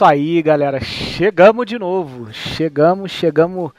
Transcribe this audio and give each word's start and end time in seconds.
É 0.00 0.02
isso 0.02 0.04
aí, 0.06 0.40
galera. 0.40 0.80
Chegamos 0.80 1.66
de 1.66 1.78
novo. 1.78 2.32
Chegamos, 2.32 3.10
chegamos 3.12 3.70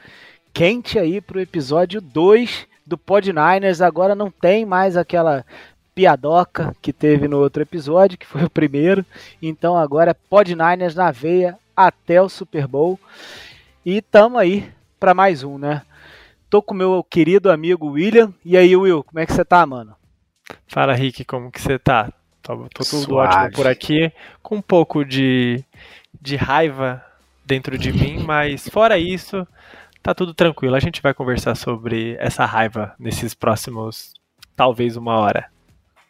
quente 0.52 0.96
aí 0.96 1.20
pro 1.20 1.40
episódio 1.40 2.00
2 2.00 2.68
do 2.86 2.96
Pod 2.96 3.32
Niners. 3.32 3.80
Agora 3.80 4.14
não 4.14 4.30
tem 4.30 4.64
mais 4.64 4.96
aquela 4.96 5.44
piadoca 5.92 6.76
que 6.80 6.92
teve 6.92 7.26
no 7.26 7.38
outro 7.38 7.62
episódio, 7.62 8.16
que 8.16 8.24
foi 8.24 8.44
o 8.44 8.50
primeiro. 8.50 9.04
Então 9.42 9.76
agora 9.76 10.12
é 10.12 10.14
Pod 10.14 10.54
Niners 10.54 10.94
na 10.94 11.10
veia 11.10 11.58
até 11.76 12.22
o 12.22 12.28
Super 12.28 12.68
Bowl. 12.68 13.00
E 13.84 14.00
tamo 14.00 14.38
aí 14.38 14.70
para 15.00 15.14
mais 15.14 15.42
um, 15.42 15.58
né? 15.58 15.82
Tô 16.48 16.62
com 16.62 16.72
meu 16.72 17.02
querido 17.02 17.50
amigo 17.50 17.88
William. 17.88 18.32
E 18.44 18.56
aí, 18.56 18.76
Will, 18.76 19.02
como 19.02 19.18
é 19.18 19.26
que 19.26 19.32
você 19.32 19.44
tá, 19.44 19.66
mano? 19.66 19.96
Fala, 20.68 20.94
Rick, 20.94 21.24
como 21.24 21.50
que 21.50 21.60
você 21.60 21.80
tá? 21.80 22.12
Tô, 22.42 22.56
tô 22.74 22.84
tudo 22.84 23.02
Suave. 23.02 23.34
ótimo 23.34 23.52
por 23.52 23.66
aqui, 23.66 24.12
com 24.42 24.56
um 24.56 24.62
pouco 24.62 25.04
de, 25.04 25.64
de 26.22 26.36
raiva 26.36 27.04
dentro 27.44 27.76
de 27.76 27.92
mim, 27.92 28.22
mas 28.22 28.68
fora 28.68 28.96
isso, 28.96 29.46
tá 30.00 30.14
tudo 30.14 30.32
tranquilo. 30.32 30.76
A 30.76 30.80
gente 30.80 31.02
vai 31.02 31.12
conversar 31.12 31.56
sobre 31.56 32.16
essa 32.20 32.44
raiva 32.44 32.94
nesses 32.96 33.34
próximos, 33.34 34.14
talvez 34.54 34.96
uma 34.96 35.16
hora. 35.16 35.50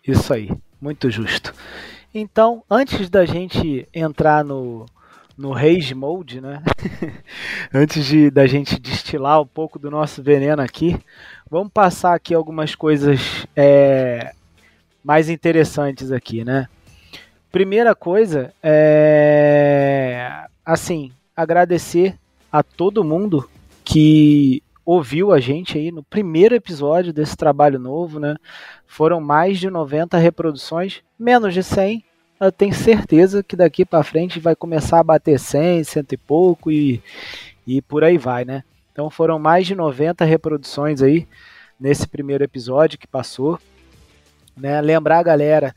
Isso 0.07 0.35
aí, 0.35 0.51
muito 0.79 1.11
justo. 1.11 1.55
Então, 2.15 2.63
antes 2.71 3.09
da 3.09 3.25
gente 3.25 3.89
entrar 3.95 4.45
no, 4.45 4.85
no 5.37 5.51
Rage 5.51 5.95
Mode, 5.95 6.43
né? 6.43 6.63
antes 7.73 8.05
de, 8.05 8.31
da 8.31 8.47
gente 8.47 8.79
destilar 8.79 9.41
um 9.41 9.47
pouco 9.47 9.79
do 9.79 9.91
nosso 9.91 10.23
veneno 10.23 10.61
aqui, 10.61 11.01
vamos 11.51 11.73
passar 11.73 12.15
aqui 12.15 12.35
algumas 12.35 12.75
coisas 12.75 13.47
é, 13.57 14.33
mais 15.03 15.31
interessantes 15.31 16.13
aqui, 16.13 16.45
né? 16.45 16.69
Primeira 17.53 17.95
coisa 17.95 18.51
é 18.63 20.47
assim, 20.65 21.13
agradecer 21.37 22.19
a 22.51 22.63
todo 22.63 23.05
mundo 23.05 23.47
que 23.85 24.63
ouviu 24.87 25.33
a 25.33 25.39
gente 25.39 25.77
aí 25.77 25.93
no 25.93 26.03
primeiro 26.03 26.55
episódio 26.55 27.13
desse 27.13 27.37
trabalho 27.37 27.79
novo, 27.79 28.19
né? 28.19 28.37
Foram 28.87 29.21
mais 29.21 29.59
de 29.59 29.69
90 29.69 30.17
reproduções, 30.17 31.03
menos 31.19 31.53
de 31.53 31.63
100. 31.63 32.03
Eu 32.41 32.51
tenho 32.51 32.73
certeza 32.73 33.43
que 33.43 33.55
daqui 33.55 33.85
para 33.85 34.03
frente 34.03 34.41
vai 34.41 34.57
começar 34.57 35.01
a 35.01 35.05
bater 35.05 35.39
100, 35.39 35.85
cento 35.85 36.13
e 36.15 36.17
pouco 36.17 36.71
e, 36.71 37.03
e 37.67 37.83
por 37.83 38.03
aí 38.03 38.17
vai, 38.17 38.47
né? 38.47 38.65
Então 38.93 39.11
foram 39.11 39.39
mais 39.39 39.67
de 39.67 39.75
90 39.75 40.25
reproduções 40.25 41.03
aí 41.03 41.29
nesse 41.79 42.09
primeiro 42.09 42.43
episódio 42.43 42.99
que 42.99 43.07
passou. 43.07 43.59
Né? 44.57 44.81
Lembrar 44.81 45.19
a 45.19 45.23
galera 45.23 45.77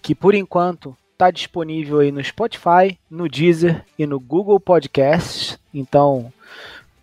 que 0.00 0.14
por 0.14 0.32
enquanto 0.32 0.96
está 1.16 1.30
disponível 1.30 2.00
aí 2.00 2.12
no 2.12 2.22
Spotify, 2.22 2.98
no 3.10 3.26
Deezer 3.26 3.82
e 3.98 4.06
no 4.06 4.20
Google 4.20 4.60
Podcasts. 4.60 5.58
Então, 5.72 6.30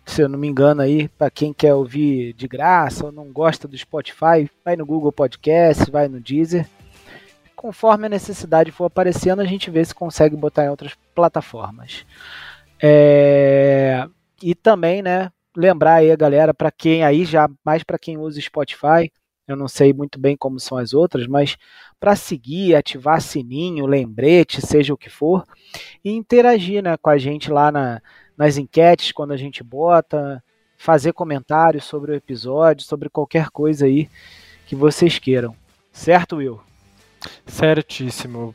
se 0.06 0.22
eu 0.22 0.28
não 0.28 0.38
me 0.38 0.46
engano 0.46 0.82
aí, 0.82 1.08
para 1.08 1.30
quem 1.30 1.52
quer 1.52 1.74
ouvir 1.74 2.32
de 2.34 2.46
graça 2.46 3.06
ou 3.06 3.12
não 3.12 3.32
gosta 3.32 3.66
do 3.66 3.76
Spotify, 3.76 4.48
vai 4.64 4.76
no 4.76 4.86
Google 4.86 5.10
Podcasts, 5.10 5.88
vai 5.88 6.06
no 6.06 6.20
Deezer. 6.20 6.68
Conforme 7.56 8.06
a 8.06 8.10
necessidade 8.10 8.70
for 8.70 8.84
aparecendo, 8.84 9.42
a 9.42 9.46
gente 9.46 9.68
vê 9.68 9.84
se 9.84 9.94
consegue 9.94 10.36
botar 10.36 10.64
em 10.64 10.70
outras 10.70 10.92
plataformas. 11.12 12.06
É... 12.80 14.06
E 14.40 14.54
também, 14.54 15.02
né, 15.02 15.32
lembrar 15.56 15.94
aí 15.94 16.12
a 16.12 16.16
galera, 16.16 16.54
para 16.54 16.70
quem 16.70 17.02
aí 17.02 17.24
já, 17.24 17.50
mais 17.64 17.82
para 17.82 17.98
quem 17.98 18.16
usa 18.16 18.40
Spotify, 18.40 19.10
eu 19.46 19.56
não 19.56 19.68
sei 19.68 19.92
muito 19.92 20.18
bem 20.18 20.36
como 20.36 20.58
são 20.58 20.78
as 20.78 20.94
outras, 20.94 21.26
mas 21.26 21.56
para 22.00 22.16
seguir, 22.16 22.74
ativar 22.74 23.20
sininho, 23.20 23.86
lembrete, 23.86 24.64
seja 24.64 24.94
o 24.94 24.96
que 24.96 25.10
for, 25.10 25.44
e 26.04 26.10
interagir 26.10 26.82
né, 26.82 26.96
com 26.96 27.10
a 27.10 27.18
gente 27.18 27.50
lá 27.50 27.70
na, 27.70 28.00
nas 28.36 28.56
enquetes 28.56 29.12
quando 29.12 29.32
a 29.32 29.36
gente 29.36 29.62
bota, 29.62 30.42
fazer 30.76 31.12
comentários 31.12 31.84
sobre 31.84 32.12
o 32.12 32.14
episódio, 32.14 32.84
sobre 32.84 33.08
qualquer 33.08 33.50
coisa 33.50 33.86
aí 33.86 34.08
que 34.66 34.74
vocês 34.74 35.18
queiram. 35.18 35.54
Certo, 35.92 36.36
Will? 36.36 36.60
Certíssimo. 37.46 38.54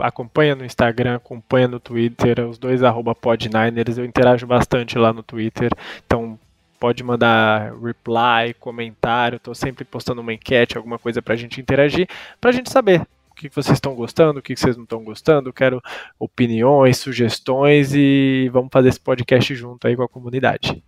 Acompanha 0.00 0.54
no 0.54 0.64
Instagram, 0.64 1.16
acompanha 1.16 1.66
no 1.66 1.80
Twitter, 1.80 2.48
os 2.48 2.56
dois 2.56 2.84
arroba 2.84 3.14
podniners, 3.16 3.98
eu 3.98 4.04
interajo 4.04 4.46
bastante 4.46 4.96
lá 4.96 5.12
no 5.12 5.24
Twitter, 5.24 5.70
então 6.06 6.38
pode 6.78 7.02
mandar 7.02 7.72
reply, 7.74 8.54
comentário. 8.58 9.36
Estou 9.36 9.54
sempre 9.54 9.84
postando 9.84 10.20
uma 10.20 10.32
enquete, 10.32 10.76
alguma 10.76 10.98
coisa 10.98 11.20
para 11.20 11.34
a 11.34 11.36
gente 11.36 11.60
interagir, 11.60 12.08
para 12.40 12.50
a 12.50 12.52
gente 12.52 12.70
saber 12.70 13.06
o 13.30 13.34
que 13.34 13.48
vocês 13.48 13.76
estão 13.76 13.94
gostando, 13.94 14.40
o 14.40 14.42
que 14.42 14.56
vocês 14.56 14.76
não 14.76 14.84
estão 14.84 15.02
gostando. 15.02 15.52
Quero 15.52 15.82
opiniões, 16.18 16.98
sugestões 16.98 17.92
e 17.94 18.48
vamos 18.52 18.70
fazer 18.72 18.88
esse 18.88 19.00
podcast 19.00 19.54
junto 19.54 19.86
aí 19.86 19.96
com 19.96 20.02
a 20.02 20.08
comunidade. 20.08 20.82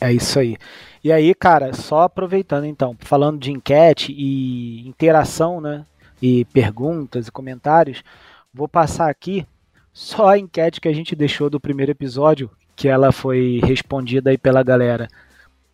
É 0.00 0.12
isso 0.12 0.38
aí. 0.38 0.56
E 1.04 1.12
aí, 1.12 1.34
cara, 1.34 1.72
só 1.72 2.02
aproveitando 2.02 2.64
então, 2.64 2.96
falando 3.00 3.38
de 3.38 3.52
enquete 3.52 4.12
e 4.12 4.86
interação, 4.86 5.60
né? 5.60 5.84
E 6.20 6.44
perguntas 6.46 7.26
e 7.26 7.32
comentários, 7.32 8.02
vou 8.52 8.68
passar 8.68 9.08
aqui 9.08 9.46
só 9.92 10.28
a 10.28 10.38
enquete 10.38 10.80
que 10.80 10.88
a 10.88 10.92
gente 10.92 11.14
deixou 11.14 11.50
do 11.50 11.60
primeiro 11.60 11.92
episódio, 11.92 12.50
que 12.82 12.88
ela 12.88 13.12
foi 13.12 13.60
respondida 13.62 14.30
aí 14.30 14.36
pela 14.36 14.60
galera 14.60 15.06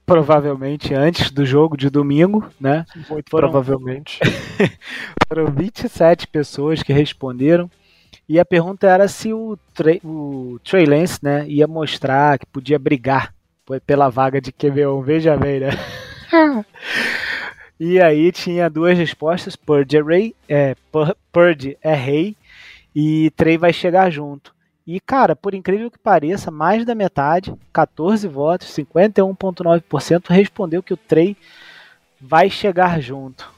provavelmente 0.04 0.92
antes 0.92 1.30
do 1.30 1.46
jogo 1.46 1.74
de 1.74 1.88
domingo, 1.88 2.46
né? 2.60 2.84
Muito 3.08 3.30
foram, 3.30 3.50
provavelmente. 3.50 4.18
foram 5.26 5.46
27 5.46 6.26
pessoas 6.26 6.82
que 6.82 6.92
responderam. 6.92 7.70
E 8.28 8.38
a 8.38 8.44
pergunta 8.44 8.86
era 8.86 9.08
se 9.08 9.32
o, 9.32 9.58
Trey, 9.74 10.02
o 10.04 10.60
Trey 10.62 10.84
Lance, 10.84 11.18
né, 11.22 11.48
ia 11.48 11.66
mostrar 11.66 12.38
que 12.38 12.44
podia 12.44 12.78
brigar 12.78 13.34
pela 13.86 14.10
vaga 14.10 14.38
de 14.38 14.52
QB1. 14.52 15.02
Veja 15.02 15.34
bem, 15.34 15.60
né? 15.60 15.70
e 17.80 17.98
aí 18.02 18.30
tinha 18.32 18.68
duas 18.68 18.98
respostas: 18.98 19.56
Purdy 19.56 19.96
é, 19.96 20.02
rei, 20.02 20.34
é, 20.46 20.76
Purdy 21.32 21.78
é 21.80 21.94
rei 21.94 22.36
e 22.94 23.30
Trey 23.30 23.56
vai 23.56 23.72
chegar 23.72 24.10
junto. 24.10 24.57
E, 24.88 24.98
cara, 24.98 25.36
por 25.36 25.52
incrível 25.52 25.90
que 25.90 25.98
pareça, 25.98 26.50
mais 26.50 26.82
da 26.82 26.94
metade, 26.94 27.52
14 27.74 28.26
votos, 28.26 28.68
51,9%, 28.68 30.30
respondeu 30.30 30.82
que 30.82 30.94
o 30.94 30.96
Trey 30.96 31.36
vai 32.18 32.48
chegar 32.48 32.98
junto. 32.98 33.52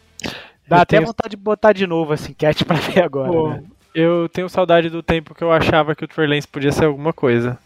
Dá 0.67 0.79
eu 0.79 0.81
até 0.81 0.97
tenho... 0.97 1.07
vontade 1.07 1.31
de 1.31 1.37
botar 1.37 1.73
de 1.73 1.87
novo 1.87 2.13
essa 2.13 2.33
enquete 2.33 2.65
pra 2.67 2.79
ver 2.79 3.05
agora. 3.05 3.31
Pô, 3.31 3.49
né? 3.51 3.63
Eu 3.95 4.29
tenho 4.29 4.49
saudade 4.49 4.91
do 4.91 5.05
tempo 5.05 5.33
que 5.33 5.45
eu 5.45 5.53
achava 5.53 5.95
que 5.95 6.05
o 6.05 6.09
Trey 6.09 6.27
Lance 6.27 6.49
podia 6.49 6.73
ser 6.73 6.87
alguma 6.87 7.13
coisa. 7.13 7.57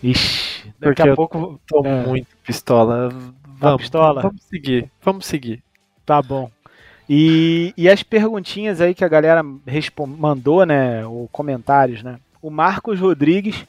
Ixi, 0.00 0.72
daqui 0.78 0.94
Porque 0.94 1.02
a 1.02 1.16
pouco. 1.16 1.38
Eu 1.38 1.60
tô 1.66 1.84
é. 1.84 2.06
muito 2.06 2.28
pistola. 2.44 3.10
Tá 3.10 3.16
vamos, 3.46 3.82
pistola? 3.82 4.22
vamos 4.22 4.44
seguir, 4.44 4.88
vamos 5.02 5.26
seguir. 5.26 5.60
Tá 6.06 6.22
bom. 6.22 6.48
E, 7.10 7.74
e 7.76 7.88
as 7.88 8.04
perguntinhas 8.04 8.80
aí 8.80 8.94
que 8.94 9.04
a 9.04 9.08
galera 9.08 9.42
mandou, 10.16 10.64
né? 10.64 11.04
Ou 11.04 11.26
comentários, 11.32 12.04
né? 12.04 12.20
O 12.48 12.50
Marcos 12.50 12.98
Rodrigues 12.98 13.66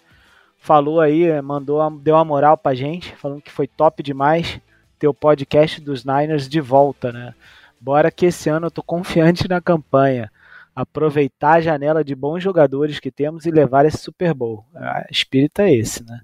falou 0.57 1.01
aí, 1.01 1.25
é, 1.25 1.41
mandou, 1.41 1.91
deu 1.99 2.15
uma 2.15 2.23
moral 2.23 2.57
pra 2.57 2.73
gente, 2.73 3.13
falando 3.17 3.41
que 3.41 3.51
foi 3.51 3.67
top 3.67 4.01
demais 4.01 4.61
ter 4.97 5.05
o 5.05 5.13
podcast 5.13 5.81
dos 5.81 6.05
Niners 6.05 6.47
de 6.47 6.61
volta, 6.61 7.11
né? 7.11 7.35
Bora 7.77 8.09
que 8.09 8.27
esse 8.27 8.49
ano 8.49 8.67
eu 8.67 8.71
tô 8.71 8.81
confiante 8.81 9.49
na 9.49 9.59
campanha. 9.59 10.31
Aproveitar 10.73 11.57
a 11.57 11.61
janela 11.61 12.05
de 12.05 12.15
bons 12.15 12.41
jogadores 12.41 13.01
que 13.01 13.11
temos 13.11 13.45
e 13.45 13.51
levar 13.51 13.85
esse 13.85 13.97
Super 13.97 14.33
Bowl. 14.33 14.65
O 14.73 15.11
espírito 15.11 15.59
é 15.59 15.73
esse, 15.73 16.01
né? 16.05 16.21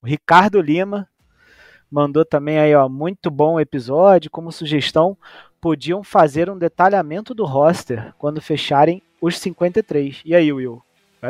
O 0.00 0.06
Ricardo 0.06 0.60
Lima 0.60 1.08
mandou 1.90 2.24
também 2.24 2.60
aí, 2.60 2.72
ó, 2.72 2.88
muito 2.88 3.32
bom 3.32 3.58
episódio. 3.58 4.30
Como 4.30 4.52
sugestão, 4.52 5.18
podiam 5.60 6.04
fazer 6.04 6.48
um 6.48 6.56
detalhamento 6.56 7.34
do 7.34 7.44
roster 7.44 8.14
quando 8.16 8.40
fecharem 8.40 9.02
os 9.20 9.36
53. 9.40 10.22
E 10.24 10.36
aí, 10.36 10.52
Will? 10.52 10.85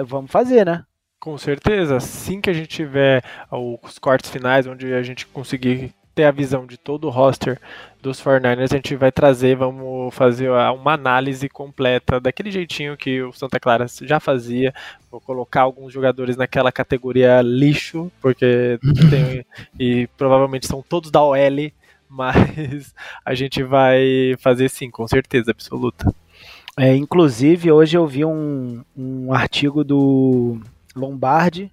Vamos 0.06 0.30
fazer, 0.30 0.64
né? 0.64 0.84
Com 1.18 1.36
certeza. 1.38 1.96
Assim 1.96 2.40
que 2.40 2.50
a 2.50 2.52
gente 2.52 2.68
tiver 2.68 3.22
os 3.50 3.98
cortes 3.98 4.30
finais, 4.30 4.66
onde 4.66 4.92
a 4.92 5.02
gente 5.02 5.26
conseguir 5.26 5.92
ter 6.16 6.24
a 6.24 6.30
visão 6.30 6.66
de 6.66 6.78
todo 6.78 7.06
o 7.06 7.10
roster 7.10 7.60
dos 8.00 8.18
49ers, 8.22 8.72
a 8.72 8.76
gente 8.76 8.96
vai 8.96 9.12
trazer, 9.12 9.54
vamos 9.54 10.14
fazer 10.14 10.50
uma 10.50 10.94
análise 10.94 11.46
completa 11.46 12.18
daquele 12.18 12.50
jeitinho 12.50 12.96
que 12.96 13.20
o 13.22 13.32
Santa 13.32 13.60
Clara 13.60 13.86
já 14.00 14.18
fazia. 14.18 14.72
Vou 15.10 15.20
colocar 15.20 15.60
alguns 15.60 15.92
jogadores 15.92 16.34
naquela 16.36 16.72
categoria 16.72 17.42
lixo, 17.42 18.10
porque 18.22 18.78
tem, 19.10 19.44
e 19.78 20.08
provavelmente 20.16 20.66
são 20.66 20.82
todos 20.82 21.10
da 21.10 21.22
OL, 21.22 21.70
mas 22.08 22.94
a 23.22 23.34
gente 23.34 23.62
vai 23.62 24.36
fazer 24.38 24.70
sim, 24.70 24.90
com 24.90 25.06
certeza 25.06 25.50
absoluta. 25.50 26.14
É, 26.78 26.94
inclusive, 26.94 27.72
hoje 27.72 27.96
eu 27.96 28.06
vi 28.06 28.22
um, 28.24 28.84
um 28.94 29.32
artigo 29.32 29.82
do 29.82 30.60
Lombardi, 30.94 31.72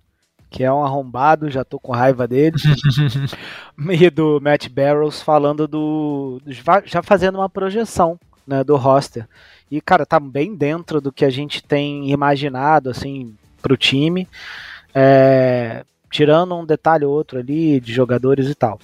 que 0.50 0.64
é 0.64 0.72
um 0.72 0.84
arrombado, 0.84 1.52
já 1.52 1.66
tô 1.66 1.78
com 1.78 1.92
raiva 1.92 2.26
dele, 2.26 2.56
e 3.92 4.10
do 4.10 4.40
Matt 4.40 4.70
Barrows 4.70 5.22
falando 5.22 5.68
do. 5.68 6.42
já 6.86 7.04
fazendo 7.04 7.36
uma 7.36 7.50
projeção 7.50 8.18
né, 8.48 8.64
do 8.64 8.78
roster. 8.78 9.28
E, 9.70 9.82
cara, 9.82 10.06
tá 10.06 10.20
bem 10.22 10.56
dentro 10.56 11.02
do 11.02 11.12
que 11.12 11.26
a 11.26 11.30
gente 11.30 11.62
tem 11.62 12.10
imaginado, 12.10 12.90
assim, 12.90 13.36
para 13.62 13.74
o 13.74 13.78
time, 13.78 14.26
é, 14.96 15.84
tirando 16.10 16.56
um 16.56 16.66
detalhe 16.66 17.04
ou 17.04 17.12
outro 17.12 17.40
ali 17.40 17.80
de 17.82 17.92
jogadores 17.92 18.48
e 18.48 18.56
tal. 18.56 18.80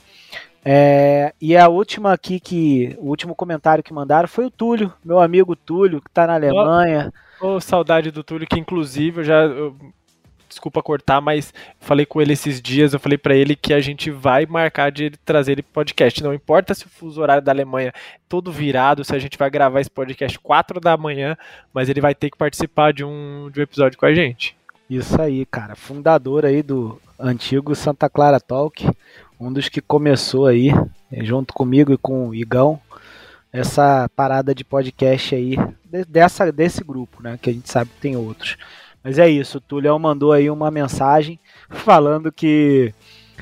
É, 0.63 1.33
e 1.39 1.55
a 1.55 1.67
última 1.67 2.13
aqui 2.13 2.39
que. 2.39 2.95
O 2.99 3.07
último 3.07 3.33
comentário 3.33 3.83
que 3.83 3.93
mandaram 3.93 4.27
foi 4.27 4.45
o 4.45 4.51
Túlio, 4.51 4.93
meu 5.03 5.19
amigo 5.19 5.55
Túlio, 5.55 6.01
que 6.01 6.09
está 6.09 6.27
na 6.27 6.35
Alemanha. 6.35 7.13
Oh, 7.41 7.59
saudade 7.59 8.11
do 8.11 8.23
Túlio, 8.23 8.47
que 8.47 8.59
inclusive 8.59 9.21
eu 9.21 9.23
já. 9.23 9.41
Eu, 9.43 9.75
desculpa 10.49 10.81
cortar, 10.81 11.21
mas 11.21 11.53
falei 11.79 12.05
com 12.05 12.19
ele 12.19 12.33
esses 12.33 12.59
dias, 12.59 12.91
eu 12.91 12.99
falei 12.99 13.17
para 13.17 13.35
ele 13.35 13.55
que 13.55 13.71
a 13.71 13.79
gente 13.79 14.09
vai 14.09 14.47
marcar 14.47 14.91
de 14.91 15.11
trazer 15.23 15.53
ele 15.53 15.61
pro 15.61 15.73
podcast. 15.73 16.21
Não 16.23 16.33
importa 16.33 16.73
se 16.73 16.85
o 16.85 16.89
fuso 16.89 17.21
horário 17.21 17.43
da 17.43 17.51
Alemanha 17.51 17.89
é 17.89 17.93
todo 18.27 18.51
virado, 18.51 19.03
se 19.03 19.15
a 19.15 19.19
gente 19.19 19.37
vai 19.37 19.49
gravar 19.49 19.79
esse 19.79 19.91
podcast 19.91 20.37
4 20.39 20.79
da 20.79 20.97
manhã, 20.97 21.37
mas 21.71 21.87
ele 21.87 22.01
vai 22.01 22.15
ter 22.15 22.31
que 22.31 22.37
participar 22.37 22.91
de 22.91 23.05
um, 23.05 23.49
de 23.53 23.59
um 23.59 23.63
episódio 23.63 23.97
com 23.97 24.07
a 24.07 24.13
gente. 24.13 24.57
Isso 24.89 25.21
aí, 25.21 25.45
cara. 25.45 25.75
Fundador 25.75 26.45
aí 26.45 26.63
do 26.63 26.99
antigo 27.19 27.75
Santa 27.75 28.09
Clara 28.09 28.39
Talk, 28.39 28.89
um 29.39 29.51
dos 29.51 29.69
que 29.69 29.81
começou 29.81 30.45
aí, 30.47 30.71
junto 31.21 31.53
comigo 31.53 31.93
e 31.93 31.97
com 31.97 32.27
o 32.27 32.35
Igão, 32.35 32.79
essa 33.51 34.09
parada 34.15 34.53
de 34.53 34.63
podcast 34.63 35.33
aí, 35.33 35.55
dessa, 36.07 36.51
desse 36.51 36.83
grupo, 36.83 37.23
né? 37.23 37.39
Que 37.41 37.49
a 37.49 37.53
gente 37.53 37.69
sabe 37.69 37.89
que 37.91 38.01
tem 38.01 38.15
outros. 38.15 38.57
Mas 39.03 39.17
é 39.17 39.29
isso, 39.29 39.57
o 39.57 39.61
Tulio 39.61 39.97
mandou 39.97 40.33
aí 40.33 40.49
uma 40.49 40.69
mensagem 40.69 41.39
falando 41.69 42.31
que 42.31 42.93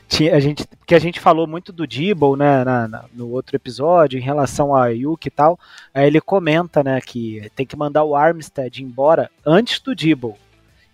tinha, 0.07 0.35
a 0.35 0.39
gente, 0.39 0.65
que 0.85 0.95
a 0.95 0.99
gente 0.99 1.19
falou 1.19 1.47
muito 1.47 1.73
do 1.73 1.87
Dibble, 1.87 2.37
né, 2.37 2.63
na, 2.63 2.87
na, 2.87 3.05
no 3.13 3.29
outro 3.29 3.55
episódio, 3.55 4.17
em 4.17 4.21
relação 4.21 4.75
a 4.75 4.87
Yuki 4.87 5.27
e 5.27 5.31
tal. 5.31 5.59
Aí 5.93 6.05
ele 6.05 6.21
comenta, 6.21 6.83
né, 6.83 7.01
que 7.01 7.51
tem 7.55 7.65
que 7.65 7.75
mandar 7.75 8.03
o 8.03 8.15
Armstead 8.15 8.81
embora 8.81 9.29
antes 9.45 9.79
do 9.79 9.95
Dibble. 9.95 10.35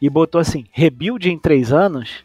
E 0.02 0.10
botou 0.10 0.40
assim, 0.40 0.66
rebuild 0.72 1.30
em 1.30 1.38
três 1.38 1.72
anos. 1.72 2.24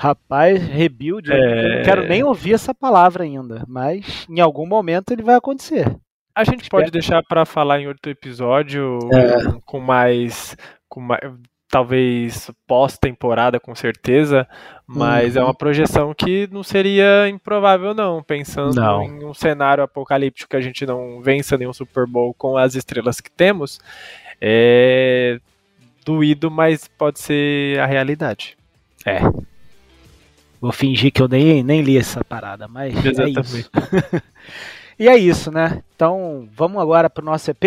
Rapaz, 0.00 0.62
rebuild, 0.62 1.28
é... 1.32 1.34
eu 1.34 1.76
não 1.78 1.82
quero 1.82 2.06
nem 2.06 2.22
ouvir 2.22 2.54
essa 2.54 2.72
palavra 2.72 3.24
ainda, 3.24 3.64
mas 3.66 4.24
em 4.30 4.38
algum 4.38 4.64
momento 4.64 5.10
ele 5.10 5.24
vai 5.24 5.34
acontecer. 5.34 5.92
A 6.32 6.44
gente 6.44 6.62
Espero. 6.62 6.82
pode 6.84 6.92
deixar 6.92 7.20
para 7.24 7.44
falar 7.44 7.80
em 7.80 7.88
outro 7.88 8.08
episódio 8.08 9.00
é. 9.12 9.58
com 9.66 9.80
mais 9.80 10.56
com 10.88 11.00
mais, 11.00 11.20
talvez 11.68 12.48
pós-temporada 12.64 13.58
com 13.58 13.74
certeza, 13.74 14.46
mas 14.86 15.34
uhum. 15.34 15.42
é 15.42 15.44
uma 15.46 15.54
projeção 15.54 16.14
que 16.14 16.48
não 16.52 16.62
seria 16.62 17.28
improvável 17.28 17.92
não, 17.92 18.22
pensando 18.22 18.76
não. 18.76 19.02
em 19.02 19.24
um 19.24 19.34
cenário 19.34 19.82
apocalíptico 19.82 20.50
que 20.50 20.56
a 20.56 20.60
gente 20.60 20.86
não 20.86 21.20
vença 21.20 21.58
nenhum 21.58 21.72
Super 21.72 22.06
Bowl 22.06 22.32
com 22.32 22.56
as 22.56 22.76
estrelas 22.76 23.20
que 23.20 23.32
temos, 23.32 23.80
é 24.40 25.40
doído, 26.06 26.52
mas 26.52 26.86
pode 26.86 27.18
ser 27.18 27.80
a 27.80 27.86
realidade. 27.86 28.56
É. 29.04 29.18
Vou 30.60 30.72
fingir 30.72 31.12
que 31.12 31.22
eu 31.22 31.28
nem, 31.28 31.62
nem 31.62 31.82
li 31.82 31.96
essa 31.96 32.24
parada, 32.24 32.66
mas 32.66 32.94
Exatamente. 33.04 33.38
é 33.38 33.40
isso. 33.40 33.70
e 34.98 35.08
é 35.08 35.16
isso, 35.16 35.50
né? 35.52 35.82
Então, 35.94 36.48
vamos 36.52 36.82
agora 36.82 37.08
pro 37.08 37.24
nosso 37.24 37.50
EP? 37.50 37.64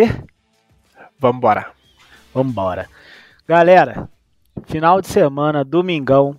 Vamos 2.33 2.51
embora. 2.51 2.87
Galera, 3.47 4.09
final 4.65 5.01
de 5.01 5.07
semana, 5.07 5.63
domingão, 5.63 6.35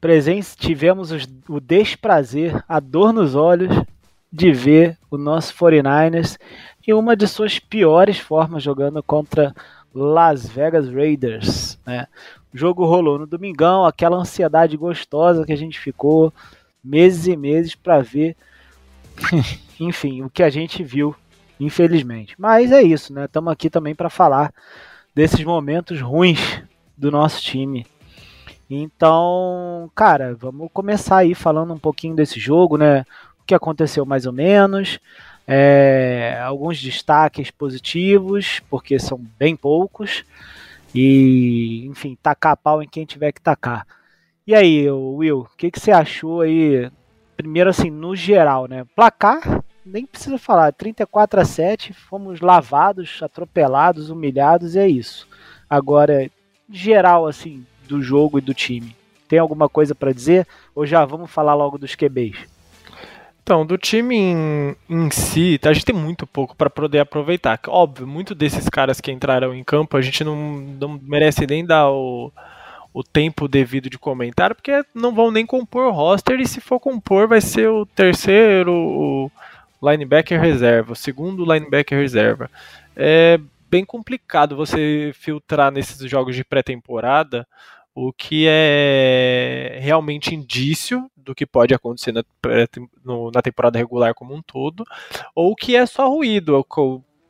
presente, 0.00 0.56
tivemos 0.56 1.10
os, 1.10 1.26
o 1.48 1.60
desprazer, 1.60 2.62
a 2.68 2.78
dor 2.78 3.12
nos 3.12 3.34
olhos 3.34 3.70
de 4.32 4.52
ver 4.52 4.98
o 5.10 5.16
nosso 5.16 5.54
49ers 5.54 6.38
em 6.86 6.92
uma 6.92 7.16
de 7.16 7.26
suas 7.26 7.58
piores 7.58 8.18
formas 8.18 8.62
jogando 8.62 9.02
contra 9.02 9.54
Las 9.94 10.46
Vegas 10.46 10.88
Raiders, 10.92 11.78
né? 11.86 12.06
O 12.52 12.56
jogo 12.56 12.84
rolou 12.84 13.18
no 13.18 13.26
domingão, 13.26 13.84
aquela 13.84 14.16
ansiedade 14.16 14.76
gostosa 14.76 15.44
que 15.44 15.52
a 15.52 15.56
gente 15.56 15.78
ficou 15.78 16.32
meses 16.82 17.26
e 17.26 17.36
meses 17.36 17.74
para 17.74 18.00
ver, 18.00 18.36
enfim, 19.80 20.22
o 20.22 20.30
que 20.30 20.42
a 20.42 20.50
gente 20.50 20.82
viu, 20.82 21.14
infelizmente. 21.58 22.34
Mas 22.38 22.72
é 22.72 22.82
isso, 22.82 23.12
né? 23.12 23.24
Estamos 23.24 23.52
aqui 23.52 23.68
também 23.68 23.94
para 23.94 24.08
falar 24.08 24.52
desses 25.14 25.42
momentos 25.42 26.00
ruins 26.00 26.62
do 26.96 27.10
nosso 27.10 27.42
time. 27.42 27.86
Então, 28.68 29.90
cara, 29.94 30.34
vamos 30.34 30.68
começar 30.72 31.18
aí 31.18 31.34
falando 31.34 31.72
um 31.72 31.78
pouquinho 31.78 32.16
desse 32.16 32.40
jogo, 32.40 32.76
né? 32.76 33.04
O 33.40 33.44
que 33.46 33.54
aconteceu 33.54 34.04
mais 34.04 34.26
ou 34.26 34.32
menos, 34.32 34.98
é, 35.46 36.40
alguns 36.44 36.82
destaques 36.82 37.50
positivos, 37.50 38.60
porque 38.68 38.98
são 38.98 39.20
bem 39.38 39.54
poucos, 39.54 40.24
e, 40.96 41.86
enfim, 41.86 42.16
tacar 42.22 42.56
pau 42.56 42.82
em 42.82 42.88
quem 42.88 43.04
tiver 43.04 43.32
que 43.32 43.40
tacar. 43.40 43.86
E 44.46 44.54
aí, 44.54 44.90
Will, 44.90 45.40
o 45.40 45.56
que, 45.56 45.70
que 45.70 45.78
você 45.78 45.90
achou 45.90 46.40
aí? 46.40 46.90
Primeiro, 47.36 47.68
assim, 47.68 47.90
no 47.90 48.16
geral, 48.16 48.66
né? 48.66 48.86
Placar, 48.94 49.62
nem 49.84 50.06
precisa 50.06 50.38
falar, 50.38 50.72
34 50.72 51.40
a 51.40 51.44
7, 51.44 51.92
fomos 51.92 52.40
lavados, 52.40 53.20
atropelados, 53.22 54.08
humilhados, 54.08 54.74
e 54.74 54.78
é 54.78 54.88
isso. 54.88 55.28
Agora, 55.68 56.30
geral, 56.70 57.26
assim, 57.26 57.66
do 57.86 58.00
jogo 58.00 58.38
e 58.38 58.42
do 58.42 58.54
time, 58.54 58.96
tem 59.28 59.38
alguma 59.38 59.68
coisa 59.68 59.94
para 59.94 60.12
dizer? 60.12 60.46
Ou 60.74 60.86
já 60.86 61.04
vamos 61.04 61.30
falar 61.30 61.54
logo 61.54 61.78
dos 61.78 61.94
QBs? 61.94 62.55
Então, 63.46 63.64
do 63.64 63.78
time 63.78 64.16
em, 64.16 64.76
em 64.90 65.08
si, 65.08 65.56
a 65.62 65.72
gente 65.72 65.86
tem 65.86 65.94
muito 65.94 66.26
pouco 66.26 66.56
para 66.56 66.68
poder 66.68 66.98
aproveitar. 66.98 67.60
Óbvio, 67.68 68.04
muito 68.04 68.34
desses 68.34 68.68
caras 68.68 69.00
que 69.00 69.12
entraram 69.12 69.54
em 69.54 69.62
campo, 69.62 69.96
a 69.96 70.02
gente 70.02 70.24
não, 70.24 70.56
não 70.80 71.00
merece 71.00 71.46
nem 71.46 71.64
dar 71.64 71.88
o, 71.88 72.32
o 72.92 73.04
tempo 73.04 73.46
devido 73.46 73.88
de 73.88 74.00
comentário, 74.00 74.56
porque 74.56 74.84
não 74.92 75.14
vão 75.14 75.30
nem 75.30 75.46
compor 75.46 75.86
o 75.86 75.92
roster, 75.92 76.40
e 76.40 76.48
se 76.48 76.60
for 76.60 76.80
compor, 76.80 77.28
vai 77.28 77.40
ser 77.40 77.68
o 77.68 77.86
terceiro 77.86 79.30
linebacker 79.80 80.40
reserva, 80.40 80.94
o 80.94 80.96
segundo 80.96 81.44
linebacker 81.44 81.96
reserva. 81.96 82.50
É 82.96 83.38
bem 83.70 83.84
complicado 83.84 84.56
você 84.56 85.12
filtrar 85.14 85.70
nesses 85.70 86.10
jogos 86.10 86.34
de 86.34 86.42
pré-temporada 86.42 87.46
o 87.96 88.12
que 88.12 88.44
é 88.46 89.78
realmente 89.80 90.34
indício 90.34 91.10
do 91.16 91.34
que 91.34 91.46
pode 91.46 91.72
acontecer 91.72 92.12
na, 92.12 92.22
na 93.32 93.40
temporada 93.40 93.78
regular 93.78 94.14
como 94.14 94.34
um 94.34 94.42
todo, 94.42 94.84
ou 95.34 95.52
o 95.52 95.56
que 95.56 95.74
é 95.74 95.86
só 95.86 96.06
ruído, 96.06 96.62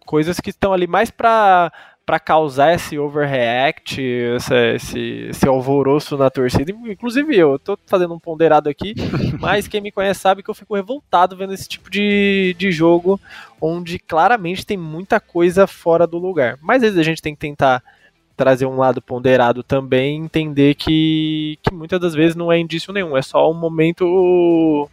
coisas 0.04 0.40
que 0.40 0.50
estão 0.50 0.72
ali 0.72 0.88
mais 0.88 1.08
para 1.08 1.72
para 2.04 2.20
causar 2.20 2.72
esse 2.72 2.96
overreact, 2.96 4.00
esse, 4.00 4.54
esse, 4.76 5.00
esse, 5.28 5.48
alvoroço 5.48 6.16
na 6.16 6.30
torcida. 6.30 6.70
Inclusive 6.70 7.36
eu, 7.36 7.56
estou 7.56 7.76
fazendo 7.84 8.14
um 8.14 8.18
ponderado 8.18 8.68
aqui, 8.68 8.94
mas 9.40 9.66
quem 9.66 9.80
me 9.80 9.90
conhece 9.90 10.20
sabe 10.20 10.40
que 10.40 10.48
eu 10.48 10.54
fico 10.54 10.76
revoltado 10.76 11.36
vendo 11.36 11.52
esse 11.52 11.68
tipo 11.68 11.90
de, 11.90 12.54
de 12.56 12.70
jogo, 12.70 13.20
onde 13.60 13.98
claramente 13.98 14.64
tem 14.64 14.76
muita 14.76 15.18
coisa 15.18 15.66
fora 15.66 16.06
do 16.06 16.16
lugar. 16.16 16.56
Mas 16.62 16.76
às 16.76 16.90
vezes 16.90 17.00
a 17.00 17.02
gente 17.02 17.20
tem 17.20 17.34
que 17.34 17.40
tentar 17.40 17.82
trazer 18.36 18.66
um 18.66 18.76
lado 18.76 19.00
ponderado 19.00 19.62
também, 19.62 20.22
entender 20.22 20.74
que, 20.74 21.58
que 21.62 21.74
muitas 21.74 22.00
das 22.00 22.14
vezes 22.14 22.36
não 22.36 22.52
é 22.52 22.58
indício 22.58 22.92
nenhum, 22.92 23.16
é 23.16 23.22
só 23.22 23.50
um 23.50 23.54
momento 23.54 24.88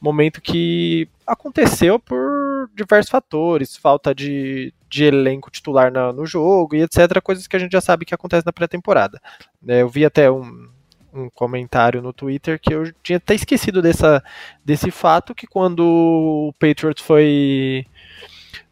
momento 0.00 0.40
que 0.40 1.06
aconteceu 1.26 1.98
por 1.98 2.70
diversos 2.74 3.10
fatores, 3.10 3.76
falta 3.76 4.14
de, 4.14 4.72
de 4.88 5.04
elenco 5.04 5.50
titular 5.50 5.92
na, 5.92 6.10
no 6.10 6.24
jogo 6.24 6.74
e 6.74 6.82
etc, 6.82 7.20
coisas 7.22 7.46
que 7.46 7.54
a 7.54 7.58
gente 7.58 7.72
já 7.72 7.82
sabe 7.82 8.06
que 8.06 8.14
acontece 8.14 8.46
na 8.46 8.52
pré-temporada. 8.52 9.20
É, 9.68 9.82
eu 9.82 9.88
vi 9.90 10.06
até 10.06 10.30
um, 10.30 10.68
um 11.12 11.28
comentário 11.30 12.00
no 12.00 12.12
Twitter 12.12 12.58
que 12.58 12.72
eu 12.72 12.90
tinha 13.02 13.18
até 13.18 13.34
esquecido 13.34 13.82
dessa, 13.82 14.24
desse 14.64 14.90
fato 14.90 15.34
que 15.34 15.46
quando 15.46 15.80
o 15.80 16.54
Patriots 16.58 17.04
foi 17.04 17.84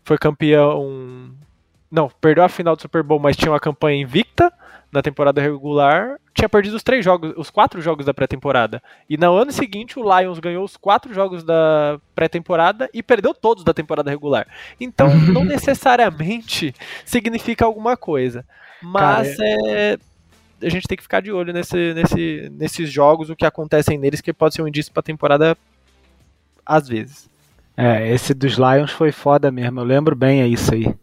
foi 0.03 0.17
campeão 0.17 1.35
não, 1.91 2.11
perdeu 2.21 2.45
a 2.45 2.49
final 2.49 2.77
do 2.77 2.83
Super 2.83 3.03
Bowl, 3.03 3.19
mas 3.19 3.37
tinha 3.37 3.51
uma 3.51 3.61
campanha 3.61 4.01
invicta 4.01 4.53
na 4.93 5.03
temporada 5.03 5.41
regular. 5.41 6.19
Tinha 6.35 6.49
perdido 6.49 6.77
os 6.77 6.83
três 6.83 7.05
jogos, 7.05 7.33
os 7.37 7.51
quatro 7.51 7.81
jogos 7.81 8.05
da 8.05 8.15
pré-temporada. 8.15 8.83
E 9.09 9.17
no 9.17 9.37
ano 9.37 9.53
seguinte 9.53 9.99
o 9.99 10.03
Lions 10.03 10.39
ganhou 10.39 10.65
os 10.65 10.77
quatro 10.77 11.13
jogos 11.13 11.43
da 11.43 11.99
pré-temporada 12.15 12.89
e 12.93 13.03
perdeu 13.03 13.35
todos 13.35 13.65
da 13.65 13.75
temporada 13.75 14.11
regular. 14.11 14.47
Então 14.81 15.09
não 15.33 15.45
necessariamente 15.45 16.75
significa 17.05 17.65
alguma 17.65 17.97
coisa. 17.97 18.45
Mas 18.83 19.37
Cara, 19.37 19.49
é... 19.49 19.99
é... 20.61 20.67
a 20.67 20.69
gente 20.69 20.87
tem 20.87 20.97
que 20.97 21.03
ficar 21.03 21.21
de 21.21 21.33
olho 21.33 21.53
nesse, 21.53 21.95
nesse, 21.95 22.53
nesses 22.53 22.91
jogos, 22.91 23.31
o 23.31 23.37
que 23.37 23.47
acontecem 23.47 23.99
neles, 23.99 24.21
que 24.21 24.33
pode 24.33 24.55
ser 24.55 24.63
um 24.63 24.69
indício 24.69 24.93
para 24.93 25.01
a 25.01 25.05
temporada 25.05 25.57
às 26.65 26.87
vezes. 26.87 27.29
É, 27.75 28.13
esse 28.13 28.35
dos 28.35 28.55
Lions 28.55 28.91
foi 28.91 29.13
foda 29.13 29.51
mesmo. 29.51 29.81
Eu 29.81 29.85
lembro 29.85 30.15
bem 30.15 30.43
é 30.43 30.47
isso 30.47 30.75
aí. 30.75 30.95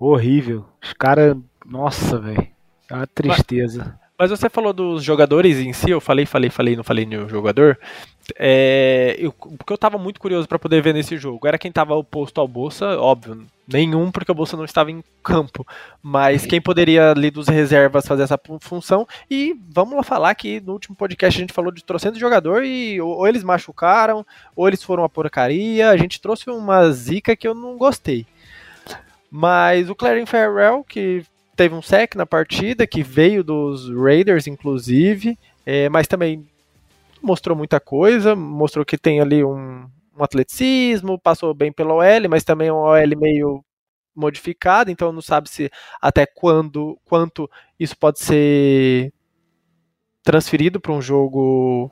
Horrível. 0.00 0.64
Os 0.82 0.94
caras. 0.94 1.36
Nossa, 1.66 2.18
velho. 2.18 2.48
É 2.90 2.94
uma 2.94 3.06
tristeza. 3.06 3.98
Mas, 4.18 4.30
mas, 4.30 4.40
você 4.40 4.48
falou 4.48 4.72
dos 4.72 5.04
jogadores 5.04 5.58
em 5.58 5.74
si, 5.74 5.90
eu 5.90 6.00
falei, 6.00 6.24
falei, 6.24 6.48
falei, 6.48 6.74
não 6.74 6.82
falei 6.82 7.04
nenhum 7.04 7.28
jogador. 7.28 7.78
é, 8.38 9.14
eu, 9.18 9.30
porque 9.30 9.72
eu 9.72 9.76
estava 9.76 9.98
muito 9.98 10.18
curioso 10.18 10.48
para 10.48 10.58
poder 10.58 10.82
ver 10.82 10.94
nesse 10.94 11.16
jogo 11.16 11.46
era 11.46 11.58
quem 11.58 11.68
estava 11.68 11.94
oposto 11.94 12.40
ao 12.40 12.48
Bolsa, 12.48 12.98
óbvio, 12.98 13.44
nenhum, 13.66 14.10
porque 14.10 14.30
o 14.30 14.34
Bolsa 14.34 14.56
não 14.56 14.64
estava 14.64 14.90
em 14.90 15.02
campo, 15.22 15.66
mas 16.02 16.46
quem 16.46 16.60
poderia 16.60 17.10
ali 17.10 17.30
dos 17.30 17.48
reservas 17.48 18.06
fazer 18.06 18.22
essa 18.22 18.40
função. 18.60 19.06
E 19.30 19.54
vamos 19.68 19.94
lá 19.94 20.02
falar 20.02 20.34
que 20.34 20.60
no 20.60 20.72
último 20.72 20.96
podcast 20.96 21.38
a 21.38 21.42
gente 21.42 21.52
falou 21.52 21.70
de 21.70 21.84
trocentos 21.84 22.16
de 22.16 22.20
jogador 22.20 22.64
e 22.64 23.00
ou, 23.00 23.18
ou 23.18 23.28
eles 23.28 23.44
machucaram, 23.44 24.24
ou 24.56 24.66
eles 24.66 24.82
foram 24.82 25.02
uma 25.02 25.08
porcaria. 25.08 25.90
A 25.90 25.96
gente 25.96 26.20
trouxe 26.20 26.48
uma 26.48 26.90
zica 26.90 27.36
que 27.36 27.46
eu 27.46 27.54
não 27.54 27.76
gostei. 27.76 28.26
Mas 29.30 29.88
o 29.88 29.94
Clarin 29.94 30.26
Farrell, 30.26 30.84
que 30.84 31.24
teve 31.54 31.74
um 31.74 31.82
sec 31.82 32.14
na 32.16 32.26
partida, 32.26 32.86
que 32.86 33.02
veio 33.02 33.44
dos 33.44 33.88
Raiders, 33.94 34.46
inclusive, 34.46 35.38
é, 35.64 35.88
mas 35.88 36.08
também 36.08 36.46
mostrou 37.22 37.56
muita 37.56 37.78
coisa, 37.78 38.34
mostrou 38.34 38.84
que 38.84 38.98
tem 38.98 39.20
ali 39.20 39.44
um, 39.44 39.86
um 40.16 40.24
atleticismo, 40.24 41.18
passou 41.18 41.54
bem 41.54 41.70
pela 41.70 41.94
OL, 41.94 42.28
mas 42.28 42.44
também 42.44 42.68
é 42.68 42.72
um 42.72 42.76
OL 42.76 43.18
meio 43.18 43.64
modificado, 44.14 44.90
então 44.90 45.12
não 45.12 45.22
sabe 45.22 45.48
se 45.48 45.70
até 46.00 46.26
quando, 46.26 46.98
quanto 47.04 47.48
isso 47.78 47.96
pode 47.96 48.20
ser 48.20 49.12
transferido 50.22 50.80
para 50.80 50.92
um 50.92 51.00
jogo 51.00 51.90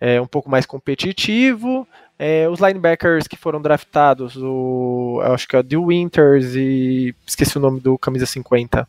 é, 0.00 0.20
um 0.20 0.26
pouco 0.26 0.50
mais 0.50 0.66
competitivo. 0.66 1.86
É, 2.24 2.48
os 2.48 2.60
linebackers 2.60 3.26
que 3.26 3.34
foram 3.34 3.60
draftados, 3.60 4.36
o, 4.36 5.20
acho 5.24 5.48
que 5.48 5.56
é 5.56 5.58
o 5.58 5.62
Dil 5.64 5.86
Winters 5.86 6.54
e 6.54 7.12
esqueci 7.26 7.58
o 7.58 7.60
nome 7.60 7.80
do 7.80 7.98
camisa 7.98 8.26
50. 8.26 8.86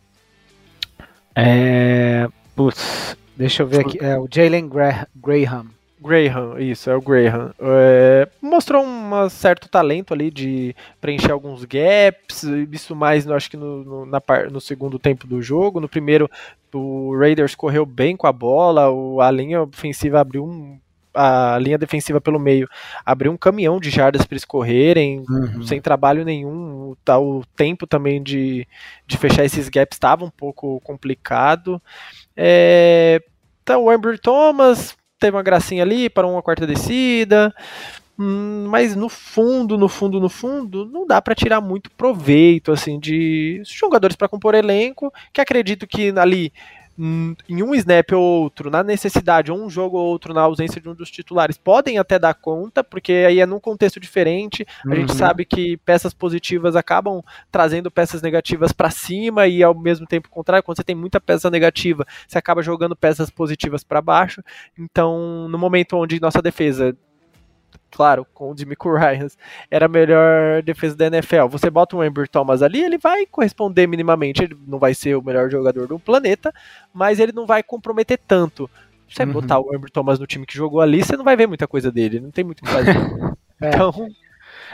É, 1.36 2.28
putz, 2.56 3.18
deixa 3.36 3.64
eu 3.64 3.68
ver 3.68 3.80
aqui, 3.80 3.98
é 4.00 4.20
o 4.20 4.28
Jalen 4.32 4.70
Graham. 4.70 5.66
Graham, 6.00 6.60
isso, 6.60 6.92
é 6.92 6.96
o 6.96 7.02
Graham. 7.02 7.56
É, 7.60 8.30
mostrou 8.40 8.86
um 8.86 9.28
certo 9.30 9.68
talento 9.68 10.14
ali 10.14 10.30
de 10.30 10.76
preencher 11.02 11.32
alguns 11.32 11.66
gaps, 11.66 12.44
isso 12.72 12.96
mais, 12.96 13.28
acho 13.28 13.50
que 13.50 13.58
no, 13.58 13.84
no, 13.84 14.06
na, 14.06 14.22
no 14.52 14.62
segundo 14.62 15.00
tempo 15.00 15.26
do 15.26 15.42
jogo. 15.42 15.80
No 15.80 15.90
primeiro, 15.90 16.30
o 16.72 17.18
Raiders 17.18 17.56
correu 17.56 17.84
bem 17.84 18.16
com 18.16 18.28
a 18.28 18.32
bola, 18.32 18.92
o, 18.92 19.20
a 19.22 19.32
linha 19.32 19.64
ofensiva 19.64 20.20
abriu 20.20 20.46
um 20.46 20.78
a 21.14 21.58
linha 21.60 21.78
defensiva 21.78 22.20
pelo 22.20 22.40
meio 22.40 22.68
abriu 23.06 23.32
um 23.32 23.38
caminhão 23.38 23.80
de 23.80 23.90
jardas 23.90 24.26
para 24.26 24.34
eles 24.34 24.46
correrem, 24.46 25.24
uhum. 25.30 25.64
sem 25.64 25.82
trabalho 25.82 26.26
nenhum. 26.26 26.92
O, 26.92 26.98
tá, 27.04 27.20
o 27.20 27.44
tempo 27.56 27.86
também 27.86 28.22
de, 28.22 28.68
de 29.06 29.18
fechar 29.18 29.46
esses 29.46 29.70
gaps 29.70 29.96
estava 29.96 30.26
um 30.26 30.30
pouco 30.30 30.80
complicado. 30.82 31.82
É, 32.36 33.22
então, 33.62 33.84
o 33.84 33.90
Amber 33.90 34.20
Thomas 34.20 34.96
teve 35.20 35.38
uma 35.38 35.44
gracinha 35.44 35.84
ali 35.84 36.10
para 36.10 36.28
uma 36.28 36.42
quarta 36.42 36.68
descida. 36.68 37.54
Hum, 38.18 38.68
mas 38.70 38.96
no 38.96 39.10
fundo, 39.10 39.78
no 39.78 39.90
fundo, 39.90 40.20
no 40.20 40.30
fundo, 40.30 40.86
não 40.86 41.08
dá 41.08 41.20
para 41.20 41.34
tirar 41.34 41.60
muito 41.60 41.90
proveito 41.92 42.72
assim 42.72 43.00
de 43.00 43.62
jogadores 43.66 44.16
para 44.16 44.28
compor 44.28 44.54
elenco, 44.54 45.12
que 45.32 45.42
acredito 45.42 45.88
que 45.88 46.14
ali 46.18 46.54
em 46.98 47.64
um 47.64 47.74
snap 47.74 48.12
ou 48.12 48.22
outro, 48.22 48.70
na 48.70 48.84
necessidade, 48.84 49.52
ou 49.52 49.64
um 49.64 49.70
jogo 49.70 49.98
ou 49.98 50.06
outro 50.06 50.34
na 50.34 50.42
ausência 50.42 50.80
de 50.80 50.88
um 50.88 50.94
dos 50.94 51.10
titulares, 51.10 51.58
podem 51.58 51.98
até 51.98 52.20
dar 52.20 52.34
conta, 52.34 52.84
porque 52.84 53.12
aí 53.12 53.40
é 53.40 53.46
num 53.46 53.60
contexto 53.60 54.00
diferente. 54.00 54.66
A 54.86 54.90
uhum. 54.90 54.96
gente 54.96 55.16
sabe 55.16 55.46
que 55.46 55.78
peças 55.78 56.14
positivas 56.14 56.76
acabam 56.76 57.24
trazendo 57.52 57.90
peças 57.90 58.22
negativas 58.22 58.72
para 58.72 58.90
cima 58.90 59.48
e 59.48 59.64
ao 59.64 59.74
mesmo 59.74 60.06
tempo 60.06 60.30
contrário, 60.30 60.64
quando 60.64 60.78
você 60.78 60.84
tem 60.84 60.96
muita 60.96 61.20
peça 61.20 61.50
negativa, 61.50 62.06
você 62.28 62.38
acaba 62.38 62.62
jogando 62.62 62.96
peças 62.96 63.30
positivas 63.30 63.84
para 63.84 64.02
baixo. 64.02 64.44
Então, 64.78 65.48
no 65.50 65.58
momento 65.58 65.98
onde 65.98 66.20
nossa 66.20 66.42
defesa 66.42 66.96
claro, 67.94 68.26
com 68.34 68.52
o 68.52 68.58
Jimmy 68.58 68.76
Ryan, 68.82 69.28
era 69.70 69.86
a 69.86 69.90
melhor 69.90 70.64
defesa 70.64 70.96
da 70.96 71.06
NFL. 71.06 71.46
Você 71.52 71.70
bota 71.70 71.96
um 71.96 72.02
Amber 72.02 72.28
Thomas 72.28 72.64
ali, 72.64 72.84
ele 72.84 72.98
vai 72.98 73.28
corresponder 73.28 73.86
minimamente. 73.88 74.44
Ele 74.44 74.58
não 74.68 74.80
vai 74.80 74.96
ser 74.96 75.16
o 75.16 75.22
melhor 75.22 75.50
jogador 75.50 75.88
do 75.88 76.00
planeta, 76.00 76.52
mas 76.92 77.20
ele 77.20 77.32
não 77.32 77.46
vai 77.46 77.62
comprometer 77.62 78.20
tanto. 78.28 78.68
Se 79.08 79.18
você 79.18 79.24
uhum. 79.24 79.34
botar 79.34 79.60
o 79.60 79.76
Amber 79.76 79.92
Thomas 79.92 80.18
no 80.20 80.26
time 80.26 80.44
que 80.44 80.56
jogou 80.56 80.82
ali, 80.82 81.04
você 81.04 81.16
não 81.16 81.24
vai 81.24 81.36
ver 81.36 81.46
muita 81.46 81.68
coisa 81.68 81.92
dele, 81.92 82.20
não 82.20 82.32
tem 82.32 82.44
muito 82.44 82.62
o 82.62 82.64
que 82.64 82.72
fazer. 82.72 82.96
é. 83.62 83.70
Então. 83.70 84.10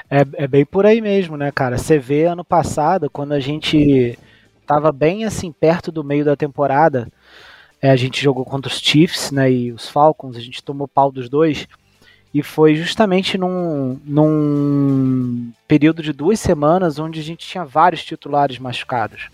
É, 0.09 0.21
é 0.43 0.47
bem 0.47 0.65
por 0.65 0.85
aí 0.85 1.01
mesmo, 1.01 1.35
né, 1.35 1.51
cara? 1.51 1.77
Você 1.77 1.99
vê 1.99 2.23
ano 2.23 2.43
passado, 2.43 3.09
quando 3.09 3.33
a 3.33 3.39
gente 3.39 4.17
tava 4.65 4.91
bem 4.91 5.25
assim, 5.25 5.51
perto 5.51 5.91
do 5.91 6.03
meio 6.03 6.23
da 6.23 6.35
temporada, 6.35 7.07
é, 7.81 7.91
a 7.91 7.95
gente 7.95 8.21
jogou 8.21 8.45
contra 8.45 8.71
os 8.71 8.79
Chiefs, 8.79 9.31
né, 9.31 9.51
e 9.51 9.71
os 9.71 9.89
Falcons, 9.89 10.35
a 10.35 10.39
gente 10.39 10.63
tomou 10.63 10.88
pau 10.88 11.11
dos 11.11 11.29
dois. 11.29 11.67
E 12.33 12.43
foi 12.43 12.75
justamente 12.75 13.38
num, 13.38 14.00
num 14.05 15.51
período 15.67 16.03
de 16.03 16.13
duas 16.13 16.39
semanas 16.39 17.00
onde 17.00 17.19
a 17.19 17.24
gente 17.24 17.48
tinha 17.48 17.65
vários 17.65 18.03
titulares 18.03 18.59
machucados. 18.59 19.29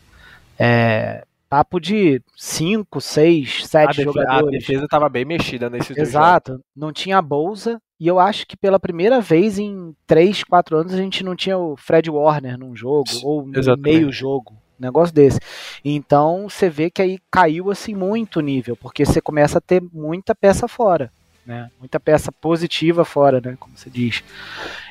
É, 0.57 1.25
papo 1.49 1.79
de 1.79 2.21
cinco, 2.35 3.01
seis, 3.01 3.65
sete 3.67 4.01
a 4.01 4.03
jogadores. 4.03 4.47
A 4.47 4.59
defesa 4.59 4.85
estava 4.85 5.09
bem 5.09 5.25
mexida 5.25 5.69
nesse 5.69 5.99
Exato. 5.99 6.61
Não 6.75 6.93
tinha 6.93 7.17
a 7.17 7.21
bolsa. 7.21 7.81
E 7.99 8.07
eu 8.07 8.19
acho 8.19 8.45
que 8.45 8.57
pela 8.57 8.79
primeira 8.79 9.21
vez 9.21 9.57
em 9.57 9.95
três, 10.07 10.43
quatro 10.43 10.77
anos 10.77 10.93
a 10.93 10.97
gente 10.97 11.23
não 11.23 11.35
tinha 11.35 11.57
o 11.57 11.77
Fred 11.77 12.09
Warner 12.09 12.57
num 12.57 12.75
jogo, 12.75 13.09
ou 13.23 13.45
no 13.45 13.77
meio 13.77 14.11
jogo. 14.11 14.53
Um 14.77 14.83
negócio 14.83 15.15
desse. 15.15 15.39
Então 15.83 16.49
você 16.49 16.69
vê 16.69 16.89
que 16.89 17.01
aí 17.01 17.19
caiu 17.31 17.71
assim 17.71 17.95
muito 17.95 18.37
o 18.37 18.41
nível, 18.41 18.75
porque 18.75 19.05
você 19.05 19.21
começa 19.21 19.57
a 19.59 19.61
ter 19.61 19.81
muita 19.93 20.35
peça 20.35 20.67
fora 20.67 21.09
né? 21.45 21.69
Muita 21.79 21.99
peça 21.99 22.31
positiva 22.31 23.05
fora, 23.05 23.39
né? 23.39 23.55
Como 23.59 23.77
você 23.77 23.89
diz. 23.89 24.23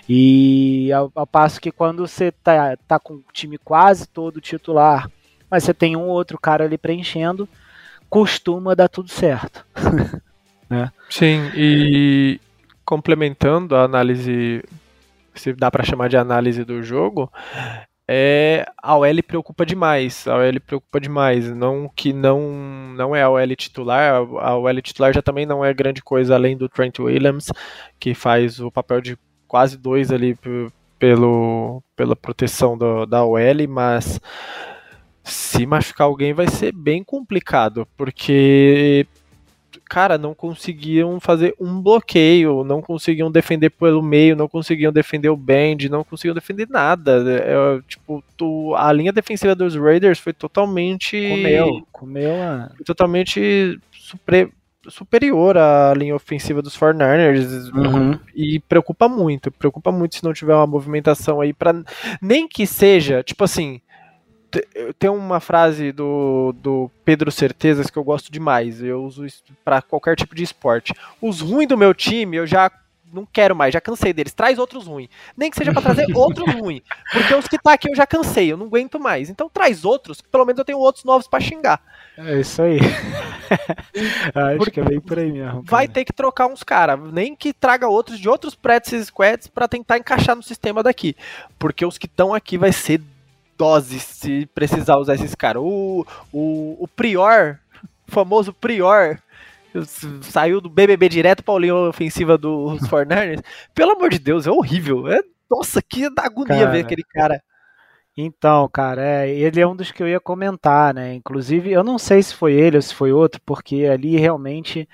E 0.08 0.92
ao, 0.92 1.10
ao, 1.14 1.26
passo 1.26 1.60
que 1.60 1.72
quando 1.72 2.06
você 2.06 2.30
tá, 2.30 2.76
tá 2.86 2.98
com 2.98 3.14
o 3.14 3.24
time 3.32 3.58
quase 3.58 4.06
todo 4.06 4.40
titular, 4.40 5.10
mas 5.50 5.64
você 5.64 5.74
tem 5.74 5.96
um 5.96 6.08
outro 6.08 6.38
cara 6.38 6.64
ali 6.64 6.78
preenchendo, 6.78 7.48
costuma 8.08 8.74
dar 8.74 8.88
tudo 8.88 9.08
certo. 9.08 9.64
né? 10.68 10.92
Sim, 11.08 11.50
e 11.56 12.40
complementando 12.84 13.74
a 13.74 13.82
análise, 13.82 14.62
se 15.34 15.52
dá 15.54 15.70
para 15.70 15.84
chamar 15.84 16.08
de 16.08 16.16
análise 16.16 16.64
do 16.64 16.82
jogo, 16.82 17.32
é 18.08 18.66
a 18.82 18.96
OL 18.96 19.22
preocupa 19.26 19.64
demais. 19.64 20.26
A 20.28 20.36
OL 20.36 20.60
preocupa 20.60 21.00
demais. 21.00 21.50
Não 21.50 21.90
que 21.94 22.12
não 22.12 22.40
não 22.96 23.16
é 23.16 23.22
a 23.22 23.30
OL 23.30 23.56
titular. 23.56 24.14
A 24.40 24.56
OL 24.56 24.82
titular 24.82 25.12
já 25.12 25.22
também 25.22 25.46
não 25.46 25.64
é 25.64 25.72
grande 25.72 26.02
coisa 26.02 26.34
além 26.34 26.56
do 26.56 26.68
Trent 26.68 26.98
Williams, 26.98 27.50
que 27.98 28.14
faz 28.14 28.60
o 28.60 28.70
papel 28.70 29.00
de 29.00 29.18
quase 29.48 29.76
dois 29.78 30.10
ali 30.10 30.36
pelo 30.98 31.82
pela 31.96 32.16
proteção 32.16 32.76
do, 32.76 33.06
da 33.06 33.24
OL, 33.24 33.68
mas 33.68 34.20
se 35.22 35.66
machucar 35.66 36.06
alguém 36.06 36.34
vai 36.34 36.48
ser 36.48 36.72
bem 36.72 37.02
complicado, 37.02 37.88
porque 37.96 39.06
cara, 39.88 40.18
não 40.18 40.34
conseguiam 40.34 41.20
fazer 41.20 41.54
um 41.60 41.80
bloqueio, 41.80 42.64
não 42.64 42.80
conseguiam 42.80 43.30
defender 43.30 43.70
pelo 43.70 44.02
meio, 44.02 44.36
não 44.36 44.48
conseguiam 44.48 44.92
defender 44.92 45.28
o 45.28 45.36
bend, 45.36 45.88
não 45.88 46.04
conseguiam 46.04 46.34
defender 46.34 46.68
nada. 46.68 47.22
É, 47.28 47.80
tipo, 47.86 48.22
tu, 48.36 48.74
a 48.76 48.92
linha 48.92 49.12
defensiva 49.12 49.54
dos 49.54 49.76
Raiders 49.76 50.18
foi 50.18 50.32
totalmente. 50.32 51.28
Comeu, 51.28 51.86
comeu 51.92 52.42
a... 52.42 52.70
Totalmente 52.84 53.78
supre, 53.92 54.50
superior 54.88 55.56
à 55.56 55.94
linha 55.94 56.14
ofensiva 56.14 56.60
dos 56.60 56.76
49ers 56.76 57.72
uhum. 57.72 58.18
e 58.34 58.60
preocupa 58.60 59.08
muito, 59.08 59.50
preocupa 59.50 59.90
muito 59.90 60.16
se 60.16 60.24
não 60.24 60.32
tiver 60.32 60.54
uma 60.54 60.66
movimentação 60.66 61.40
aí 61.40 61.52
para 61.52 61.82
nem 62.20 62.46
que 62.48 62.66
seja, 62.66 63.22
tipo 63.22 63.44
assim, 63.44 63.80
tem 64.98 65.10
uma 65.10 65.40
frase 65.40 65.92
do, 65.92 66.54
do 66.56 66.90
Pedro 67.04 67.30
Certezas 67.30 67.90
que 67.90 67.96
eu 67.96 68.04
gosto 68.04 68.30
demais. 68.30 68.82
Eu 68.82 69.04
uso 69.04 69.24
isso 69.24 69.42
para 69.64 69.82
qualquer 69.82 70.16
tipo 70.16 70.34
de 70.34 70.42
esporte. 70.42 70.92
Os 71.20 71.40
ruins 71.40 71.68
do 71.68 71.78
meu 71.78 71.94
time 71.94 72.36
eu 72.36 72.46
já 72.46 72.70
não 73.14 73.24
quero 73.24 73.54
mais, 73.54 73.72
já 73.72 73.80
cansei 73.80 74.12
deles. 74.12 74.34
Traz 74.34 74.58
outros 74.58 74.86
ruins. 74.86 75.08
Nem 75.36 75.50
que 75.50 75.56
seja 75.56 75.72
para 75.72 75.82
trazer 75.82 76.06
outros 76.14 76.52
ruins. 76.54 76.82
Porque 77.12 77.34
os 77.34 77.46
que 77.46 77.58
tá 77.58 77.72
aqui 77.74 77.88
eu 77.88 77.96
já 77.96 78.06
cansei, 78.06 78.50
eu 78.52 78.56
não 78.56 78.66
aguento 78.66 78.98
mais. 78.98 79.30
Então 79.30 79.48
traz 79.48 79.84
outros, 79.84 80.20
que 80.20 80.28
pelo 80.28 80.44
menos 80.44 80.58
eu 80.58 80.64
tenho 80.64 80.78
outros 80.78 81.04
novos 81.04 81.28
para 81.28 81.40
xingar. 81.40 81.80
É 82.18 82.40
isso 82.40 82.60
aí. 82.60 82.78
Acho 84.34 84.56
porque 84.58 84.70
que 84.72 84.80
é 84.80 84.84
bem 84.84 85.00
por 85.00 85.18
aí 85.18 85.30
mesmo. 85.30 85.64
Cara. 85.64 85.64
Vai 85.64 85.88
ter 85.88 86.04
que 86.04 86.12
trocar 86.12 86.46
uns 86.46 86.62
caras. 86.62 86.98
Nem 87.12 87.34
que 87.34 87.52
traga 87.52 87.88
outros 87.88 88.18
de 88.18 88.28
outros 88.28 88.54
practice 88.54 89.06
squads 89.06 89.46
para 89.46 89.68
tentar 89.68 89.98
encaixar 89.98 90.34
no 90.34 90.42
sistema 90.42 90.82
daqui. 90.82 91.16
Porque 91.58 91.86
os 91.86 91.96
que 91.96 92.06
estão 92.06 92.34
aqui 92.34 92.58
vai 92.58 92.72
ser 92.72 93.00
doses 93.56 94.02
se 94.02 94.46
precisar 94.54 94.96
usar 94.96 95.14
esses 95.14 95.34
caras. 95.34 95.62
O, 95.62 96.06
o, 96.32 96.76
o 96.80 96.88
Prior, 96.88 97.58
o 98.08 98.12
famoso 98.12 98.52
Prior, 98.52 99.18
saiu 100.22 100.60
do 100.60 100.68
BBB 100.68 101.08
direto 101.08 101.42
pra 101.42 101.58
linha 101.58 101.74
ofensiva 101.74 102.36
dos 102.38 102.80
49ers. 102.82 103.42
Pelo 103.74 103.92
amor 103.92 104.10
de 104.10 104.18
Deus, 104.18 104.46
é 104.46 104.50
horrível. 104.50 105.08
É, 105.08 105.20
nossa, 105.50 105.82
que 105.82 106.04
agonia 106.04 106.58
cara, 106.58 106.70
ver 106.70 106.80
aquele 106.80 107.02
cara. 107.02 107.42
Então, 108.16 108.68
cara, 108.68 109.02
é, 109.04 109.30
ele 109.30 109.60
é 109.60 109.66
um 109.66 109.74
dos 109.74 109.90
que 109.90 110.02
eu 110.02 110.08
ia 110.08 110.20
comentar, 110.20 110.94
né? 110.94 111.14
Inclusive, 111.14 111.72
eu 111.72 111.82
não 111.82 111.98
sei 111.98 112.22
se 112.22 112.34
foi 112.34 112.52
ele 112.52 112.76
ou 112.76 112.82
se 112.82 112.94
foi 112.94 113.12
outro, 113.12 113.40
porque 113.44 113.86
ali 113.86 114.16
realmente 114.16 114.88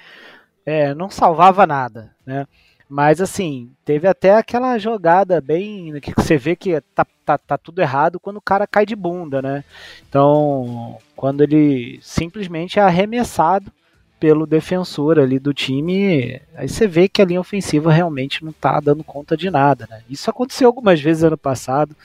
é, 0.64 0.94
não 0.94 1.10
salvava 1.10 1.66
nada, 1.66 2.14
né? 2.24 2.46
Mas 2.90 3.20
assim, 3.20 3.70
teve 3.84 4.08
até 4.08 4.34
aquela 4.34 4.76
jogada 4.76 5.40
bem. 5.40 6.00
que 6.00 6.12
você 6.12 6.36
vê 6.36 6.56
que 6.56 6.80
tá, 6.92 7.06
tá, 7.24 7.38
tá 7.38 7.56
tudo 7.56 7.80
errado 7.80 8.18
quando 8.18 8.38
o 8.38 8.42
cara 8.42 8.66
cai 8.66 8.84
de 8.84 8.96
bunda, 8.96 9.40
né? 9.40 9.62
Então, 10.08 10.98
quando 11.14 11.40
ele 11.40 12.00
simplesmente 12.02 12.80
é 12.80 12.82
arremessado 12.82 13.70
pelo 14.18 14.44
defensor 14.44 15.20
ali 15.20 15.38
do 15.38 15.54
time, 15.54 16.42
aí 16.56 16.68
você 16.68 16.88
vê 16.88 17.08
que 17.08 17.22
a 17.22 17.24
linha 17.24 17.40
ofensiva 17.40 17.92
realmente 17.92 18.44
não 18.44 18.52
tá 18.52 18.80
dando 18.80 19.04
conta 19.04 19.36
de 19.36 19.48
nada, 19.50 19.86
né? 19.88 20.02
Isso 20.10 20.28
aconteceu 20.28 20.66
algumas 20.66 21.00
vezes 21.00 21.22
ano 21.22 21.38
passado, 21.38 21.96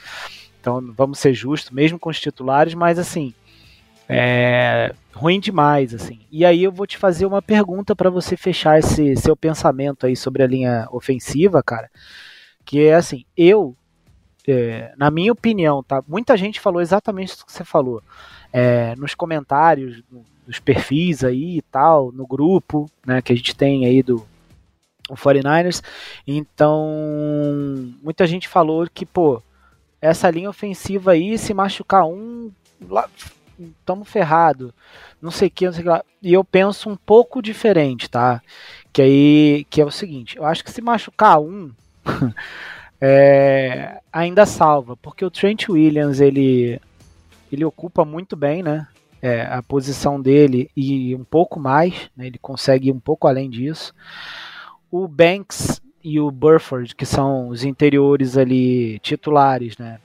então 0.60 0.94
vamos 0.96 1.18
ser 1.18 1.34
justos, 1.34 1.72
mesmo 1.72 1.98
com 1.98 2.10
os 2.10 2.20
titulares, 2.20 2.74
mas 2.74 2.96
assim, 2.96 3.34
é 4.08 4.94
ruim 5.12 5.40
demais, 5.40 5.94
assim. 5.94 6.20
E 6.30 6.44
aí 6.44 6.62
eu 6.62 6.70
vou 6.70 6.86
te 6.86 6.98
fazer 6.98 7.26
uma 7.26 7.40
pergunta 7.40 7.96
para 7.96 8.10
você 8.10 8.36
fechar 8.36 8.78
esse 8.78 9.16
seu 9.16 9.34
pensamento 9.34 10.06
aí 10.06 10.14
sobre 10.14 10.42
a 10.42 10.46
linha 10.46 10.86
ofensiva, 10.90 11.62
cara. 11.62 11.90
Que 12.64 12.86
é 12.86 12.94
assim, 12.94 13.24
eu, 13.36 13.74
é, 14.46 14.92
na 14.96 15.10
minha 15.10 15.32
opinião, 15.32 15.82
tá? 15.82 16.02
Muita 16.06 16.36
gente 16.36 16.60
falou 16.60 16.80
exatamente 16.80 17.34
o 17.34 17.46
que 17.46 17.52
você 17.52 17.64
falou. 17.64 18.02
É, 18.52 18.94
nos 18.96 19.14
comentários, 19.14 20.02
nos 20.46 20.58
perfis 20.60 21.24
aí 21.24 21.58
e 21.58 21.62
tal, 21.62 22.12
no 22.12 22.26
grupo, 22.26 22.90
né, 23.06 23.20
que 23.20 23.32
a 23.32 23.36
gente 23.36 23.54
tem 23.54 23.86
aí 23.86 24.02
do 24.02 24.26
o 25.08 25.14
49ers. 25.14 25.82
Então, 26.26 27.94
muita 28.02 28.26
gente 28.26 28.48
falou 28.48 28.88
que, 28.92 29.06
pô, 29.06 29.40
essa 30.00 30.30
linha 30.30 30.50
ofensiva 30.50 31.12
aí, 31.12 31.38
se 31.38 31.54
machucar 31.54 32.04
um, 32.04 32.50
estamos 33.58 34.08
ferrado, 34.08 34.72
não 35.20 35.30
sei 35.30 35.48
o 35.48 35.50
que, 35.50 35.66
não 35.66 35.72
sei 35.72 35.80
o 35.80 35.84
que 35.84 35.88
lá. 35.90 36.04
E 36.22 36.32
eu 36.32 36.44
penso 36.44 36.88
um 36.88 36.96
pouco 36.96 37.42
diferente, 37.42 38.08
tá? 38.08 38.42
Que 38.92 39.02
aí, 39.02 39.66
que 39.70 39.80
é 39.80 39.84
o 39.84 39.90
seguinte, 39.90 40.36
eu 40.36 40.44
acho 40.44 40.64
que 40.64 40.70
se 40.70 40.80
machucar 40.80 41.40
um, 41.40 41.70
é, 43.00 44.00
ainda 44.12 44.46
salva, 44.46 44.96
porque 44.96 45.24
o 45.24 45.30
Trent 45.30 45.68
Williams, 45.68 46.20
ele, 46.20 46.80
ele 47.50 47.64
ocupa 47.64 48.04
muito 48.04 48.36
bem, 48.36 48.62
né? 48.62 48.86
É, 49.22 49.42
a 49.42 49.62
posição 49.62 50.20
dele 50.20 50.70
e 50.76 51.14
um 51.14 51.24
pouco 51.24 51.58
mais, 51.58 52.10
né, 52.16 52.26
ele 52.26 52.38
consegue 52.38 52.90
ir 52.90 52.92
um 52.92 53.00
pouco 53.00 53.26
além 53.26 53.48
disso. 53.48 53.94
O 54.90 55.08
Banks 55.08 55.80
e 56.04 56.20
o 56.20 56.30
Burford, 56.30 56.94
que 56.94 57.04
são 57.04 57.48
os 57.48 57.64
interiores 57.64 58.36
ali 58.36 58.98
titulares, 59.00 59.76
né? 59.76 59.98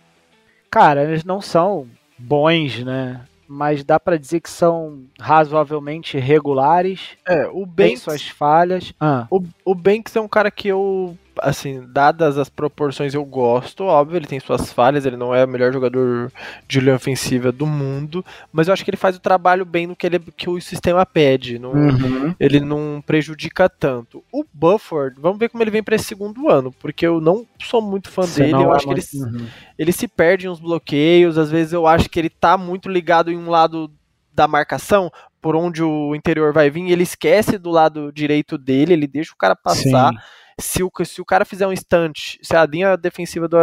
Cara, 0.71 1.03
eles 1.03 1.23
não 1.23 1.41
são 1.41 1.87
bons, 2.17 2.83
né? 2.83 3.21
Mas 3.51 3.83
dá 3.83 3.99
para 3.99 4.17
dizer 4.17 4.39
que 4.39 4.49
são 4.49 5.03
razoavelmente 5.19 6.17
regulares. 6.17 7.01
É, 7.27 7.47
o 7.47 7.65
Banks, 7.65 7.75
tem 7.75 7.97
suas 7.97 8.27
falhas. 8.29 8.93
Ah. 8.97 9.27
O, 9.29 9.43
o 9.65 9.75
Banks 9.75 10.15
é 10.15 10.21
um 10.21 10.27
cara 10.27 10.49
que 10.49 10.69
eu 10.69 11.17
assim, 11.41 11.83
dadas 11.87 12.37
as 12.37 12.49
proporções, 12.49 13.13
eu 13.13 13.25
gosto, 13.25 13.83
óbvio, 13.83 14.17
ele 14.17 14.27
tem 14.27 14.39
suas 14.39 14.71
falhas, 14.71 15.05
ele 15.05 15.17
não 15.17 15.33
é 15.33 15.43
o 15.43 15.47
melhor 15.47 15.73
jogador 15.73 16.31
de 16.67 16.79
linha 16.79 16.95
ofensiva 16.95 17.51
do 17.51 17.65
mundo, 17.65 18.23
mas 18.53 18.67
eu 18.67 18.73
acho 18.73 18.85
que 18.85 18.91
ele 18.91 18.97
faz 18.97 19.15
o 19.15 19.19
trabalho 19.19 19.65
bem 19.65 19.87
no 19.87 19.95
que, 19.95 20.05
ele, 20.05 20.19
que 20.19 20.49
o 20.49 20.61
sistema 20.61 21.05
pede, 21.05 21.57
não, 21.57 21.71
uhum. 21.71 22.35
ele 22.39 22.59
não 22.59 23.03
prejudica 23.05 23.67
tanto. 23.67 24.23
O 24.31 24.45
Bufford, 24.53 25.19
vamos 25.19 25.39
ver 25.39 25.49
como 25.49 25.63
ele 25.63 25.71
vem 25.71 25.83
para 25.83 25.95
esse 25.95 26.05
segundo 26.05 26.47
ano, 26.47 26.71
porque 26.79 27.05
eu 27.05 27.19
não 27.19 27.45
sou 27.59 27.81
muito 27.81 28.09
fã 28.09 28.21
Você 28.21 28.43
dele, 28.43 28.63
eu 28.63 28.71
é 28.71 28.75
acho 28.75 28.87
que 28.87 28.93
ele, 28.93 29.03
uhum. 29.15 29.47
ele 29.79 29.91
se 29.91 30.07
perde 30.07 30.45
em 30.45 30.49
uns 30.49 30.59
bloqueios, 30.59 31.37
às 31.37 31.49
vezes 31.49 31.73
eu 31.73 31.87
acho 31.87 32.07
que 32.07 32.19
ele 32.19 32.29
tá 32.29 32.55
muito 32.57 32.87
ligado 32.87 33.31
em 33.31 33.37
um 33.37 33.49
lado 33.49 33.91
da 34.33 34.47
marcação, 34.47 35.11
por 35.41 35.55
onde 35.55 35.81
o 35.81 36.13
interior 36.13 36.53
vai 36.53 36.69
vir, 36.69 36.91
ele 36.91 37.03
esquece 37.03 37.57
do 37.57 37.71
lado 37.71 38.11
direito 38.13 38.59
dele, 38.59 38.93
ele 38.93 39.07
deixa 39.07 39.33
o 39.33 39.37
cara 39.37 39.55
passar. 39.55 40.11
Sim 40.11 40.19
se 40.59 40.83
o, 40.83 40.91
se 41.03 41.21
o 41.21 41.25
cara 41.25 41.45
fizer 41.45 41.67
um 41.67 41.73
instante, 41.73 42.39
se 42.41 42.55
a 42.55 42.65
linha 42.65 42.97
defensiva 42.97 43.47
do 43.47 43.57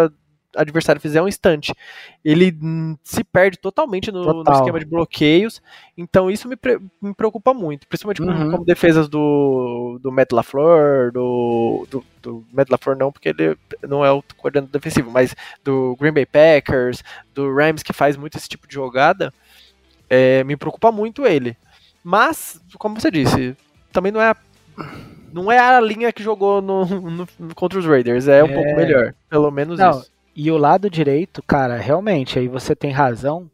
adversário 0.56 1.00
fizer 1.00 1.20
um 1.22 1.28
instante, 1.28 1.72
ele 2.24 2.56
se 3.02 3.22
perde 3.22 3.58
totalmente 3.58 4.10
no, 4.10 4.42
no 4.42 4.52
esquema 4.52 4.78
de 4.78 4.86
bloqueios. 4.86 5.62
Então 5.96 6.30
isso 6.30 6.48
me, 6.48 6.56
me 7.00 7.14
preocupa 7.14 7.52
muito, 7.52 7.86
principalmente 7.86 8.22
uhum. 8.22 8.28
como, 8.28 8.50
como, 8.50 8.64
defesas 8.64 9.08
do, 9.08 9.98
do 10.02 10.10
Matt 10.10 10.32
LaFleur, 10.32 11.12
do, 11.12 11.86
do, 11.90 12.04
do 12.22 12.46
Matt 12.52 12.70
LaFleur 12.70 12.96
não, 12.96 13.12
porque 13.12 13.28
ele 13.28 13.56
não 13.86 14.04
é 14.04 14.10
o 14.10 14.22
coordenador 14.36 14.72
defensivo, 14.72 15.10
mas 15.10 15.34
do 15.62 15.96
Green 16.00 16.12
Bay 16.12 16.26
Packers, 16.26 17.02
do 17.34 17.54
Rams, 17.54 17.82
que 17.82 17.92
faz 17.92 18.16
muito 18.16 18.36
esse 18.36 18.48
tipo 18.48 18.66
de 18.66 18.74
jogada, 18.74 19.32
é, 20.08 20.42
me 20.44 20.56
preocupa 20.56 20.90
muito 20.90 21.26
ele. 21.26 21.56
Mas, 22.02 22.60
como 22.78 22.98
você 22.98 23.10
disse, 23.10 23.56
também 23.92 24.10
não 24.10 24.20
é 24.20 24.34
não 25.32 25.50
é 25.50 25.58
a 25.58 25.80
linha 25.80 26.12
que 26.12 26.22
jogou 26.22 26.60
no, 26.60 26.84
no 27.38 27.54
contra 27.54 27.78
os 27.78 27.86
Raiders, 27.86 28.28
é, 28.28 28.38
é 28.38 28.44
um 28.44 28.52
pouco 28.52 28.74
melhor. 28.74 29.14
Pelo 29.28 29.50
menos 29.50 29.78
não, 29.78 29.90
isso. 29.90 30.10
E 30.34 30.50
o 30.50 30.56
lado 30.56 30.88
direito, 30.88 31.42
cara, 31.42 31.76
realmente, 31.76 32.38
aí 32.38 32.46
você 32.46 32.74
tem 32.76 32.92
razão 32.92 33.50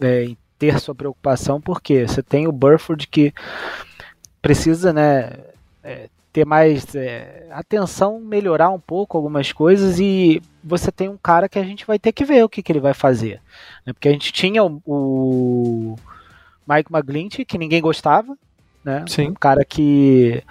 é, 0.00 0.24
em 0.24 0.36
ter 0.58 0.78
sua 0.78 0.94
preocupação, 0.94 1.60
porque 1.60 2.06
você 2.06 2.22
tem 2.22 2.46
o 2.46 2.52
Burford 2.52 3.06
que 3.06 3.32
precisa, 4.42 4.92
né, 4.92 5.32
é, 5.82 6.08
ter 6.32 6.44
mais 6.44 6.94
é, 6.94 7.46
atenção, 7.50 8.20
melhorar 8.20 8.68
um 8.68 8.78
pouco 8.78 9.16
algumas 9.16 9.50
coisas 9.52 9.98
e 9.98 10.42
você 10.62 10.92
tem 10.92 11.08
um 11.08 11.16
cara 11.16 11.48
que 11.48 11.58
a 11.58 11.64
gente 11.64 11.86
vai 11.86 11.98
ter 11.98 12.12
que 12.12 12.26
ver 12.26 12.44
o 12.44 12.48
que, 12.48 12.62
que 12.62 12.70
ele 12.70 12.80
vai 12.80 12.92
fazer. 12.92 13.40
Né? 13.86 13.94
Porque 13.94 14.08
a 14.08 14.12
gente 14.12 14.30
tinha 14.32 14.62
o, 14.62 14.82
o 14.84 15.96
Mike 16.68 16.92
McGlinchey, 16.92 17.44
que 17.46 17.56
ninguém 17.56 17.80
gostava, 17.80 18.36
né? 18.84 19.04
Sim. 19.08 19.28
Um 19.28 19.34
cara 19.34 19.64
que 19.64 20.42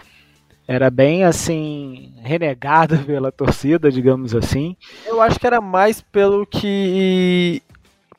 era 0.67 0.89
bem 0.89 1.23
assim 1.23 2.13
renegado 2.21 2.97
pela 3.05 3.31
torcida, 3.31 3.91
digamos 3.91 4.35
assim. 4.35 4.75
Eu 5.05 5.21
acho 5.21 5.39
que 5.39 5.47
era 5.47 5.61
mais 5.61 6.01
pelo 6.01 6.45
que 6.45 7.61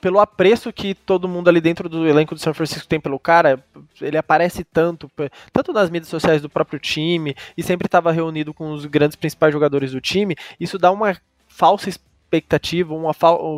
pelo 0.00 0.20
apreço 0.20 0.72
que 0.72 0.94
todo 0.94 1.26
mundo 1.26 1.48
ali 1.48 1.60
dentro 1.60 1.88
do 1.88 2.06
elenco 2.06 2.34
do 2.34 2.40
São 2.40 2.54
Francisco 2.54 2.86
tem 2.86 3.00
pelo 3.00 3.18
cara, 3.18 3.64
ele 4.00 4.16
aparece 4.16 4.62
tanto, 4.62 5.10
tanto 5.52 5.72
nas 5.72 5.90
mídias 5.90 6.08
sociais 6.08 6.40
do 6.40 6.50
próprio 6.50 6.78
time 6.78 7.34
e 7.56 7.62
sempre 7.62 7.86
estava 7.86 8.12
reunido 8.12 8.54
com 8.54 8.72
os 8.72 8.84
grandes 8.86 9.16
principais 9.16 9.52
jogadores 9.52 9.92
do 9.92 10.00
time. 10.00 10.36
Isso 10.60 10.78
dá 10.78 10.92
uma 10.92 11.16
falsa 11.48 11.90
expectativa, 12.36 12.94
uma, 12.94 13.12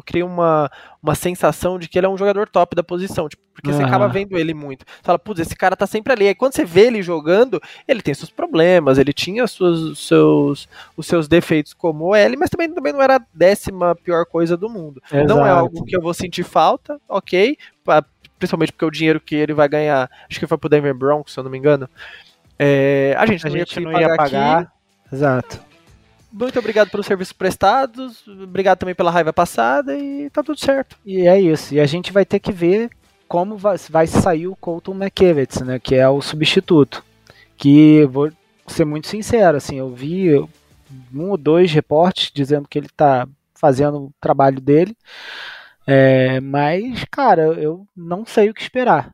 cria 0.04 0.24
uma, 0.24 0.70
uma 1.02 1.14
sensação 1.14 1.78
de 1.78 1.88
que 1.88 1.98
ele 1.98 2.06
é 2.06 2.08
um 2.08 2.16
jogador 2.16 2.48
top 2.48 2.74
da 2.74 2.82
posição, 2.82 3.28
tipo, 3.28 3.42
porque 3.52 3.70
uhum. 3.70 3.76
você 3.76 3.82
acaba 3.82 4.06
vendo 4.06 4.38
ele 4.38 4.54
muito. 4.54 4.84
Você 4.86 5.02
fala, 5.02 5.18
putz, 5.18 5.40
esse 5.40 5.56
cara 5.56 5.74
tá 5.74 5.84
sempre 5.84 6.12
ali. 6.12 6.28
Aí 6.28 6.34
quando 6.34 6.54
você 6.54 6.64
vê 6.64 6.82
ele 6.82 7.02
jogando, 7.02 7.60
ele 7.88 8.00
tem 8.00 8.14
seus 8.14 8.30
problemas, 8.30 8.98
ele 8.98 9.12
tinha 9.12 9.48
suas, 9.48 9.98
seus, 9.98 10.68
os 10.96 11.06
seus 11.06 11.26
defeitos 11.26 11.74
como 11.74 12.14
ele, 12.14 12.36
mas 12.36 12.50
também, 12.50 12.72
também 12.72 12.92
não 12.92 13.02
era 13.02 13.16
a 13.16 13.20
décima 13.34 13.96
pior 13.96 14.24
coisa 14.26 14.56
do 14.56 14.68
mundo. 14.68 15.02
Exato. 15.10 15.26
Não 15.26 15.44
é 15.44 15.50
algo 15.50 15.84
que 15.84 15.96
eu 15.96 16.00
vou 16.00 16.14
sentir 16.14 16.44
falta, 16.44 17.00
ok, 17.08 17.58
principalmente 18.38 18.72
porque 18.72 18.84
o 18.84 18.90
dinheiro 18.92 19.20
que 19.20 19.34
ele 19.34 19.52
vai 19.52 19.68
ganhar, 19.68 20.08
acho 20.30 20.38
que 20.38 20.46
foi 20.46 20.56
pro 20.56 20.68
Denver 20.68 20.94
Broncos, 20.94 21.32
se 21.32 21.40
eu 21.40 21.44
não 21.44 21.50
me 21.50 21.58
engano, 21.58 21.90
é, 22.56 23.16
a 23.18 23.26
gente, 23.26 23.44
a 23.44 23.50
não, 23.50 23.56
gente 23.56 23.80
ia 23.80 23.90
não 23.90 24.00
ia 24.00 24.16
pagar. 24.16 24.72
Exato 25.12 25.67
muito 26.32 26.58
obrigado 26.58 26.90
pelos 26.90 27.06
serviços 27.06 27.32
prestados, 27.32 28.26
obrigado 28.26 28.78
também 28.78 28.94
pela 28.94 29.10
raiva 29.10 29.32
passada 29.32 29.96
e 29.96 30.28
tá 30.30 30.42
tudo 30.42 30.58
certo. 30.58 30.96
E 31.04 31.26
é 31.26 31.40
isso. 31.40 31.74
E 31.74 31.80
a 31.80 31.86
gente 31.86 32.12
vai 32.12 32.24
ter 32.24 32.38
que 32.38 32.52
ver 32.52 32.90
como 33.26 33.56
vai, 33.56 34.06
sair 34.06 34.46
o 34.46 34.56
Colton 34.56 34.94
McKevitz, 34.94 35.60
né, 35.60 35.78
que 35.78 35.94
é 35.94 36.08
o 36.08 36.20
substituto. 36.20 37.04
Que 37.56 38.06
vou 38.06 38.30
ser 38.66 38.84
muito 38.84 39.08
sincero, 39.08 39.56
assim, 39.56 39.76
eu 39.76 39.90
vi 39.90 40.38
um 41.12 41.30
ou 41.30 41.36
dois 41.36 41.72
reportes 41.72 42.30
dizendo 42.32 42.68
que 42.68 42.78
ele 42.78 42.88
tá 42.88 43.28
fazendo 43.54 44.04
o 44.04 44.12
trabalho 44.20 44.60
dele, 44.60 44.96
é, 45.86 46.38
mas, 46.40 47.04
cara, 47.10 47.42
eu 47.42 47.86
não 47.96 48.24
sei 48.24 48.50
o 48.50 48.54
que 48.54 48.60
esperar. 48.60 49.10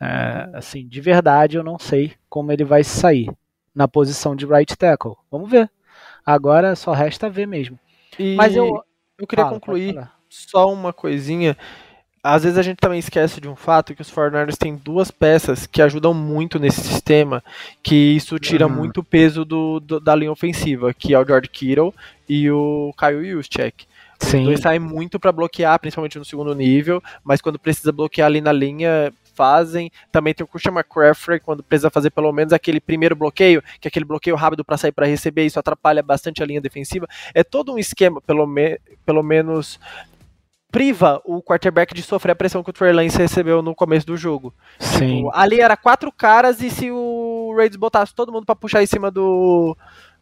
É, 0.00 0.50
assim, 0.54 0.86
de 0.86 1.00
verdade, 1.00 1.56
eu 1.56 1.62
não 1.62 1.78
sei 1.78 2.12
como 2.28 2.52
ele 2.52 2.64
vai 2.64 2.84
sair 2.84 3.30
na 3.74 3.86
posição 3.86 4.34
de 4.34 4.44
right 4.44 4.76
tackle. 4.76 5.14
Vamos 5.30 5.48
ver. 5.48 5.70
Agora 6.26 6.74
só 6.74 6.92
resta 6.92 7.30
ver 7.30 7.46
mesmo. 7.46 7.78
E 8.18 8.34
Mas 8.34 8.56
eu, 8.56 8.82
eu 9.16 9.26
queria 9.26 9.44
Fala, 9.44 9.54
concluir 9.54 10.08
só 10.28 10.72
uma 10.72 10.92
coisinha. 10.92 11.56
Às 12.22 12.42
vezes 12.42 12.58
a 12.58 12.62
gente 12.62 12.78
também 12.78 12.98
esquece 12.98 13.40
de 13.40 13.48
um 13.48 13.54
fato 13.54 13.94
que 13.94 14.02
os 14.02 14.10
49ers 14.10 14.56
têm 14.56 14.74
duas 14.74 15.12
peças 15.12 15.64
que 15.64 15.80
ajudam 15.80 16.12
muito 16.12 16.58
nesse 16.58 16.80
sistema, 16.80 17.42
que 17.80 17.94
isso 17.94 18.36
tira 18.40 18.66
uhum. 18.66 18.74
muito 18.74 19.04
peso 19.04 19.44
do, 19.44 19.78
do, 19.78 20.00
da 20.00 20.14
linha 20.16 20.32
ofensiva, 20.32 20.92
que 20.92 21.14
é 21.14 21.18
o 21.18 21.24
George 21.24 21.48
Kittle 21.48 21.94
e 22.28 22.50
o 22.50 22.92
Kyle 22.98 23.30
Juszczyk. 23.30 23.86
Sim. 24.18 24.40
Os 24.40 24.44
dois 24.46 24.60
saem 24.60 24.80
muito 24.80 25.20
para 25.20 25.30
bloquear, 25.30 25.78
principalmente 25.78 26.18
no 26.18 26.24
segundo 26.24 26.52
nível, 26.54 27.00
mas 27.22 27.40
quando 27.40 27.60
precisa 27.60 27.92
bloquear 27.92 28.26
ali 28.26 28.40
na 28.40 28.52
linha, 28.52 29.12
fazem. 29.36 29.90
Também 30.10 30.34
tem 30.34 30.44
o 30.44 30.48
Christian 30.48 30.72
McCaffrey, 30.72 31.38
quando 31.38 31.62
precisa 31.62 31.90
fazer 31.90 32.10
pelo 32.10 32.32
menos 32.32 32.52
aquele 32.52 32.80
primeiro 32.80 33.14
bloqueio, 33.14 33.62
que 33.80 33.86
é 33.86 33.88
aquele 33.88 34.04
bloqueio 34.04 34.34
rápido 34.36 34.64
para 34.64 34.76
sair 34.76 34.92
para 34.92 35.06
receber, 35.06 35.44
isso 35.44 35.58
atrapalha 35.58 36.02
bastante 36.02 36.42
a 36.42 36.46
linha 36.46 36.60
defensiva. 36.60 37.06
É 37.34 37.44
todo 37.44 37.72
um 37.72 37.78
esquema, 37.78 38.20
pelo, 38.20 38.46
me 38.46 38.80
pelo 39.04 39.22
menos 39.22 39.78
priva 40.70 41.22
o 41.24 41.42
quarterback 41.42 41.94
de 41.94 42.02
sofrer 42.02 42.32
a 42.32 42.36
pressão 42.36 42.62
que 42.62 42.70
o 42.70 42.72
Trey 42.72 42.92
Lance 42.92 43.16
recebeu 43.16 43.62
no 43.62 43.74
começo 43.74 44.06
do 44.06 44.16
jogo. 44.16 44.52
Sim. 44.78 45.16
Tipo, 45.16 45.30
ali 45.32 45.60
era 45.60 45.76
quatro 45.76 46.10
caras 46.12 46.60
e 46.60 46.70
se 46.70 46.90
o 46.90 47.54
Raiders 47.56 47.76
botasse 47.76 48.14
todo 48.14 48.32
mundo 48.32 48.44
para 48.44 48.56
puxar 48.56 48.82
em 48.82 48.86
cima 48.86 49.10
do, 49.10 49.76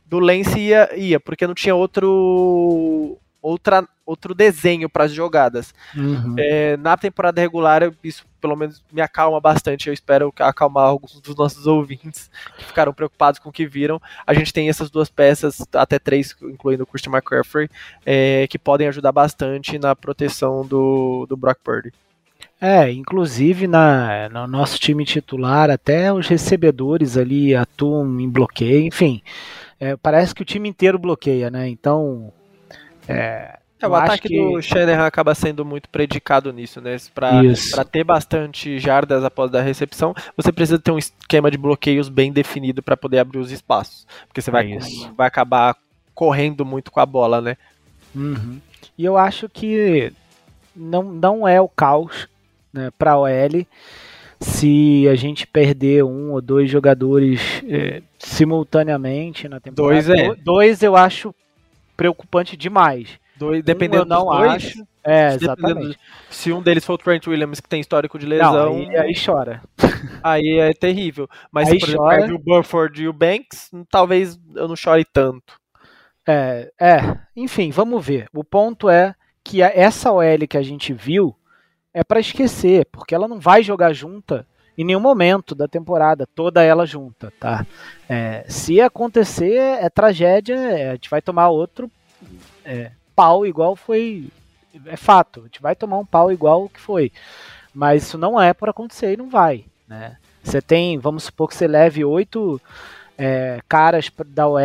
do 0.06 0.18
Lance, 0.18 0.58
ia, 0.58 0.90
ia, 0.96 1.18
porque 1.18 1.46
não 1.46 1.54
tinha 1.54 1.74
outro 1.74 3.18
outra, 3.44 3.86
outro 4.06 4.34
desenho 4.34 4.88
para 4.88 5.04
as 5.04 5.12
jogadas. 5.12 5.74
Uhum. 5.94 6.34
É, 6.38 6.78
na 6.78 6.96
temporada 6.96 7.42
regular, 7.42 7.92
isso 8.02 8.24
pelo 8.40 8.56
menos 8.56 8.82
me 8.90 9.02
acalma 9.02 9.38
bastante. 9.38 9.88
Eu 9.88 9.92
espero 9.92 10.32
acalmar 10.38 10.84
alguns 10.84 11.20
dos 11.20 11.36
nossos 11.36 11.66
ouvintes 11.66 12.30
que 12.56 12.64
ficaram 12.64 12.94
preocupados 12.94 13.38
com 13.38 13.50
o 13.50 13.52
que 13.52 13.66
viram. 13.66 14.00
A 14.26 14.32
gente 14.32 14.52
tem 14.52 14.70
essas 14.70 14.90
duas 14.90 15.10
peças, 15.10 15.58
até 15.74 15.98
três, 15.98 16.34
incluindo 16.42 16.84
o 16.84 16.86
Christian 16.86 17.12
McCaffrey, 17.12 17.68
é, 18.04 18.46
que 18.48 18.58
podem 18.58 18.88
ajudar 18.88 19.12
bastante 19.12 19.78
na 19.78 19.94
proteção 19.94 20.66
do, 20.66 21.26
do 21.28 21.36
Brock 21.36 21.58
Purdy. 21.62 21.92
É, 22.58 22.90
inclusive 22.90 23.66
na, 23.66 24.28
no 24.30 24.46
nosso 24.46 24.78
time 24.78 25.04
titular, 25.04 25.68
até 25.70 26.10
os 26.10 26.26
recebedores 26.26 27.18
ali 27.18 27.54
atuam 27.54 28.18
em 28.18 28.28
bloqueio, 28.28 28.86
enfim. 28.86 29.20
É, 29.78 29.96
parece 29.96 30.34
que 30.34 30.40
o 30.40 30.46
time 30.46 30.68
inteiro 30.68 30.98
bloqueia, 30.98 31.50
né? 31.50 31.68
Então, 31.68 32.32
é, 33.08 33.58
é, 33.80 33.88
o 33.88 33.94
ataque 33.94 34.28
que... 34.28 34.36
do 34.36 34.62
Shanahan 34.62 35.06
acaba 35.06 35.34
sendo 35.34 35.64
muito 35.64 35.88
predicado 35.88 36.52
nisso, 36.52 36.80
né? 36.80 36.96
Para 37.14 37.84
ter 37.84 38.04
bastante 38.04 38.78
jardas 38.78 39.24
após 39.24 39.50
da 39.50 39.60
recepção, 39.60 40.14
você 40.36 40.50
precisa 40.52 40.78
ter 40.78 40.90
um 40.90 40.98
esquema 40.98 41.50
de 41.50 41.58
bloqueios 41.58 42.08
bem 42.08 42.32
definido 42.32 42.82
para 42.82 42.96
poder 42.96 43.18
abrir 43.18 43.38
os 43.38 43.50
espaços. 43.50 44.06
Porque 44.26 44.40
você 44.40 44.50
vai, 44.50 44.72
é 44.72 44.78
vai 45.16 45.26
acabar 45.26 45.76
correndo 46.14 46.64
muito 46.64 46.90
com 46.90 47.00
a 47.00 47.06
bola, 47.06 47.40
né? 47.40 47.56
Uhum. 48.14 48.60
E 48.96 49.04
eu 49.04 49.18
acho 49.18 49.48
que 49.48 50.12
não, 50.74 51.02
não 51.02 51.48
é 51.48 51.60
o 51.60 51.68
caos 51.68 52.28
né, 52.72 52.90
para 52.98 53.12
a 53.12 53.18
OL 53.18 53.66
se 54.40 55.08
a 55.08 55.14
gente 55.14 55.46
perder 55.46 56.04
um 56.04 56.32
ou 56.32 56.40
dois 56.40 56.70
jogadores 56.70 57.40
é, 57.68 58.02
simultaneamente 58.18 59.48
na 59.48 59.58
temporada. 59.58 60.02
Dois 60.02 60.10
é. 60.10 60.34
Dois 60.34 60.82
eu 60.82 60.96
acho 60.96 61.34
preocupante 61.96 62.56
demais. 62.56 63.18
Dois, 63.36 63.64
dependendo 63.64 64.04
um, 64.04 64.08
não 64.08 64.26
dois, 64.26 64.52
acho. 64.52 64.86
É, 65.02 65.34
exatamente. 65.34 65.98
Se 66.30 66.52
um 66.52 66.62
deles 66.62 66.84
for 66.84 66.94
o 66.94 66.98
Trent 66.98 67.26
Williams, 67.26 67.60
que 67.60 67.68
tem 67.68 67.80
histórico 67.80 68.18
de 68.18 68.26
lesão. 68.26 68.52
Não, 68.52 68.90
aí, 68.90 68.96
aí, 68.96 69.14
chora. 69.14 69.62
Aí 70.22 70.58
é 70.58 70.72
terrível. 70.72 71.28
Mas 71.52 71.68
aí 71.68 71.78
se, 71.78 71.86
por 71.86 71.96
chora. 71.96 72.18
exemplo, 72.18 72.36
o 72.36 72.38
Burford 72.38 73.02
e 73.02 73.08
o 73.08 73.12
Banks, 73.12 73.70
talvez 73.90 74.38
eu 74.54 74.66
não 74.66 74.76
chore 74.76 75.04
tanto. 75.04 75.60
É, 76.26 76.72
é, 76.80 77.18
enfim, 77.36 77.70
vamos 77.70 78.04
ver. 78.04 78.28
O 78.32 78.42
ponto 78.42 78.88
é 78.88 79.14
que 79.42 79.60
essa 79.60 80.10
OL 80.10 80.48
que 80.48 80.56
a 80.56 80.62
gente 80.62 80.94
viu 80.94 81.36
é 81.92 82.02
para 82.02 82.20
esquecer, 82.20 82.86
porque 82.90 83.14
ela 83.14 83.28
não 83.28 83.38
vai 83.38 83.62
jogar 83.62 83.92
junta 83.92 84.46
em 84.76 84.84
nenhum 84.84 85.00
momento 85.00 85.54
da 85.54 85.68
temporada, 85.68 86.26
toda 86.26 86.62
ela 86.62 86.84
junta, 86.84 87.32
tá? 87.38 87.66
É, 88.08 88.44
se 88.48 88.80
acontecer, 88.80 89.56
é 89.56 89.88
tragédia, 89.88 90.54
é, 90.54 90.90
a 90.90 90.92
gente 90.94 91.08
vai 91.08 91.22
tomar 91.22 91.48
outro 91.48 91.90
é, 92.64 92.90
pau 93.14 93.46
igual 93.46 93.76
foi. 93.76 94.28
É 94.86 94.96
fato, 94.96 95.40
a 95.40 95.42
gente 95.44 95.62
vai 95.62 95.76
tomar 95.76 95.98
um 95.98 96.06
pau 96.06 96.32
igual 96.32 96.68
que 96.68 96.80
foi. 96.80 97.12
Mas 97.72 98.04
isso 98.04 98.18
não 98.18 98.40
é 98.40 98.52
para 98.52 98.70
acontecer 98.70 99.12
e 99.12 99.16
não 99.16 99.28
vai, 99.28 99.64
né? 99.86 100.16
Você 100.42 100.60
tem, 100.60 100.98
vamos 100.98 101.24
supor 101.24 101.48
que 101.48 101.54
você 101.54 101.66
leve 101.66 102.04
oito 102.04 102.60
é, 103.16 103.60
caras 103.68 104.10
da 104.26 104.46
OL 104.46 104.60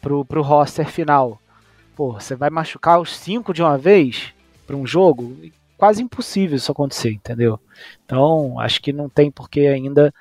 pro, 0.00 0.24
pro 0.24 0.42
roster 0.42 0.86
final. 0.86 1.40
Pô, 1.94 2.12
você 2.12 2.34
vai 2.34 2.50
machucar 2.50 3.00
os 3.00 3.16
cinco 3.16 3.52
de 3.52 3.62
uma 3.62 3.76
vez 3.76 4.32
para 4.66 4.76
um 4.76 4.86
jogo? 4.86 5.36
Quase 5.76 6.02
impossível 6.02 6.56
isso 6.56 6.72
acontecer, 6.72 7.12
entendeu? 7.12 7.60
Então, 8.04 8.58
acho 8.58 8.80
que 8.80 8.92
não 8.92 9.08
tem 9.08 9.30
porquê 9.30 9.66
ainda. 9.66 10.12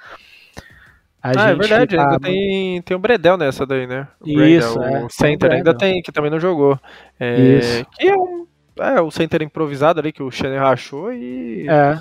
A 1.21 1.29
ah, 1.29 1.49
é 1.49 1.55
verdade, 1.55 1.97
ainda 1.97 2.19
tem, 2.19 2.81
tem 2.83 2.95
o 2.95 2.99
Bredel 2.99 3.35
nessa 3.37 3.65
daí, 3.65 3.87
né? 3.87 4.07
O 4.21 4.27
isso, 4.27 4.77
Bredel, 4.77 4.97
é, 4.97 5.05
o 5.05 5.09
Center 5.09 5.51
ainda 5.51 5.73
tem, 5.75 6.01
que 6.01 6.11
também 6.11 6.29
não 6.29 6.39
jogou. 6.39 6.79
É, 7.19 7.35
isso. 7.57 7.85
Que 7.93 8.07
é, 8.07 8.15
um, 8.15 8.45
é 8.77 9.01
o 9.01 9.09
Center 9.09 9.41
improvisado 9.41 9.99
ali 9.99 10.11
que 10.11 10.21
o 10.21 10.29
Shannon 10.29 10.65
achou 10.65 11.11
e. 11.11 11.67
É. 11.67 11.99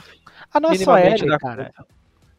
A 0.53 0.61
nossa 0.61 0.91
OL, 0.91 1.39
cara. 1.41 1.73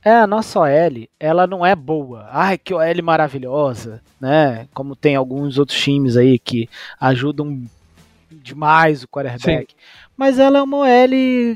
É, 0.04 0.12
a 0.12 0.28
nossa 0.28 0.60
OL, 0.60 1.08
ela 1.19 1.47
não 1.47 1.65
é 1.65 1.75
boa. 1.75 2.28
Ai, 2.30 2.58
que 2.58 2.73
OL 2.73 3.04
maravilhosa, 3.04 3.99
né? 4.21 4.67
Como 4.71 4.95
tem 4.95 5.15
alguns 5.15 5.58
outros 5.58 5.82
times 5.82 6.15
aí 6.15 6.38
que 6.38 6.69
ajudam 6.99 7.63
demais 8.30 9.01
o 9.01 9.08
quarterback. 9.08 9.71
Sim 9.71 9.78
mas 10.17 10.39
ela 10.39 10.60
é 10.60 10.62
uma 10.62 10.78
OL 10.78 11.10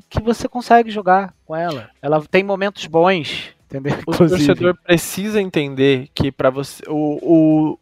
que 0.09 0.21
você 0.21 0.47
consegue 0.47 0.91
jogar 0.91 1.33
com 1.45 1.55
ela. 1.55 1.89
Ela 2.01 2.21
tem 2.29 2.43
momentos 2.43 2.85
bons, 2.85 3.55
entendeu? 3.65 3.93
O 4.05 4.11
Inclusive. 4.11 4.45
torcedor 4.47 4.77
precisa 4.83 5.41
entender 5.41 6.09
que 6.13 6.31
para 6.31 6.49
você 6.49 6.83
o, 6.87 7.19
o, 7.21 7.79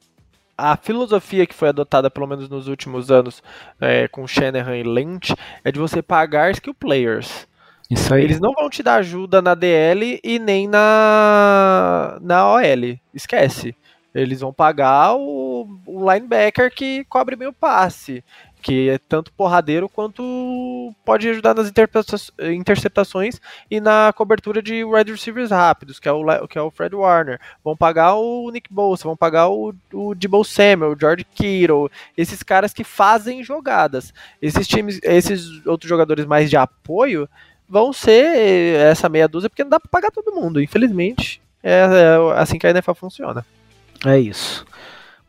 a 0.57 0.77
filosofia 0.77 1.45
que 1.45 1.53
foi 1.53 1.69
adotada 1.69 2.09
pelo 2.09 2.27
menos 2.27 2.49
nos 2.49 2.67
últimos 2.67 3.11
anos 3.11 3.41
é, 3.79 4.07
com 4.07 4.27
Shanahan 4.27 4.77
e 4.77 4.83
Lynch 4.83 5.35
é 5.63 5.71
de 5.71 5.79
você 5.79 6.01
pagar 6.01 6.51
skill 6.51 6.73
players. 6.73 7.47
Isso 7.89 8.13
aí. 8.13 8.23
Eles 8.23 8.39
não 8.39 8.51
vão 8.51 8.69
te 8.69 8.83
dar 8.83 8.95
ajuda 8.95 9.41
na 9.41 9.55
DL 9.55 10.19
e 10.23 10.39
nem 10.39 10.67
na 10.67 12.17
na 12.21 12.51
OL. 12.51 12.99
Esquece. 13.13 13.75
Eles 14.13 14.41
vão 14.41 14.51
pagar 14.51 15.15
o, 15.15 15.79
o 15.85 16.11
linebacker 16.11 16.73
que 16.73 17.05
cobre 17.05 17.35
bem 17.35 17.47
o 17.47 17.53
passe 17.53 18.23
que 18.61 18.89
é 18.89 18.97
tanto 18.97 19.31
porradeiro 19.31 19.87
quanto 19.87 20.93
pode 21.05 21.29
ajudar 21.29 21.53
nas 21.53 21.71
interceptações 22.39 23.39
e 23.69 23.79
na 23.79 24.11
cobertura 24.15 24.61
de 24.61 24.83
wide 24.83 25.11
receivers 25.11 25.51
rápidos, 25.51 25.99
que 25.99 26.09
é 26.09 26.11
o, 26.11 26.47
que 26.47 26.57
é 26.57 26.61
o 26.61 26.71
Fred 26.71 26.95
Warner. 26.95 27.39
Vão 27.63 27.77
pagar 27.77 28.15
o 28.15 28.49
Nick 28.51 28.73
Bosa, 28.73 29.03
vão 29.03 29.15
pagar 29.15 29.47
o, 29.47 29.73
o 29.93 30.15
Debo 30.15 30.43
Samuel, 30.43 30.91
o 30.91 30.99
George 30.99 31.23
Kittle, 31.23 31.89
esses 32.17 32.43
caras 32.43 32.73
que 32.73 32.83
fazem 32.83 33.43
jogadas. 33.43 34.13
Esses 34.41 34.67
times, 34.67 34.99
esses 35.03 35.65
outros 35.65 35.87
jogadores 35.87 36.25
mais 36.25 36.49
de 36.49 36.57
apoio 36.57 37.29
vão 37.69 37.91
ser 37.91 38.79
essa 38.79 39.09
meia 39.09 39.27
dúzia, 39.27 39.49
porque 39.49 39.63
não 39.63 39.69
dá 39.69 39.79
para 39.79 39.89
pagar 39.89 40.11
todo 40.11 40.33
mundo, 40.33 40.61
infelizmente. 40.61 41.41
É, 41.61 41.71
é 41.71 42.39
assim 42.39 42.57
que 42.57 42.65
a 42.65 42.71
NFL 42.71 42.93
funciona. 42.93 43.45
É 44.05 44.19
isso. 44.19 44.65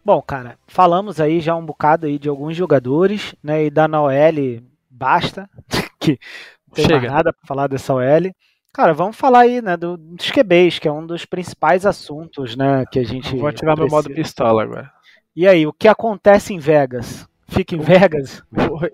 Bom, 0.09 0.23
cara, 0.23 0.59
falamos 0.67 1.21
aí 1.21 1.39
já 1.39 1.55
um 1.55 1.67
bocado 1.67 2.07
aí 2.07 2.19
de 2.19 2.31
alguns 2.31 2.57
jogadores, 2.57 3.35
né? 3.43 3.67
E 3.67 3.71
da 3.71 3.87
Noel 3.87 4.63
basta, 4.89 5.51
que 6.01 6.19
não 6.67 6.75
tem 6.75 6.87
Chega. 6.87 7.11
nada 7.11 7.31
para 7.31 7.47
falar 7.47 7.67
dessa 7.67 7.93
OL. 7.93 8.35
Cara, 8.73 8.95
vamos 8.95 9.19
falar 9.19 9.41
aí, 9.41 9.61
né, 9.61 9.77
do, 9.77 9.99
dos 9.99 10.31
QBs, 10.31 10.79
que 10.79 10.89
é 10.89 10.93
um 10.93 11.07
dos 11.07 11.27
principais 11.27 11.85
assuntos, 11.85 12.57
né, 12.57 12.87
que 12.91 12.99
a 12.99 13.05
gente. 13.05 13.37
Vou 13.37 13.49
ativar 13.49 13.77
precisa. 13.77 13.97
meu 13.97 14.03
modo 14.03 14.15
pistola 14.15 14.63
agora. 14.63 14.91
E 15.37 15.47
aí, 15.47 15.67
o 15.67 15.75
que 15.75 15.87
acontece 15.87 16.55
em 16.55 16.59
Vegas? 16.59 17.29
Fica 17.49 17.75
em 17.75 17.81
Vegas? 17.81 18.43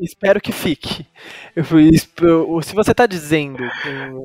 espero 0.01 0.41
que 0.41 0.53
fique. 0.53 1.05
se 2.63 2.75
você 2.75 2.93
está 2.93 3.05
dizendo 3.05 3.65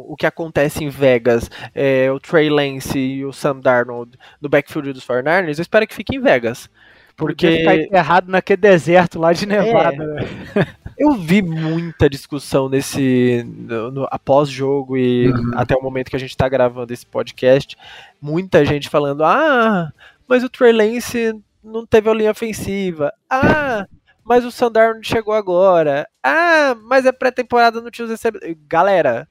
o 0.08 0.15
que 0.15 0.26
acontece 0.26 0.84
em 0.84 0.89
Vegas, 0.89 1.50
é, 1.74 2.12
o 2.12 2.20
Trey 2.20 2.50
Lance 2.50 2.98
e 2.98 3.26
o 3.26 3.34
Sam 3.34 3.60
Darnold 3.60 4.18
no 4.39 4.48
backfield 4.48 4.94
dos 4.94 5.06
49ers, 5.06 5.58
eu 5.58 5.62
espero 5.63 5.88
que 5.88 5.96
fique 5.96 6.15
em 6.15 6.22
Vegas. 6.22 6.70
Porque 7.18 7.58
ficar 7.58 7.76
enterrado 7.76 8.32
naquele 8.32 8.62
deserto 8.62 9.20
lá 9.20 9.34
de 9.34 9.46
Nevada. 9.46 10.28
É. 10.56 10.80
Eu 10.98 11.13
vi 11.13 11.42
muita 11.42 12.10
discussão 12.10 12.68
nesse 12.68 13.46
no, 13.48 13.89
no, 13.89 14.08
após 14.12 14.50
jogo 14.50 14.98
e 14.98 15.30
uhum. 15.30 15.52
até 15.56 15.74
o 15.74 15.82
momento 15.82 16.10
que 16.10 16.15
a 16.15 16.20
gente 16.20 16.32
está 16.32 16.50
gravando 16.50 16.94
esse 16.94 17.06
podcast, 17.06 17.78
muita 18.22 18.65
gente 18.65 18.89
falando: 18.89 19.24
"Ah, 19.24 19.94
mas 20.28 20.44
o 20.44 20.50
Trey 20.50 20.74
Lance 20.74 21.34
não 21.63 21.86
teve 21.86 22.10
a 22.10 22.13
linha 22.13 22.32
ofensiva. 22.32 23.13
Ah, 23.30 23.88
mas 24.30 24.46
o 24.46 24.52
Sandarno 24.52 25.04
chegou 25.04 25.34
agora. 25.34 26.08
Ah, 26.24 26.76
mas 26.84 27.04
é 27.04 27.12
pré-temporada, 27.12 27.82
não 27.82 27.89
tinha 27.89 28.08
os. 28.08 28.22
Galera, 28.68 29.28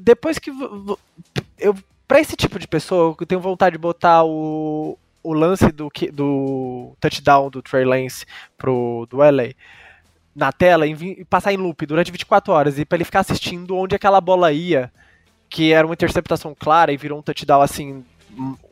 depois 0.00 0.40
que. 0.40 0.50
Eu, 1.56 1.72
pra 2.08 2.18
esse 2.18 2.34
tipo 2.34 2.58
de 2.58 2.66
pessoa, 2.66 3.14
eu 3.18 3.26
tenho 3.26 3.40
vontade 3.40 3.74
de 3.74 3.78
botar 3.78 4.24
o, 4.24 4.98
o 5.22 5.32
lance 5.32 5.70
do, 5.70 5.88
do 6.12 6.96
touchdown 7.00 7.48
do 7.48 7.62
Trey 7.62 7.84
Lance 7.84 8.26
pro, 8.56 9.06
do 9.08 9.18
LA 9.18 9.54
na 10.34 10.50
tela 10.50 10.84
e 10.84 11.24
passar 11.24 11.52
em 11.52 11.56
loop 11.56 11.86
durante 11.86 12.10
24 12.10 12.52
horas 12.52 12.76
e 12.76 12.84
para 12.84 12.96
ele 12.96 13.04
ficar 13.04 13.20
assistindo 13.20 13.76
onde 13.76 13.94
aquela 13.94 14.20
bola 14.20 14.50
ia, 14.50 14.92
que 15.48 15.72
era 15.72 15.86
uma 15.86 15.94
interceptação 15.94 16.56
clara 16.58 16.92
e 16.92 16.96
virou 16.96 17.20
um 17.20 17.22
touchdown 17.22 17.62
assim, 17.62 18.04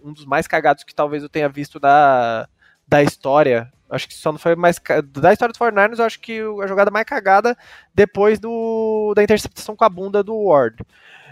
um 0.03 0.13
dos 0.13 0.25
mais 0.25 0.49
cagados 0.49 0.83
que 0.83 0.95
talvez 0.95 1.23
eu 1.23 1.29
tenha 1.29 1.49
visto 1.49 1.79
da, 1.79 2.49
da 2.89 3.01
história 3.01 3.73
Acho 3.89 4.09
que 4.09 4.15
só 4.15 4.33
não 4.33 4.39
foi 4.39 4.57
mais. 4.57 4.81
Da 5.05 5.33
história 5.33 5.53
dos 5.53 5.61
49ers, 5.61 5.99
eu 5.99 6.05
acho 6.05 6.21
que 6.21 6.41
a 6.63 6.67
jogada 6.67 6.91
mais 6.91 7.07
cagada 7.07 7.57
depois 7.95 8.39
do 8.39 9.13
da 9.15 9.23
interceptação 9.23 9.77
com 9.77 9.85
a 9.85 9.89
bunda 9.89 10.23
do 10.23 10.37
Ward. 10.37 10.83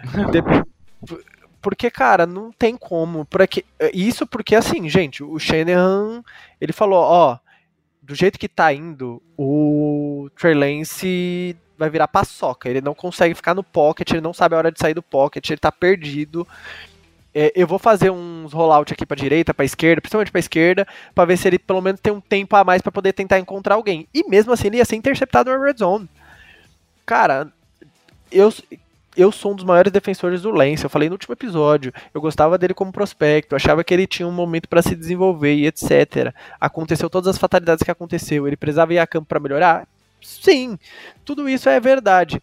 De, 0.31 0.43
porque, 1.65 1.91
cara, 1.91 2.27
não 2.27 2.53
tem 2.53 2.77
como. 2.77 3.25
Porque, 3.25 3.65
isso 3.95 4.27
porque, 4.27 4.55
assim, 4.55 4.87
gente, 4.87 5.25
o 5.25 5.39
Shanahan, 5.39 6.23
ele 6.61 6.75
falou, 6.75 7.03
ó, 7.03 7.39
do 8.03 8.15
jeito 8.15 8.39
que 8.39 8.51
tá 8.51 8.71
indo, 8.71 9.23
o 9.35 10.29
Trey 10.37 10.53
Lance 10.53 11.57
vai 11.79 11.89
virar 11.89 12.07
paçoca. 12.07 12.69
Ele 12.69 12.83
não 12.83 12.95
consegue 12.95 13.35
ficar 13.35 13.55
no 13.55 13.65
pocket, 13.65 14.11
ele 14.11 14.21
não 14.21 14.35
sabe 14.35 14.55
a 14.55 14.59
hora 14.59 14.71
de 14.71 14.79
sair 14.79 14.93
do 14.93 15.03
pocket, 15.03 15.49
ele 15.49 15.59
tá 15.59 15.73
perdido. 15.73 16.47
É, 17.35 17.53
eu 17.55 17.67
vou 17.67 17.79
fazer 17.79 18.11
uns 18.11 18.53
rollout 18.53 18.93
aqui 18.93 19.05
para 19.05 19.17
direita, 19.17 19.53
para 19.53 19.65
esquerda, 19.65 20.01
principalmente 20.01 20.31
para 20.31 20.39
esquerda, 20.39 20.87
para 21.15 21.25
ver 21.25 21.37
se 21.37 21.49
ele 21.49 21.59
pelo 21.59 21.81
menos 21.81 22.01
tem 22.01 22.13
um 22.13 22.21
tempo 22.21 22.55
a 22.55 22.63
mais 22.63 22.81
para 22.81 22.93
poder 22.93 23.13
tentar 23.13 23.39
encontrar 23.39 23.75
alguém. 23.75 24.07
E 24.15 24.29
mesmo 24.29 24.53
assim 24.53 24.69
ele 24.69 24.77
ia 24.77 24.85
ser 24.85 24.97
interceptado 24.97 25.51
na 25.51 25.59
red 25.59 25.75
zone. 25.79 26.09
Cara, 27.05 27.53
eu 28.31 28.53
eu 29.17 29.31
sou 29.31 29.53
um 29.53 29.55
dos 29.55 29.65
maiores 29.65 29.93
defensores 29.93 30.43
do 30.43 30.51
Lance. 30.51 30.85
Eu 30.85 30.91
falei 30.91 31.09
no 31.09 31.15
último 31.15 31.33
episódio. 31.33 31.93
Eu 32.13 32.21
gostava 32.21 32.59
dele 32.59 32.75
como 32.75 32.93
prospecto. 32.93 33.55
Achava 33.55 33.85
que 33.85 33.95
ele 33.95 34.07
tinha 34.07 34.27
um 34.27 34.33
momento 34.33 34.69
para 34.69 34.83
se 34.83 34.95
desenvolver 34.95 35.55
e 35.55 35.67
etc. 35.67 36.35
Aconteceu 36.61 37.09
todas 37.09 37.29
as 37.29 37.39
fatalidades 37.39 37.85
que 37.85 37.91
aconteceu. 37.91 38.47
Ele 38.47 38.57
precisava 38.57 38.93
ir 38.93 38.99
a 38.99 39.07
campo 39.07 39.29
para 39.29 39.39
melhorar? 39.39 39.87
Sim, 40.21 40.79
tudo 41.25 41.49
isso 41.49 41.69
é 41.69 41.79
verdade. 41.79 42.43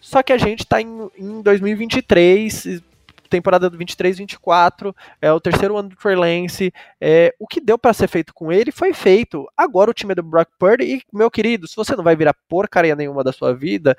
Só 0.00 0.22
que 0.22 0.32
a 0.32 0.38
gente 0.38 0.60
está 0.60 0.80
em, 0.80 1.10
em 1.16 1.42
2023, 1.42 2.82
temporada 3.28 3.70
23-24, 3.70 4.94
é 5.20 5.32
o 5.32 5.40
terceiro 5.40 5.76
ano 5.76 5.90
do 5.90 5.96
Trey 5.96 6.16
Lance. 6.16 6.72
É, 7.00 7.34
o 7.38 7.46
que 7.46 7.60
deu 7.60 7.78
para 7.78 7.92
ser 7.92 8.08
feito 8.08 8.34
com 8.34 8.50
ele 8.50 8.72
foi 8.72 8.92
feito. 8.92 9.46
Agora 9.56 9.90
o 9.90 9.94
time 9.94 10.12
é 10.12 10.14
do 10.16 10.22
Brock 10.22 10.48
Purdy 10.58 10.84
e, 10.84 11.02
meu 11.12 11.30
querido, 11.30 11.68
se 11.68 11.76
você 11.76 11.94
não 11.94 12.04
vai 12.04 12.16
virar 12.16 12.34
porcaria 12.48 12.96
nenhuma 12.96 13.22
da 13.22 13.32
sua 13.32 13.54
vida, 13.54 13.96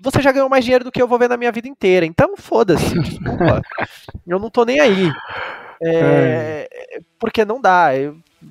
você 0.00 0.22
já 0.22 0.32
ganhou 0.32 0.48
mais 0.48 0.64
dinheiro 0.64 0.84
do 0.84 0.92
que 0.92 1.00
eu 1.00 1.08
vou 1.08 1.18
ver 1.18 1.28
na 1.28 1.36
minha 1.36 1.52
vida 1.52 1.68
inteira. 1.68 2.06
Então, 2.06 2.36
foda-se, 2.36 2.98
desculpa. 2.98 3.62
eu 4.26 4.38
não 4.38 4.50
tô 4.50 4.64
nem 4.64 4.80
aí. 4.80 5.12
É, 5.82 6.68
é. 6.70 7.00
Porque 7.18 7.44
não 7.44 7.60
dá. 7.60 7.88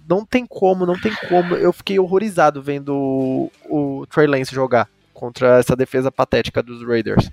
Não 0.07 0.23
tem 0.23 0.45
como, 0.45 0.85
não 0.85 0.99
tem 0.99 1.13
como. 1.27 1.55
Eu 1.55 1.73
fiquei 1.73 1.99
horrorizado 1.99 2.61
vendo 2.61 2.95
o, 2.95 3.51
o 3.65 4.05
Trey 4.07 4.27
Lance 4.27 4.53
jogar 4.53 4.87
contra 5.13 5.59
essa 5.59 5.75
defesa 5.75 6.11
patética 6.11 6.63
dos 6.63 6.85
Raiders. 6.85 7.29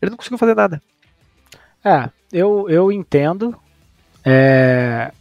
Ele 0.00 0.10
não 0.10 0.16
conseguiu 0.16 0.38
fazer 0.38 0.54
nada. 0.54 0.82
É, 1.84 2.08
eu, 2.32 2.68
eu 2.68 2.92
entendo. 2.92 3.54
É, 4.24 5.12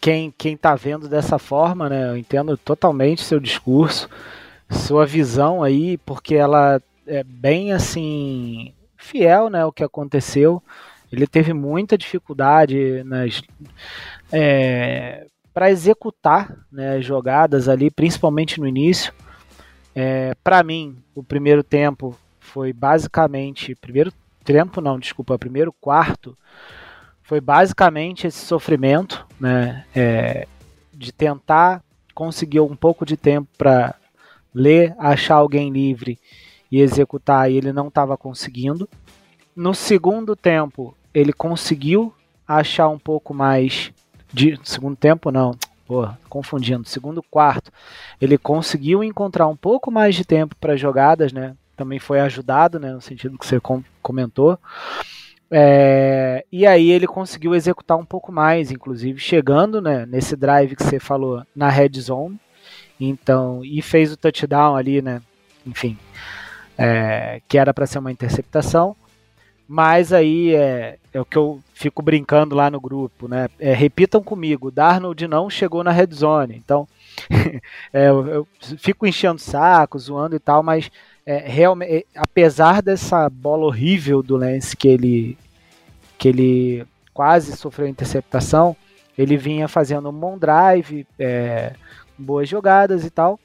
quem, 0.00 0.32
quem 0.36 0.56
tá 0.56 0.74
vendo 0.74 1.08
dessa 1.08 1.38
forma, 1.38 1.88
né? 1.88 2.10
Eu 2.10 2.16
entendo 2.16 2.56
totalmente 2.56 3.22
seu 3.22 3.38
discurso, 3.38 4.08
sua 4.70 5.04
visão 5.04 5.62
aí, 5.62 5.98
porque 5.98 6.34
ela 6.34 6.80
é 7.06 7.22
bem 7.22 7.72
assim 7.72 8.72
fiel, 8.96 9.50
né, 9.50 9.64
o 9.64 9.72
que 9.72 9.82
aconteceu. 9.82 10.62
Ele 11.10 11.26
teve 11.26 11.52
muita 11.52 11.98
dificuldade 11.98 13.02
nas 13.04 13.42
é, 14.32 15.26
para 15.52 15.70
executar 15.70 16.56
né, 16.70 16.98
as 16.98 17.04
jogadas 17.04 17.68
ali, 17.68 17.90
principalmente 17.90 18.60
no 18.60 18.66
início. 18.66 19.12
É, 19.94 20.34
para 20.44 20.62
mim, 20.62 20.96
o 21.14 21.22
primeiro 21.22 21.64
tempo 21.64 22.16
foi 22.38 22.72
basicamente 22.72 23.74
primeiro 23.74 24.12
tempo 24.44 24.80
não, 24.80 24.98
desculpa, 24.98 25.38
primeiro 25.38 25.72
quarto 25.72 26.36
foi 27.22 27.40
basicamente 27.40 28.26
esse 28.26 28.44
sofrimento, 28.44 29.24
né, 29.38 29.84
é, 29.94 30.48
de 30.92 31.12
tentar 31.12 31.82
conseguir 32.14 32.60
um 32.60 32.74
pouco 32.74 33.06
de 33.06 33.16
tempo 33.16 33.48
para 33.56 33.94
ler, 34.52 34.94
achar 34.98 35.36
alguém 35.36 35.70
livre 35.70 36.18
e 36.70 36.80
executar 36.80 37.50
e 37.50 37.56
ele 37.56 37.72
não 37.72 37.88
estava 37.88 38.16
conseguindo. 38.16 38.88
No 39.54 39.74
segundo 39.74 40.34
tempo, 40.34 40.94
ele 41.14 41.32
conseguiu 41.32 42.12
achar 42.46 42.88
um 42.88 42.98
pouco 42.98 43.32
mais 43.32 43.92
de 44.32 44.58
segundo 44.64 44.96
tempo 44.96 45.30
não, 45.30 45.52
pô, 45.86 46.08
confundindo. 46.28 46.88
Segundo 46.88 47.22
quarto, 47.22 47.70
ele 48.20 48.36
conseguiu 48.38 49.02
encontrar 49.04 49.46
um 49.46 49.56
pouco 49.56 49.90
mais 49.90 50.14
de 50.14 50.24
tempo 50.24 50.54
para 50.56 50.76
jogadas, 50.76 51.32
né? 51.32 51.56
Também 51.80 51.98
foi 51.98 52.20
ajudado, 52.20 52.78
né, 52.78 52.92
no 52.92 53.00
sentido 53.00 53.38
que 53.38 53.46
você 53.46 53.58
comentou. 54.02 54.58
É, 55.50 56.44
e 56.52 56.66
aí 56.66 56.90
ele 56.90 57.06
conseguiu 57.06 57.54
executar 57.54 57.96
um 57.96 58.04
pouco 58.04 58.30
mais, 58.30 58.70
inclusive 58.70 59.18
chegando 59.18 59.80
né, 59.80 60.04
nesse 60.04 60.36
drive 60.36 60.76
que 60.76 60.84
você 60.84 61.00
falou 61.00 61.42
na 61.56 61.70
red 61.70 61.98
zone. 61.98 62.38
Então, 63.00 63.64
e 63.64 63.80
fez 63.80 64.12
o 64.12 64.16
touchdown 64.18 64.76
ali, 64.76 65.00
né? 65.00 65.22
Enfim, 65.66 65.96
é, 66.76 67.40
que 67.48 67.56
era 67.56 67.72
para 67.72 67.86
ser 67.86 67.98
uma 67.98 68.12
interceptação, 68.12 68.94
mas 69.66 70.12
aí 70.12 70.54
é, 70.54 70.98
é, 71.14 71.20
o 71.20 71.24
que 71.24 71.38
eu 71.38 71.60
fico 71.72 72.02
brincando 72.02 72.54
lá 72.54 72.70
no 72.70 72.80
grupo, 72.80 73.26
né? 73.26 73.48
É, 73.58 73.72
repitam 73.72 74.22
comigo, 74.22 74.70
Darnold 74.70 75.26
não 75.26 75.48
chegou 75.48 75.82
na 75.82 75.92
red 75.92 76.08
zone, 76.12 76.56
então 76.56 76.86
é, 77.90 78.08
eu, 78.08 78.26
eu, 78.26 78.48
fico 78.76 79.06
enchendo 79.06 79.40
saco, 79.40 79.98
zoando 79.98 80.36
e 80.36 80.38
tal, 80.38 80.62
mas 80.62 80.90
é, 81.24 81.38
realmente, 81.38 81.92
é, 81.92 82.04
apesar 82.16 82.82
dessa 82.82 83.28
bola 83.28 83.66
horrível 83.66 84.22
do 84.22 84.36
Lance 84.36 84.76
que 84.76 84.88
ele 84.88 85.38
que 86.18 86.28
ele 86.28 86.86
quase 87.14 87.56
sofreu 87.56 87.88
interceptação, 87.88 88.76
ele 89.16 89.36
vinha 89.36 89.66
fazendo 89.66 90.10
um 90.10 90.12
bom 90.12 90.38
drive, 90.38 91.06
boas 92.18 92.46
jogadas 92.46 93.06
e 93.06 93.10
tal, 93.10 93.40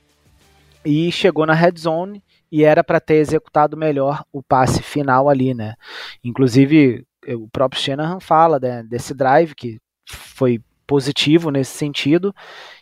e 0.84 1.10
chegou 1.10 1.46
na 1.46 1.54
red 1.54 1.74
zone 1.78 2.22
e 2.52 2.64
era 2.64 2.84
para 2.84 3.00
ter 3.00 3.16
executado 3.16 3.78
melhor 3.78 4.24
o 4.32 4.44
passe 4.44 4.84
final 4.84 5.30
ali, 5.30 5.54
né? 5.54 5.76
Inclusive, 6.22 7.06
o 7.28 7.48
próprio 7.48 7.82
Shanahan 7.82 8.20
fala 8.20 8.60
né, 8.60 8.84
desse 8.84 9.14
drive 9.14 9.56
que 9.56 9.80
foi 10.06 10.62
positivo 10.86 11.50
nesse 11.52 11.78
sentido 11.78 12.34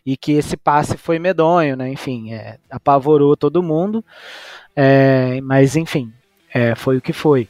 e 0.05 0.17
que 0.17 0.33
esse 0.33 0.57
passe 0.57 0.97
foi 0.97 1.19
medonho, 1.19 1.75
né? 1.75 1.89
Enfim, 1.89 2.33
é, 2.33 2.57
apavorou 2.69 3.35
todo 3.37 3.63
mundo, 3.63 4.03
é, 4.75 5.39
mas 5.41 5.75
enfim, 5.75 6.11
é, 6.53 6.75
foi 6.75 6.97
o 6.97 7.01
que 7.01 7.13
foi. 7.13 7.47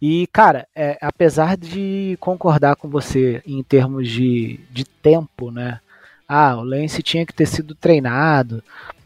E, 0.00 0.26
cara, 0.32 0.66
é, 0.74 0.98
apesar 1.00 1.56
de 1.56 2.16
concordar 2.20 2.76
com 2.76 2.88
você 2.88 3.40
em 3.46 3.62
termos 3.62 4.08
de, 4.08 4.58
de 4.70 4.84
tempo, 4.84 5.50
né? 5.50 5.80
Ah, 6.28 6.56
o 6.56 6.64
Lance 6.64 7.02
tinha 7.02 7.24
que 7.26 7.32
ter 7.32 7.46
sido 7.46 7.74
treinado 7.74 8.62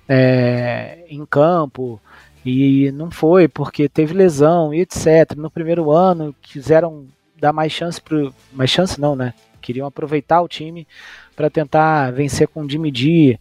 é, 0.08 1.04
em 1.08 1.26
campo, 1.26 2.00
e 2.46 2.92
não 2.92 3.10
foi 3.10 3.48
porque 3.48 3.88
teve 3.88 4.14
lesão 4.14 4.72
e 4.72 4.80
etc. 4.80 5.34
No 5.36 5.50
primeiro 5.50 5.90
ano 5.90 6.32
quiseram 6.40 7.04
dar 7.40 7.52
mais 7.52 7.72
chance 7.72 8.00
pro, 8.00 8.32
mais 8.52 8.70
chance 8.70 9.00
não, 9.00 9.16
né? 9.16 9.34
Queriam 9.66 9.88
aproveitar 9.88 10.40
o 10.42 10.48
time 10.48 10.86
para 11.34 11.50
tentar 11.50 12.12
vencer 12.12 12.46
com 12.46 12.62
o 12.62 12.70
Jimmy 12.70 12.92
D. 12.92 13.36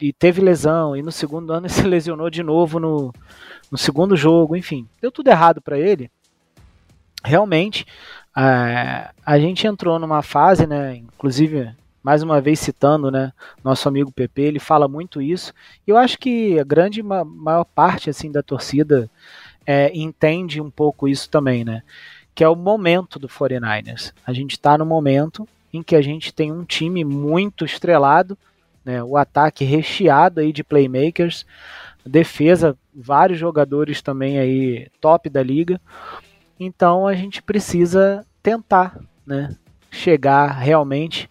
e 0.00 0.10
teve 0.14 0.40
lesão 0.40 0.96
e 0.96 1.02
no 1.02 1.12
segundo 1.12 1.52
ano 1.52 1.68
se 1.70 1.82
lesionou 1.82 2.30
de 2.30 2.42
novo 2.42 2.80
no, 2.80 3.12
no 3.70 3.76
segundo 3.76 4.16
jogo, 4.16 4.56
enfim, 4.56 4.88
deu 5.02 5.12
tudo 5.12 5.28
errado 5.28 5.60
para 5.60 5.78
ele. 5.78 6.10
Realmente, 7.22 7.84
a, 8.34 9.12
a 9.24 9.38
gente 9.38 9.66
entrou 9.66 9.98
numa 9.98 10.22
fase, 10.22 10.66
né? 10.66 10.96
Inclusive 10.96 11.74
mais 12.02 12.22
uma 12.22 12.40
vez 12.40 12.58
citando 12.58 13.10
né, 13.10 13.32
nosso 13.62 13.86
amigo 13.88 14.12
PP, 14.12 14.42
ele 14.42 14.58
fala 14.58 14.88
muito 14.88 15.20
isso. 15.20 15.52
E 15.86 15.90
eu 15.90 15.96
acho 15.98 16.18
que 16.18 16.58
a 16.58 16.64
grande 16.64 17.02
maior 17.02 17.64
parte 17.64 18.08
assim 18.08 18.30
da 18.30 18.42
torcida 18.42 19.10
é, 19.66 19.90
entende 19.94 20.60
um 20.60 20.70
pouco 20.70 21.06
isso 21.06 21.28
também, 21.28 21.64
né? 21.64 21.82
Que 22.34 22.42
é 22.42 22.48
o 22.48 22.56
momento 22.56 23.18
do 23.18 23.28
49ers. 23.28 24.12
A 24.26 24.32
gente 24.32 24.52
está 24.52 24.76
no 24.76 24.84
momento 24.84 25.46
em 25.72 25.82
que 25.82 25.96
a 25.96 26.02
gente 26.02 26.32
tem 26.32 26.52
um 26.52 26.64
time 26.64 27.04
muito 27.04 27.64
estrelado, 27.64 28.38
né, 28.84 29.02
o 29.02 29.16
ataque 29.16 29.64
recheado 29.64 30.40
aí 30.40 30.52
de 30.52 30.62
playmakers, 30.62 31.46
defesa, 32.06 32.76
vários 32.94 33.38
jogadores 33.38 34.02
também 34.02 34.38
aí 34.38 34.88
top 35.00 35.28
da 35.28 35.42
liga. 35.42 35.80
Então 36.60 37.06
a 37.06 37.14
gente 37.14 37.42
precisa 37.42 38.24
tentar, 38.42 38.98
né, 39.26 39.56
chegar 39.90 40.46
realmente 40.52 41.28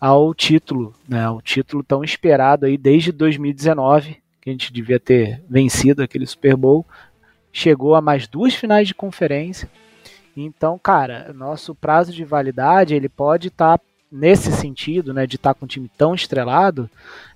ao 0.00 0.32
título, 0.34 0.94
né, 1.08 1.28
o 1.28 1.40
título 1.40 1.82
tão 1.82 2.02
esperado 2.02 2.66
aí 2.66 2.78
desde 2.78 3.12
2019, 3.12 4.16
que 4.40 4.50
a 4.50 4.52
gente 4.52 4.72
devia 4.72 4.98
ter 4.98 5.42
vencido 5.48 6.02
aquele 6.02 6.26
Super 6.26 6.56
Bowl, 6.56 6.86
chegou 7.52 7.94
a 7.94 8.00
mais 8.00 8.26
duas 8.26 8.54
finais 8.54 8.88
de 8.88 8.94
conferência. 8.94 9.68
Então, 10.36 10.78
cara, 10.78 11.32
nosso 11.34 11.74
prazo 11.74 12.12
de 12.12 12.24
validade 12.24 12.94
ele 12.94 13.08
pode 13.08 13.48
estar 13.48 13.78
tá 13.78 13.84
nesse 14.10 14.52
sentido, 14.52 15.14
né, 15.14 15.26
de 15.26 15.36
estar 15.36 15.54
tá 15.54 15.58
com 15.58 15.64
um 15.64 15.68
time 15.68 15.90
tão 15.96 16.14
estrelado, 16.14 16.90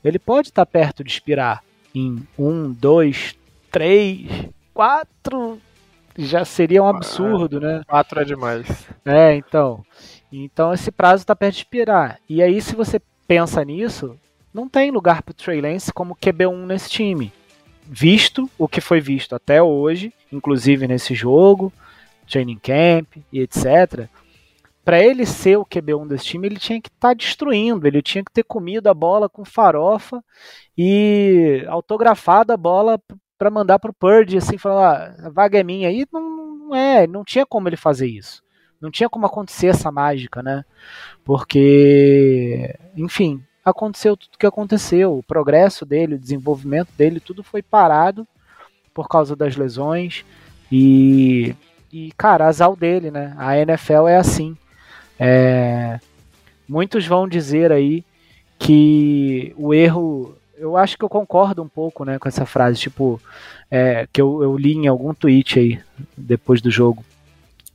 ele 0.05 0.19
pode 0.19 0.49
estar 0.49 0.67
tá 0.67 0.71
perto 0.71 1.03
de 1.03 1.11
expirar 1.11 1.63
em 1.95 2.23
um, 2.39 2.71
dois, 2.71 3.35
três, 3.71 4.29
quatro, 4.75 5.59
já 6.19 6.45
seria 6.45 6.83
um 6.83 6.89
absurdo, 6.89 7.61
né? 7.61 7.83
Quatro 7.87 8.21
é 8.21 8.25
demais. 8.25 8.87
É, 9.05 9.35
então. 9.35 9.85
Então 10.33 10.73
esse 10.73 10.91
prazo 10.91 11.23
está 11.23 11.35
perto 11.37 11.55
de 11.55 11.61
expirar. 11.61 12.19
E 12.29 12.43
aí, 12.43 12.61
se 12.61 12.75
você 12.75 13.01
pensa 13.27 13.65
nisso, 13.65 14.19
não 14.53 14.69
tem 14.69 14.91
lugar 14.91 15.23
para 15.23 15.33
o 15.33 15.35
Trey 15.35 15.61
Lance 15.61 15.93
como 15.93 16.17
QB1 16.17 16.67
nesse 16.67 16.91
time. 16.91 17.33
Visto 17.85 18.51
o 18.59 18.67
que 18.67 18.81
foi 18.81 19.01
visto 19.01 19.35
até 19.35 19.63
hoje, 19.63 20.13
inclusive 20.33 20.89
nesse 20.89 21.15
jogo, 21.15 21.73
training 22.27 22.59
camp 22.59 23.17
e 23.33 23.41
etc. 23.41 24.09
Para 24.85 25.01
ele 25.01 25.27
ser 25.27 25.57
o 25.57 25.67
QB1 25.67 26.07
desse 26.07 26.27
time, 26.27 26.47
ele 26.47 26.59
tinha 26.59 26.81
que 26.81 26.89
estar 26.89 27.09
tá 27.09 27.15
destruindo, 27.15 27.87
ele 27.87 28.01
tinha 28.01 28.25
que 28.25 28.31
ter 28.31 28.45
comido 28.45 28.87
a 28.87 28.95
bola 28.95 29.29
com 29.29 29.45
farofa 29.45 30.23
e 30.79 31.65
autografado 31.69 32.53
a 32.53 32.57
bola 32.57 33.01
para 33.37 33.51
mandar 33.51 33.79
para 33.79 33.91
o 33.91 33.95
Purdy, 33.95 34.39
assim, 34.39 34.57
falar: 34.59 35.17
ah, 35.19 35.27
a 35.27 35.31
vaga 35.31 35.59
é 35.59 35.65
minha. 35.65 35.89
aí 35.89 36.07
não, 36.13 36.47
não 36.69 36.77
é, 36.77 37.07
não 37.07 37.25
tinha 37.25 37.45
como 37.45 37.69
ele 37.69 37.77
fazer 37.77 38.07
isso. 38.07 38.43
não 38.81 38.91
tinha 38.91 39.09
como 39.09 39.27
acontecer 39.27 39.69
essa 39.69 39.91
mágica, 39.91 40.43
né? 40.43 40.65
Porque, 41.25 42.75
enfim, 42.97 43.43
aconteceu 43.65 44.17
tudo 44.17 44.35
o 44.35 44.39
que 44.39 44.47
aconteceu. 44.47 45.19
O 45.19 45.23
progresso 45.23 45.85
dele, 45.85 46.15
o 46.15 46.19
desenvolvimento 46.19 46.91
dele, 46.97 47.19
tudo 47.19 47.43
foi 47.43 47.63
parado 47.63 48.27
por 48.95 49.09
causa 49.09 49.35
das 49.35 49.57
lesões. 49.57 50.25
E, 50.71 51.55
e 51.93 52.13
cara, 52.17 52.47
azar 52.47 52.75
dele, 52.77 53.11
né? 53.11 53.35
A 53.39 53.59
NFL 53.59 54.09
é 54.09 54.17
assim. 54.17 54.57
É, 55.19 55.99
muitos 56.69 57.07
vão 57.07 57.29
dizer 57.29 57.73
aí 57.73 58.05
que 58.59 59.53
o 59.57 59.73
erro. 59.73 60.35
Eu 60.57 60.77
acho 60.77 60.97
que 60.97 61.05
eu 61.05 61.09
concordo 61.09 61.63
um 61.63 61.69
pouco 61.69 62.05
né, 62.05 62.19
com 62.19 62.29
essa 62.29 62.47
frase, 62.47 62.81
tipo, 62.81 63.21
é, 63.71 64.09
que 64.11 64.21
eu, 64.21 64.43
eu 64.43 64.57
li 64.57 64.73
em 64.73 64.87
algum 64.87 65.13
tweet 65.13 65.59
aí 65.59 65.81
depois 66.17 66.63
do 66.63 66.71
jogo. 66.71 67.05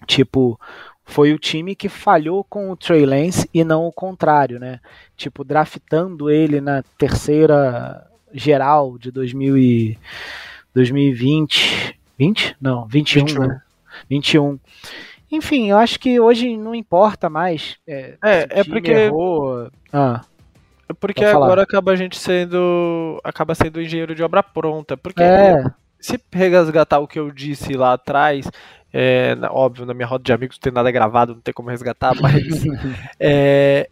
Tipo, 0.07 0.59
foi 1.05 1.31
o 1.31 1.37
time 1.37 1.75
que 1.75 1.87
falhou 1.87 2.43
com 2.43 2.71
o 2.71 2.75
Trey 2.75 3.05
Lance 3.05 3.47
e 3.53 3.63
não 3.63 3.85
o 3.85 3.91
contrário, 3.91 4.59
né? 4.59 4.79
Tipo, 5.15 5.43
draftando 5.43 6.29
ele 6.29 6.59
na 6.59 6.83
terceira 6.97 8.07
geral 8.33 8.97
de 8.97 9.11
2000 9.11 9.57
e 9.57 9.97
2020. 10.73 11.99
20? 12.17 12.55
Não, 12.61 12.87
21, 12.87 13.25
21. 13.25 13.47
né? 13.47 13.61
21. 14.11 14.59
Enfim, 15.31 15.69
eu 15.69 15.77
acho 15.77 15.97
que 15.97 16.19
hoje 16.19 16.57
não 16.57 16.75
importa 16.75 17.29
mais. 17.29 17.77
É, 17.87 18.17
é, 18.21 18.47
é 18.49 18.63
porque. 18.65 18.91
Errou. 18.91 19.71
Ah. 19.93 20.21
É 20.89 20.93
porque 20.93 21.23
agora 21.23 21.61
acaba 21.63 21.93
a 21.93 21.95
gente 21.95 22.17
sendo. 22.19 23.19
acaba 23.23 23.55
sendo 23.55 23.81
engenheiro 23.81 24.13
de 24.13 24.21
obra 24.21 24.43
pronta. 24.43 24.97
Porque 24.97 25.23
é. 25.23 25.63
se 25.97 26.19
resgatar 26.33 26.99
o 26.99 27.07
que 27.07 27.17
eu 27.17 27.31
disse 27.31 27.73
lá 27.73 27.93
atrás, 27.93 28.45
é, 28.93 29.37
óbvio, 29.49 29.85
na 29.85 29.93
minha 29.93 30.07
roda 30.07 30.25
de 30.25 30.33
amigos 30.33 30.57
não 30.57 30.61
tem 30.61 30.73
nada 30.73 30.91
gravado, 30.91 31.35
não 31.35 31.41
tem 31.41 31.53
como 31.53 31.69
resgatar, 31.69 32.13
mas. 32.21 32.43
é, 33.17 33.89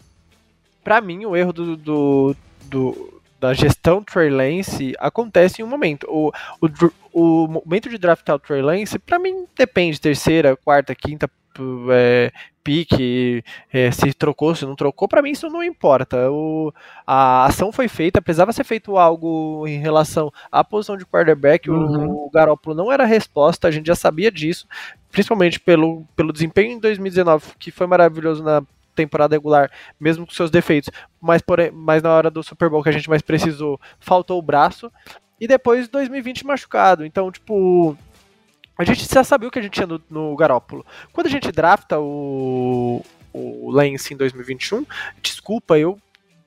para 0.84 0.99
mim, 0.99 1.25
o 1.25 1.38
erro 1.38 1.53
do, 1.53 1.77
do, 1.77 2.36
do 2.63 3.18
da 3.39 3.54
gestão 3.54 4.04
Trey 4.04 4.30
Lance 4.30 4.93
acontece 4.99 5.62
em 5.62 5.65
um 5.65 5.67
momento. 5.67 6.06
O, 6.10 6.32
o, 6.62 6.67
o 7.13 7.47
momento 7.47 7.89
de 7.89 7.97
draftar 7.97 8.36
o 8.36 8.39
Trey 8.39 8.62
Lance, 8.62 8.99
para 8.99 9.17
mim, 9.17 9.45
depende, 9.58 9.99
terceira, 9.99 10.56
quarta, 10.58 10.93
quinta 10.93 11.30
é, 11.91 12.32
pique, 12.63 13.43
é, 13.71 13.91
se 13.91 14.13
trocou, 14.13 14.54
se 14.56 14.65
não 14.65 14.75
trocou, 14.75 15.08
para 15.08 15.21
mim 15.21 15.32
isso 15.32 15.49
não 15.49 15.63
importa. 15.63 16.30
O, 16.32 16.73
a 17.06 17.45
ação 17.45 17.71
foi 17.71 17.88
feita, 17.88 18.21
precisava 18.21 18.54
ser 18.54 18.63
feito 18.63 18.97
algo 18.97 19.65
em 19.67 19.80
relação 19.80 20.32
à 20.52 20.63
posição 20.63 20.97
de 20.97 21.06
quarterback, 21.06 21.69
uhum. 21.69 22.08
o, 22.08 22.28
o 22.28 22.30
Garoppolo 22.30 22.75
não 22.75 22.91
era 22.91 23.04
a 23.04 23.08
resposta, 23.08 23.67
a 23.67 23.71
gente 23.71 23.88
já 23.88 23.95
sabia 23.95 24.32
disso, 24.32 24.67
principalmente 25.12 25.60
pelo, 25.60 26.06
pelo 26.15 26.34
desempenho 26.34 26.73
em 26.73 26.80
2019, 26.80 27.54
que 27.58 27.71
foi 27.71 27.88
maravilhoso 27.88 28.43
na 28.43 28.62
temporada 29.03 29.35
regular, 29.35 29.71
mesmo 29.99 30.25
com 30.25 30.33
seus 30.33 30.51
defeitos, 30.51 30.89
mas, 31.21 31.41
porém, 31.41 31.71
mas 31.71 32.03
na 32.03 32.09
hora 32.09 32.29
do 32.29 32.43
Super 32.43 32.69
Bowl 32.69 32.83
que 32.83 32.89
a 32.89 32.93
gente 32.93 33.09
mais 33.09 33.21
precisou, 33.21 33.79
faltou 33.99 34.38
o 34.38 34.41
braço. 34.41 34.91
E 35.39 35.47
depois 35.47 35.88
2020 35.88 36.45
machucado. 36.45 37.05
Então, 37.05 37.31
tipo, 37.31 37.97
a 38.77 38.83
gente 38.83 39.05
já 39.12 39.23
sabia 39.23 39.47
o 39.47 39.51
que 39.51 39.59
a 39.59 39.62
gente 39.62 39.73
tinha 39.73 39.88
no, 39.88 40.01
no 40.09 40.35
Garópolo. 40.35 40.85
Quando 41.13 41.27
a 41.27 41.29
gente 41.29 41.51
drafta 41.51 41.99
o, 41.99 43.03
o 43.31 43.71
Lance 43.71 44.13
em 44.13 44.17
2021, 44.17 44.85
desculpa, 45.21 45.77
eu 45.77 45.97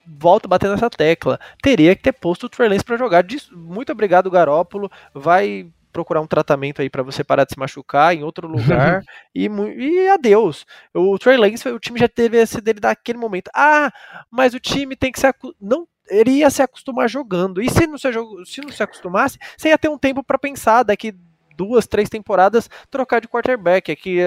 volto 0.07 0.49
batendo 0.49 0.73
nessa 0.73 0.91
tecla. 0.91 1.41
Teria 1.63 1.95
que 1.95 2.03
ter 2.03 2.13
posto 2.13 2.45
o 2.45 2.49
Trey 2.49 2.69
Lance 2.69 2.85
para 2.85 2.97
jogar. 2.97 3.25
Muito 3.53 3.93
obrigado, 3.93 4.31
Garópolo. 4.31 4.91
Vai 5.15 5.71
procurar 5.93 6.21
um 6.21 6.27
tratamento 6.27 6.81
aí 6.81 6.89
para 6.89 7.03
você 7.03 7.23
parar 7.23 7.45
de 7.45 7.53
se 7.53 7.59
machucar 7.59 8.15
em 8.15 8.23
outro 8.23 8.49
lugar 8.49 9.03
e, 9.35 9.47
e 9.47 10.09
adeus. 10.09 10.65
O 10.95 11.19
Trey 11.19 11.37
Lance, 11.37 11.69
o 11.69 11.79
time 11.79 12.01
já 12.01 12.09
teve 12.09 12.39
esse 12.39 12.61
dele 12.61 12.81
daquele 12.81 13.19
momento. 13.19 13.51
Ah, 13.55 13.93
mas 14.31 14.55
o 14.55 14.61
time 14.61 14.97
tem 14.97 15.13
que 15.13 15.21
se 15.21 15.27
não 15.61 15.87
ele 16.09 16.31
ia 16.33 16.51
se 16.51 16.63
acostumar 16.63 17.09
jogando. 17.09 17.63
E 17.63 17.71
se 17.71 17.87
não 17.87 17.97
se, 17.97 18.09
se 18.45 18.61
não 18.61 18.71
se 18.71 18.83
acostumasse, 18.83 19.39
você 19.57 19.69
ia 19.69 19.79
ter 19.79 19.89
um 19.89 19.99
tempo 19.99 20.23
para 20.23 20.39
pensar 20.39 20.83
daqui 20.83 21.15
duas, 21.57 21.87
três 21.87 22.09
temporadas 22.09 22.69
trocar 22.91 23.21
de 23.21 23.29
quarterback. 23.29 23.91
É 23.91 23.97
que 23.97 24.21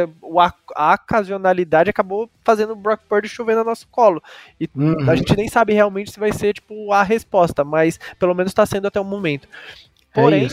a, 0.75 0.93
ocasionalidade 0.93 1.89
acabou 1.89 2.29
fazendo 2.43 2.73
o 2.73 2.75
Brock 2.75 3.01
Purdy 3.07 3.27
chover 3.27 3.55
no 3.55 3.63
nosso 3.63 3.87
colo. 3.89 4.21
E 4.59 4.69
uhum. 4.75 5.09
a 5.09 5.15
gente 5.15 5.35
nem 5.35 5.47
sabe 5.47 5.73
realmente 5.73 6.11
se 6.11 6.19
vai 6.19 6.31
ser 6.31 6.53
tipo 6.53 6.91
a 6.91 7.03
resposta, 7.03 7.63
mas 7.63 7.99
pelo 8.17 8.33
menos 8.33 8.51
está 8.51 8.65
sendo 8.65 8.87
até 8.87 8.99
o 8.99 9.05
momento. 9.05 9.47
É 10.13 10.21
Porém, 10.21 10.45
é 10.45 10.49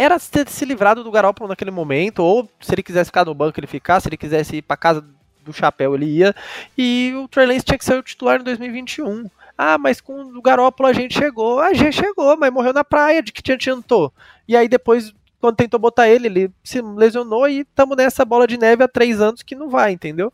era 0.00 0.18
ter 0.18 0.48
se 0.48 0.64
livrado 0.64 1.04
do 1.04 1.10
Garoppolo 1.10 1.48
naquele 1.48 1.70
momento, 1.70 2.20
ou 2.20 2.48
se 2.58 2.74
ele 2.74 2.82
quisesse 2.82 3.08
ficar 3.08 3.26
no 3.26 3.34
banco, 3.34 3.60
ele 3.60 3.66
ficar, 3.66 4.00
se 4.00 4.08
ele 4.08 4.16
quisesse 4.16 4.56
ir 4.56 4.62
para 4.62 4.74
casa 4.74 5.04
do 5.44 5.52
chapéu, 5.52 5.94
ele 5.94 6.06
ia. 6.06 6.34
E 6.76 7.12
o 7.22 7.28
Trey 7.28 7.46
Lance 7.46 7.66
tinha 7.66 7.76
que 7.76 7.84
ser 7.84 7.98
o 7.98 8.02
titular 8.02 8.40
em 8.40 8.44
2021. 8.44 9.28
Ah, 9.58 9.76
mas 9.76 10.00
com 10.00 10.22
o 10.22 10.40
Garoppolo 10.40 10.88
a 10.88 10.92
gente 10.94 11.12
chegou. 11.12 11.60
A 11.60 11.74
gente 11.74 11.96
chegou, 11.96 12.34
mas 12.34 12.50
morreu 12.50 12.72
na 12.72 12.82
praia, 12.82 13.22
de 13.22 13.30
que 13.30 13.42
te 13.42 13.52
adiantou. 13.52 14.10
E 14.48 14.56
aí 14.56 14.68
depois, 14.68 15.12
quando 15.38 15.56
tentou 15.56 15.78
botar 15.78 16.08
ele, 16.08 16.28
ele 16.28 16.50
se 16.64 16.80
lesionou 16.80 17.46
e 17.46 17.60
estamos 17.60 17.94
nessa 17.94 18.24
bola 18.24 18.46
de 18.46 18.56
neve 18.56 18.82
há 18.82 18.88
três 18.88 19.20
anos 19.20 19.42
que 19.42 19.54
não 19.54 19.68
vai, 19.68 19.92
entendeu? 19.92 20.32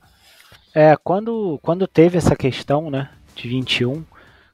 É, 0.72 0.96
quando, 1.02 1.59
quando 1.61 1.88
teve 1.88 2.16
essa 2.16 2.37
questão, 2.37 2.88
né, 2.88 3.11
de 3.35 3.48
21, 3.48 4.05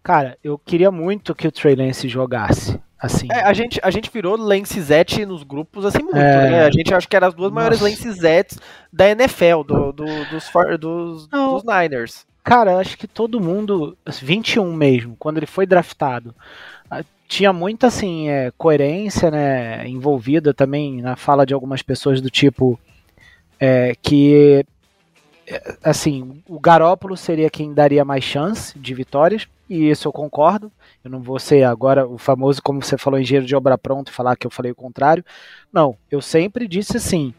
cara, 0.02 0.38
eu 0.42 0.56
queria 0.56 0.90
muito 0.90 1.34
que 1.34 1.46
o 1.46 1.52
Trey 1.52 1.74
Lance 1.74 2.08
jogasse. 2.08 2.80
Assim. 3.02 3.26
É, 3.32 3.40
a, 3.40 3.52
gente, 3.52 3.80
a 3.82 3.90
gente 3.90 4.08
virou 4.12 4.36
Lancezette 4.36 5.26
nos 5.26 5.42
grupos 5.42 5.84
assim 5.84 6.04
muito, 6.04 6.16
é... 6.16 6.50
né? 6.50 6.64
A 6.64 6.70
gente 6.70 6.94
acho 6.94 7.08
que 7.08 7.16
era 7.16 7.26
as 7.26 7.34
duas 7.34 7.50
Nossa. 7.50 7.54
maiores 7.54 7.80
Lancezettes 7.80 8.60
da 8.92 9.08
NFL, 9.10 9.64
do, 9.66 9.92
do, 9.92 10.04
dos, 10.26 10.50
dos, 10.78 11.26
dos 11.26 11.64
Niners. 11.64 12.24
Cara, 12.44 12.78
acho 12.78 12.96
que 12.96 13.08
todo 13.08 13.40
mundo, 13.40 13.98
21 14.06 14.72
mesmo, 14.72 15.16
quando 15.18 15.38
ele 15.38 15.46
foi 15.46 15.66
draftado, 15.66 16.32
ah, 16.88 17.02
tinha 17.26 17.52
muita 17.52 17.88
assim, 17.88 18.28
é, 18.28 18.52
coerência 18.56 19.32
né, 19.32 19.88
envolvida 19.88 20.54
também 20.54 21.02
na 21.02 21.16
fala 21.16 21.44
de 21.44 21.52
algumas 21.52 21.82
pessoas 21.82 22.20
do 22.20 22.30
tipo 22.30 22.78
é, 23.58 23.94
que 24.00 24.64
é, 25.48 25.76
assim, 25.82 26.40
o 26.48 26.60
Garópolo 26.60 27.16
seria 27.16 27.50
quem 27.50 27.74
daria 27.74 28.04
mais 28.04 28.22
chance 28.22 28.78
de 28.78 28.94
vitórias, 28.94 29.48
e 29.68 29.90
isso 29.90 30.06
eu 30.06 30.12
concordo. 30.12 30.70
Eu 31.04 31.10
não 31.10 31.20
vou 31.20 31.38
ser 31.38 31.64
agora 31.64 32.06
o 32.06 32.16
famoso, 32.16 32.62
como 32.62 32.82
você 32.82 32.96
falou, 32.96 33.18
engenheiro 33.18 33.46
de 33.46 33.56
obra 33.56 33.76
pronta 33.76 34.10
e 34.10 34.14
falar 34.14 34.36
que 34.36 34.46
eu 34.46 34.50
falei 34.50 34.70
o 34.70 34.76
contrário. 34.76 35.24
Não, 35.72 35.96
eu 36.10 36.20
sempre 36.20 36.68
disse 36.68 36.96
assim, 36.96 37.34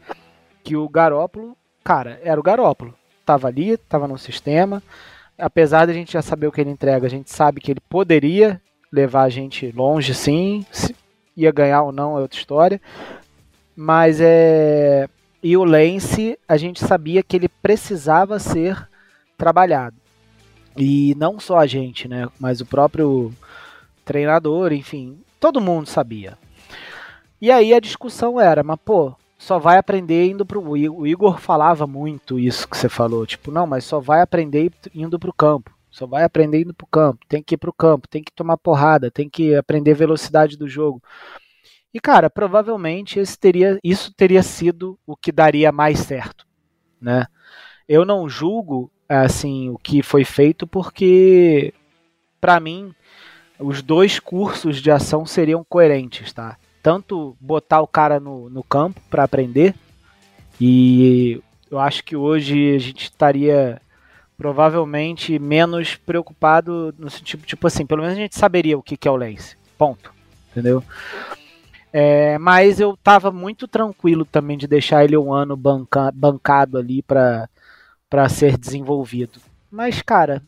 que 0.62 0.76
o 0.76 0.88
Garópolo, 0.88 1.56
cara, 1.84 2.20
era 2.22 2.40
o 2.40 2.42
Garópolo. 2.42 2.94
Tava 3.24 3.48
ali, 3.48 3.76
tava 3.76 4.08
no 4.08 4.18
sistema. 4.18 4.82
Apesar 5.38 5.86
de 5.86 5.92
a 5.92 5.94
gente 5.94 6.12
já 6.12 6.22
saber 6.22 6.46
o 6.46 6.52
que 6.52 6.60
ele 6.60 6.70
entrega, 6.70 7.06
a 7.06 7.10
gente 7.10 7.30
sabe 7.30 7.60
que 7.60 7.70
ele 7.70 7.80
poderia 7.80 8.60
levar 8.92 9.22
a 9.24 9.28
gente 9.28 9.72
longe, 9.72 10.14
sim. 10.14 10.64
ia 11.36 11.50
ganhar 11.50 11.82
ou 11.82 11.92
não 11.92 12.16
é 12.18 12.20
outra 12.20 12.38
história. 12.38 12.80
Mas 13.76 14.20
é. 14.20 15.08
E 15.42 15.56
o 15.56 15.64
Lance, 15.64 16.38
a 16.48 16.56
gente 16.56 16.82
sabia 16.82 17.22
que 17.22 17.36
ele 17.36 17.48
precisava 17.48 18.38
ser 18.38 18.88
trabalhado. 19.36 19.96
E 20.76 21.14
não 21.16 21.38
só 21.38 21.58
a 21.58 21.66
gente, 21.66 22.08
né? 22.08 22.28
Mas 22.38 22.60
o 22.60 22.66
próprio 22.66 23.32
treinador, 24.04 24.72
enfim, 24.72 25.18
todo 25.38 25.60
mundo 25.60 25.88
sabia. 25.88 26.36
E 27.40 27.50
aí 27.50 27.74
a 27.74 27.80
discussão 27.80 28.40
era, 28.40 28.62
mas 28.62 28.78
pô, 28.84 29.14
só 29.38 29.58
vai 29.58 29.76
aprender 29.76 30.26
indo 30.26 30.46
pro. 30.46 30.62
O 30.62 31.06
Igor 31.06 31.38
falava 31.38 31.86
muito 31.86 32.38
isso 32.38 32.68
que 32.68 32.76
você 32.76 32.88
falou, 32.88 33.26
tipo, 33.26 33.50
não, 33.50 33.66
mas 33.66 33.84
só 33.84 34.00
vai 34.00 34.20
aprender 34.20 34.72
indo 34.94 35.18
pro 35.18 35.32
campo. 35.32 35.70
Só 35.90 36.06
vai 36.06 36.24
aprender 36.24 36.62
indo 36.62 36.74
pro 36.74 36.86
campo. 36.86 37.24
Tem 37.28 37.42
que 37.42 37.54
ir 37.54 37.58
pro 37.58 37.72
campo, 37.72 38.08
tem 38.08 38.22
que 38.22 38.32
tomar 38.32 38.56
porrada, 38.56 39.10
tem 39.10 39.28
que 39.28 39.54
aprender 39.54 39.94
velocidade 39.94 40.56
do 40.56 40.66
jogo. 40.66 41.00
E 41.92 42.00
cara, 42.00 42.28
provavelmente 42.28 43.20
esse 43.20 43.38
teria, 43.38 43.78
isso 43.84 44.12
teria 44.12 44.42
sido 44.42 44.98
o 45.06 45.16
que 45.16 45.30
daria 45.30 45.70
mais 45.70 46.00
certo, 46.00 46.44
né? 47.00 47.26
Eu 47.86 48.04
não 48.04 48.28
julgo 48.28 48.90
assim 49.08 49.68
o 49.68 49.78
que 49.78 50.02
foi 50.02 50.24
feito 50.24 50.66
porque 50.66 51.72
para 52.40 52.58
mim 52.58 52.94
os 53.58 53.82
dois 53.82 54.18
cursos 54.18 54.82
de 54.82 54.90
ação 54.90 55.24
seriam 55.24 55.64
coerentes, 55.64 56.32
tá? 56.32 56.56
Tanto 56.82 57.36
botar 57.40 57.80
o 57.80 57.86
cara 57.86 58.18
no, 58.18 58.50
no 58.50 58.62
campo 58.62 59.00
para 59.08 59.24
aprender 59.24 59.74
e 60.60 61.40
eu 61.70 61.78
acho 61.78 62.04
que 62.04 62.16
hoje 62.16 62.74
a 62.74 62.78
gente 62.78 63.04
estaria 63.04 63.80
provavelmente 64.36 65.38
menos 65.38 65.94
preocupado 65.94 66.94
no 66.98 67.08
sentido 67.08 67.44
tipo 67.44 67.66
assim, 67.66 67.86
pelo 67.86 68.02
menos 68.02 68.16
a 68.16 68.20
gente 68.20 68.36
saberia 68.36 68.76
o 68.76 68.82
que, 68.82 68.96
que 68.96 69.08
é 69.08 69.10
o 69.10 69.16
Lance, 69.16 69.56
ponto, 69.78 70.12
entendeu? 70.50 70.82
É, 71.96 72.36
mas 72.38 72.80
eu 72.80 72.96
tava 72.96 73.30
muito 73.30 73.68
tranquilo 73.68 74.24
também 74.24 74.58
de 74.58 74.66
deixar 74.66 75.04
ele 75.04 75.16
um 75.16 75.32
ano 75.32 75.56
banca, 75.56 76.10
bancado 76.12 76.76
ali 76.76 77.00
para 77.02 77.48
para 78.14 78.28
ser 78.28 78.56
desenvolvido. 78.56 79.40
Mas, 79.68 80.00
cara, 80.00 80.40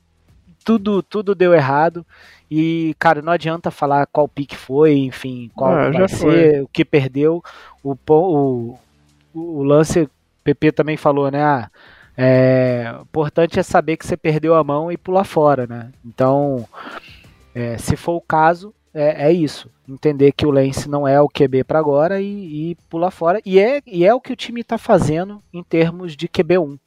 tudo 0.65 1.03
tudo 1.03 1.35
deu 1.35 1.53
errado. 1.53 2.07
E, 2.49 2.95
cara, 2.97 3.21
não 3.21 3.33
adianta 3.33 3.73
falar 3.73 4.07
qual 4.07 4.29
pique 4.29 4.57
foi, 4.57 4.99
enfim, 4.99 5.51
qual 5.53 5.73
ah, 5.73 5.91
vai 5.91 6.09
ser, 6.09 6.17
foi. 6.17 6.61
o 6.61 6.69
que 6.69 6.85
perdeu. 6.85 7.43
O, 7.83 7.97
o, 8.09 8.79
o 9.35 9.63
lance, 9.65 10.09
PP 10.45 10.71
também 10.71 10.97
falou, 10.97 11.29
né? 11.29 11.43
Ah, 11.43 11.69
É, 12.17 12.95
importante 13.03 13.59
é 13.59 13.65
saber 13.65 13.97
que 13.97 14.07
você 14.07 14.17
perdeu 14.17 14.55
a 14.55 14.63
mão 14.63 14.93
e 14.93 14.97
pular 14.97 15.25
fora, 15.25 15.67
né? 15.67 15.91
Então, 16.05 16.69
é, 17.53 17.77
se 17.79 17.97
for 17.97 18.15
o 18.15 18.21
caso, 18.21 18.73
é, 18.95 19.29
é, 19.29 19.33
isso. 19.33 19.69
Entender 19.89 20.31
que 20.31 20.47
o 20.47 20.53
Lance 20.53 20.89
não 20.89 21.07
é 21.07 21.21
o 21.21 21.29
QB 21.29 21.65
para 21.65 21.81
agora 21.81 22.21
e, 22.21 22.71
e 22.71 22.75
pular 22.89 23.11
fora. 23.11 23.41
E 23.45 23.59
é, 23.59 23.83
e 23.85 24.07
é 24.07 24.15
o 24.15 24.21
que 24.21 24.33
o 24.33 24.37
time 24.37 24.61
está 24.61 24.79
fazendo 24.79 25.43
em 25.53 25.65
termos 25.65 26.17
de 26.17 26.29
QB1. 26.29 26.79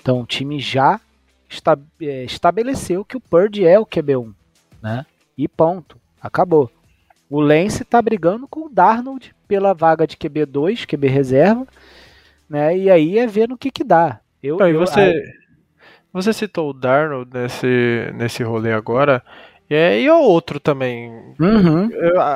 Então, 0.00 0.20
o 0.20 0.26
time 0.26 0.58
já 0.58 1.00
esta, 1.50 1.78
é, 2.00 2.24
estabeleceu 2.24 3.04
que 3.04 3.16
o 3.16 3.20
Purdy 3.20 3.66
é 3.66 3.78
o 3.78 3.86
QB1, 3.86 4.32
né? 4.82 5.04
E 5.36 5.48
ponto. 5.48 5.98
Acabou. 6.20 6.70
O 7.28 7.40
Lance 7.40 7.82
está 7.82 8.00
brigando 8.00 8.46
com 8.46 8.66
o 8.66 8.68
Darnold 8.68 9.34
pela 9.48 9.72
vaga 9.74 10.06
de 10.06 10.16
QB2, 10.16 10.86
QB 10.86 11.08
reserva, 11.08 11.66
né? 12.48 12.76
E 12.76 12.90
aí 12.90 13.18
é 13.18 13.26
ver 13.26 13.48
no 13.48 13.58
que 13.58 13.70
que 13.70 13.84
dá. 13.84 14.20
Eu, 14.42 14.56
então, 14.56 14.68
eu 14.68 14.78
você, 14.78 15.00
aí... 15.00 15.22
você 16.12 16.32
citou 16.32 16.70
o 16.70 16.74
Darnold 16.74 17.30
nesse, 17.32 18.12
nesse 18.14 18.42
rolê 18.42 18.72
agora. 18.72 19.22
E, 19.68 19.74
é, 19.74 20.00
e 20.00 20.10
o 20.10 20.18
outro 20.18 20.58
também. 20.58 21.10
Uhum. 21.38 21.90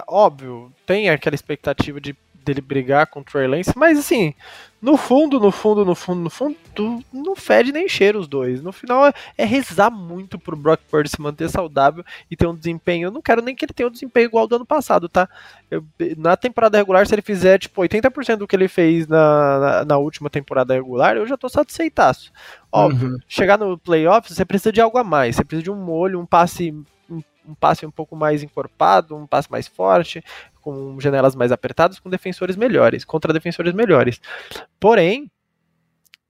Óbvio, 0.06 0.72
tem 0.86 1.10
aquela 1.10 1.34
expectativa 1.34 2.00
de 2.00 2.16
dele 2.44 2.60
brigar 2.60 3.06
com 3.06 3.20
o 3.20 3.24
Trey 3.24 3.46
Lance, 3.46 3.72
mas 3.74 3.98
assim, 3.98 4.34
no 4.84 4.98
fundo, 4.98 5.40
no 5.40 5.50
fundo, 5.50 5.82
no 5.82 5.94
fundo, 5.94 6.20
no 6.20 6.28
fundo, 6.28 6.56
não 7.10 7.34
fede 7.34 7.72
nem 7.72 7.88
cheira 7.88 8.18
os 8.18 8.28
dois. 8.28 8.60
No 8.60 8.70
final 8.70 9.06
é, 9.06 9.14
é, 9.38 9.44
rezar 9.46 9.90
muito 9.90 10.38
pro 10.38 10.54
Brock 10.54 10.82
Purdy 10.90 11.08
se 11.08 11.18
manter 11.22 11.48
saudável 11.48 12.04
e 12.30 12.36
ter 12.36 12.46
um 12.46 12.54
desempenho. 12.54 13.06
Eu 13.06 13.10
não 13.10 13.22
quero 13.22 13.40
nem 13.40 13.56
que 13.56 13.64
ele 13.64 13.72
tenha 13.72 13.88
um 13.88 13.90
desempenho 13.92 14.26
igual 14.26 14.42
ao 14.42 14.46
do 14.46 14.56
ano 14.56 14.66
passado, 14.66 15.08
tá? 15.08 15.26
Eu, 15.70 15.82
na 16.18 16.36
temporada 16.36 16.76
regular, 16.76 17.06
se 17.06 17.14
ele 17.14 17.22
fizer 17.22 17.58
tipo 17.58 17.80
80% 17.80 18.36
do 18.36 18.46
que 18.46 18.54
ele 18.54 18.68
fez 18.68 19.06
na, 19.06 19.58
na, 19.58 19.84
na, 19.86 19.96
última 19.96 20.28
temporada 20.28 20.74
regular, 20.74 21.16
eu 21.16 21.26
já 21.26 21.38
tô 21.38 21.48
satisfeitaço. 21.48 22.30
Óbvio, 22.70 23.12
uhum. 23.12 23.18
chegar 23.26 23.56
no 23.56 23.78
playoffs, 23.78 24.36
você 24.36 24.44
precisa 24.44 24.70
de 24.70 24.82
algo 24.82 24.98
a 24.98 25.04
mais. 25.04 25.36
Você 25.36 25.44
precisa 25.44 25.62
de 25.62 25.70
um 25.70 25.82
molho, 25.82 26.20
um 26.20 26.26
passe 26.26 26.74
um 27.46 27.54
passe 27.54 27.84
um 27.84 27.90
pouco 27.90 28.16
mais 28.16 28.42
encorpado, 28.42 29.16
um 29.16 29.26
passe 29.26 29.50
mais 29.50 29.68
forte, 29.68 30.24
com 30.64 30.98
janelas 30.98 31.36
mais 31.36 31.52
apertadas, 31.52 31.98
com 31.98 32.08
defensores 32.08 32.56
melhores, 32.56 33.04
contra 33.04 33.34
defensores 33.34 33.74
melhores. 33.74 34.18
Porém, 34.80 35.30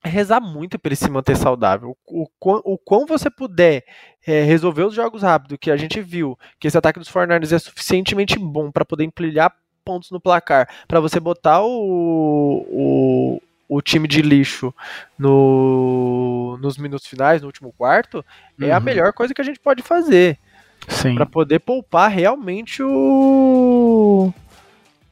rezar 0.05 0.41
muito 0.41 0.77
para 0.77 0.89
ele 0.89 0.97
se 0.97 1.09
manter 1.09 1.37
saudável. 1.37 1.97
O, 2.05 2.25
o, 2.25 2.75
o 2.75 2.77
quão 2.77 3.07
você 3.07 3.31
puder 3.31 3.85
é, 4.27 4.43
resolver 4.43 4.83
os 4.83 4.93
jogos 4.93 5.23
rápido, 5.23 5.57
que 5.57 5.71
a 5.71 5.77
gente 5.77 6.01
viu 6.01 6.37
que 6.59 6.67
esse 6.67 6.77
ataque 6.77 6.99
dos 6.99 7.09
Fortnite 7.09 7.55
é 7.55 7.59
suficientemente 7.61 8.37
bom 8.37 8.73
para 8.73 8.85
poder 8.85 9.05
empilhar 9.05 9.55
pontos 9.85 10.11
no 10.11 10.21
placar, 10.21 10.69
para 10.89 10.99
você 10.99 11.21
botar 11.21 11.63
o, 11.63 12.67
o, 12.69 13.43
o 13.69 13.83
time 13.83 14.09
de 14.09 14.21
lixo 14.21 14.75
no, 15.17 16.59
nos 16.61 16.77
minutos 16.77 17.07
finais, 17.07 17.41
no 17.41 17.47
último 17.47 17.73
quarto, 17.73 18.25
uhum. 18.59 18.67
é 18.67 18.73
a 18.73 18.79
uhum. 18.79 18.85
melhor 18.85 19.13
coisa 19.13 19.33
que 19.33 19.41
a 19.41 19.45
gente 19.45 19.61
pode 19.61 19.83
fazer 19.83 20.39
para 21.15 21.27
poder 21.27 21.61
poupar 21.61 22.11
realmente 22.11 22.83
o 22.83 24.33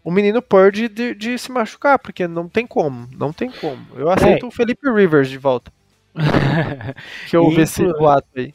o 0.04 0.10
menino 0.10 0.42
Purdy 0.42 0.88
de, 0.88 1.14
de, 1.14 1.38
se 1.38 1.52
machucar, 1.52 1.98
porque 1.98 2.26
não 2.26 2.48
tem 2.48 2.66
como, 2.66 3.08
não 3.16 3.32
tem 3.32 3.50
como. 3.50 3.86
Eu 3.94 4.10
aceito 4.10 4.46
é. 4.46 4.48
o 4.48 4.50
Felipe 4.50 4.90
Rivers 4.90 5.28
de 5.28 5.38
volta. 5.38 5.72
que 7.28 7.36
eu 7.36 7.44
ouvi 7.44 7.62
esse 7.62 7.84
boato 7.94 8.28
aí. 8.36 8.52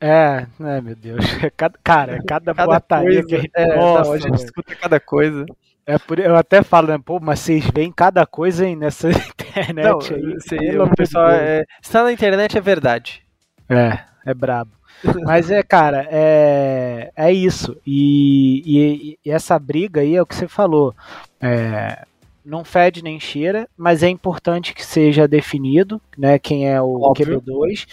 É, 0.00 0.46
né, 0.58 0.80
meu 0.80 0.94
Deus. 0.94 1.24
Cada, 1.56 1.78
cara, 1.82 2.22
cada, 2.26 2.54
cada 2.54 2.66
boataria 2.66 3.22
coisa, 3.22 3.28
que 3.28 3.34
a 3.34 3.40
gente, 3.40 3.50
é, 3.54 3.76
nossa, 3.76 4.04
não, 4.04 4.12
a 4.12 4.18
gente 4.18 4.44
escuta 4.44 4.74
cada 4.76 5.00
coisa. 5.00 5.44
É 5.84 5.98
por, 5.98 6.18
eu 6.18 6.36
até 6.36 6.62
falo, 6.62 6.88
né, 6.88 6.98
pô, 7.04 7.18
mas 7.18 7.40
vocês 7.40 7.68
veem 7.74 7.90
cada 7.90 8.24
coisa 8.24 8.64
aí 8.64 8.76
nessa 8.76 9.08
internet 9.10 10.12
não, 10.12 10.16
aí. 10.16 10.40
Sei, 10.40 10.78
o 10.78 10.88
pessoal, 10.94 11.30
é, 11.30 11.64
está 11.82 12.04
na 12.04 12.12
internet 12.12 12.56
é 12.56 12.60
verdade. 12.60 13.22
É, 13.68 13.98
é 14.24 14.34
brabo. 14.34 14.77
Mas 15.24 15.50
é, 15.50 15.62
cara, 15.62 16.06
é, 16.10 17.12
é 17.16 17.32
isso. 17.32 17.76
E, 17.86 18.62
e, 18.66 19.18
e, 19.24 19.30
essa 19.30 19.58
briga 19.58 20.00
aí 20.00 20.16
é 20.16 20.22
o 20.22 20.26
que 20.26 20.34
você 20.34 20.48
falou. 20.48 20.94
É, 21.40 22.04
não 22.44 22.64
fede 22.64 23.02
nem 23.02 23.20
cheira, 23.20 23.68
mas 23.76 24.02
é 24.02 24.08
importante 24.08 24.74
que 24.74 24.84
seja 24.84 25.28
definido, 25.28 26.00
né? 26.16 26.38
Quem 26.38 26.68
é 26.68 26.80
o 26.80 26.98
QB2. 27.14 27.86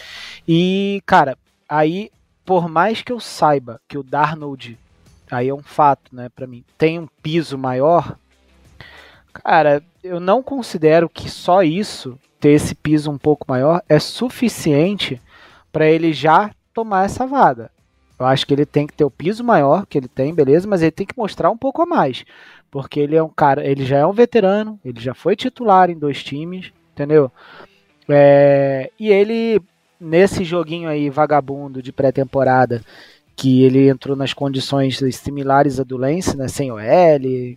E, 0.48 1.02
cara, 1.04 1.36
aí, 1.68 2.10
por 2.44 2.68
mais 2.68 3.02
que 3.02 3.12
eu 3.12 3.20
saiba 3.20 3.80
que 3.86 3.98
o 3.98 4.02
Darnold, 4.02 4.78
aí 5.30 5.48
é 5.48 5.54
um 5.54 5.62
fato, 5.62 6.14
né, 6.14 6.28
para 6.28 6.46
mim, 6.46 6.64
tem 6.78 6.98
um 6.98 7.08
piso 7.22 7.58
maior, 7.58 8.16
cara, 9.32 9.82
eu 10.02 10.18
não 10.18 10.42
considero 10.42 11.08
que 11.08 11.28
só 11.28 11.62
isso, 11.62 12.18
ter 12.40 12.50
esse 12.50 12.74
piso 12.74 13.10
um 13.10 13.18
pouco 13.18 13.44
maior, 13.48 13.82
é 13.88 13.98
suficiente 13.98 15.20
para 15.70 15.86
ele 15.86 16.12
já 16.12 16.50
tomar 16.76 17.06
essa 17.06 17.26
vaga. 17.26 17.70
Eu 18.18 18.26
acho 18.26 18.46
que 18.46 18.52
ele 18.52 18.66
tem 18.66 18.86
que 18.86 18.92
ter 18.92 19.04
o 19.04 19.10
piso 19.10 19.42
maior 19.42 19.86
que 19.86 19.96
ele 19.96 20.08
tem, 20.08 20.34
beleza, 20.34 20.68
mas 20.68 20.82
ele 20.82 20.90
tem 20.90 21.06
que 21.06 21.16
mostrar 21.16 21.50
um 21.50 21.56
pouco 21.56 21.80
a 21.80 21.86
mais. 21.86 22.22
Porque 22.70 23.00
ele 23.00 23.16
é 23.16 23.22
um 23.22 23.30
cara, 23.30 23.66
ele 23.66 23.84
já 23.84 23.96
é 23.96 24.06
um 24.06 24.12
veterano, 24.12 24.78
ele 24.84 25.00
já 25.00 25.14
foi 25.14 25.34
titular 25.34 25.88
em 25.88 25.98
dois 25.98 26.22
times, 26.22 26.70
entendeu? 26.92 27.32
É, 28.06 28.90
e 29.00 29.08
ele, 29.08 29.58
nesse 29.98 30.44
joguinho 30.44 30.88
aí 30.88 31.08
vagabundo 31.08 31.82
de 31.82 31.92
pré-temporada, 31.92 32.82
que 33.34 33.62
ele 33.62 33.88
entrou 33.88 34.14
nas 34.14 34.34
condições 34.34 34.98
similares 35.14 35.80
a 35.80 35.82
do 35.82 35.96
Lance, 35.96 36.36
né, 36.36 36.46
sem 36.46 36.70
OL, 36.70 36.80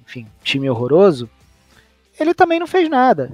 enfim, 0.05 0.28
time 0.43 0.70
horroroso, 0.70 1.30
ele 2.17 2.34
também 2.34 2.59
não 2.59 2.67
fez 2.67 2.89
nada. 2.89 3.32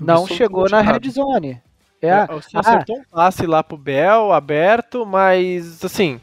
Não 0.00 0.26
chegou 0.26 0.68
na 0.68 0.80
red 0.80 1.08
zone. 1.10 1.60
É, 2.00 2.26
você 2.26 2.56
acertou 2.56 2.96
ah, 2.96 3.00
um 3.00 3.04
passe 3.10 3.46
lá 3.46 3.62
pro 3.62 3.76
Bel, 3.76 4.32
aberto, 4.32 5.06
mas 5.06 5.84
assim. 5.84 6.20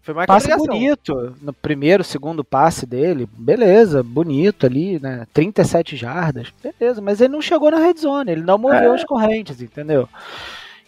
Foi 0.00 0.14
mais 0.14 0.26
passe 0.26 0.54
bonito. 0.56 1.36
No 1.40 1.52
primeiro, 1.52 2.02
segundo 2.02 2.42
passe 2.42 2.84
dele, 2.84 3.28
beleza, 3.32 4.02
bonito 4.02 4.66
ali, 4.66 4.98
né? 5.00 5.26
37 5.32 5.96
jardas, 5.96 6.52
beleza, 6.60 7.00
mas 7.00 7.20
ele 7.20 7.32
não 7.32 7.40
chegou 7.40 7.70
na 7.70 7.78
red 7.78 7.94
zone, 7.94 8.32
ele 8.32 8.42
não 8.42 8.58
moveu 8.58 8.92
é. 8.92 8.94
as 8.96 9.04
correntes, 9.04 9.62
entendeu? 9.62 10.08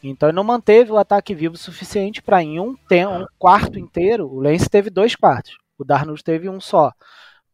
Então 0.02 0.28
ele 0.28 0.36
não 0.36 0.44
manteve 0.44 0.90
o 0.90 0.98
ataque 0.98 1.32
vivo 1.32 1.56
suficiente 1.56 2.20
para 2.20 2.42
em 2.42 2.58
um, 2.58 2.70
um 2.70 3.26
quarto 3.38 3.78
inteiro, 3.78 4.26
o 4.26 4.40
Lance 4.40 4.68
teve 4.68 4.90
dois 4.90 5.14
quartos, 5.14 5.56
o 5.78 5.84
Darnold 5.84 6.22
teve 6.22 6.48
um 6.48 6.60
só. 6.60 6.92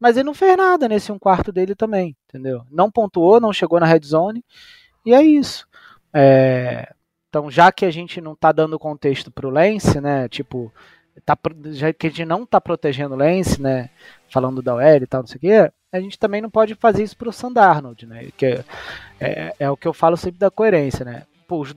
Mas 0.00 0.16
ele 0.16 0.24
não 0.24 0.34
fez 0.34 0.56
nada 0.56 0.88
nesse 0.88 1.12
um 1.12 1.18
quarto 1.18 1.52
dele 1.52 1.74
também, 1.74 2.16
entendeu? 2.26 2.62
Não 2.70 2.90
pontuou, 2.90 3.38
não 3.38 3.52
chegou 3.52 3.78
na 3.78 3.84
red 3.84 4.00
zone, 4.02 4.42
e 5.04 5.12
é 5.12 5.22
isso. 5.22 5.66
É, 6.12 6.92
então, 7.28 7.50
já 7.50 7.70
que 7.70 7.84
a 7.84 7.90
gente 7.90 8.20
não 8.20 8.32
está 8.32 8.50
dando 8.50 8.78
contexto 8.78 9.30
para 9.30 9.46
o 9.46 9.50
Lance, 9.50 10.00
né? 10.00 10.28
Tipo, 10.28 10.72
tá, 11.24 11.38
já 11.66 11.92
que 11.92 12.08
a 12.08 12.11
gente 12.11 12.24
não 12.24 12.42
está 12.42 12.61
protegendo 12.61 13.14
o 13.14 13.18
Lance, 13.18 13.62
né? 13.62 13.88
Falando 14.28 14.61
da 14.61 14.74
OL 14.74 14.96
e 15.02 15.06
tal, 15.06 15.20
não 15.22 15.28
sei 15.28 15.36
o 15.36 15.40
quê, 15.40 15.72
a 15.92 16.00
gente 16.00 16.18
também 16.18 16.40
não 16.40 16.50
pode 16.50 16.74
fazer 16.74 17.04
isso 17.04 17.16
para 17.16 17.28
o 17.28 17.32
Sandarnold, 17.32 18.04
né? 18.06 18.28
Que 18.36 18.46
é, 18.46 18.64
é, 19.20 19.54
é, 19.61 19.70
o 19.70 19.76
que 19.76 19.86
eu 19.86 19.92
falo 19.92 20.16
sempre 20.16 20.38
da 20.38 20.50
coerência, 20.50 21.04
né? 21.04 21.22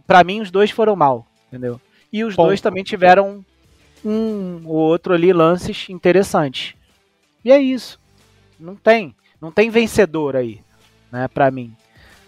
Para 0.07 0.23
mim, 0.23 0.41
os 0.41 0.51
dois 0.51 0.71
foram 0.71 0.95
mal, 0.95 1.25
entendeu? 1.47 1.79
E 2.11 2.23
os 2.23 2.36
dois 2.36 2.61
também 2.61 2.84
tiveram 2.84 3.43
um 4.05 4.61
ou 4.65 4.75
outro 4.75 5.13
ali 5.13 5.34
lances 5.34 5.89
interessantes. 5.89 6.75
E 7.43 7.51
é 7.51 7.59
isso. 7.59 7.99
Não 8.59 8.75
tem, 8.75 9.15
não 9.41 9.51
tem 9.51 9.69
vencedor 9.69 10.36
aí, 10.36 10.61
né? 11.11 11.27
Para 11.27 11.49
mim. 11.49 11.75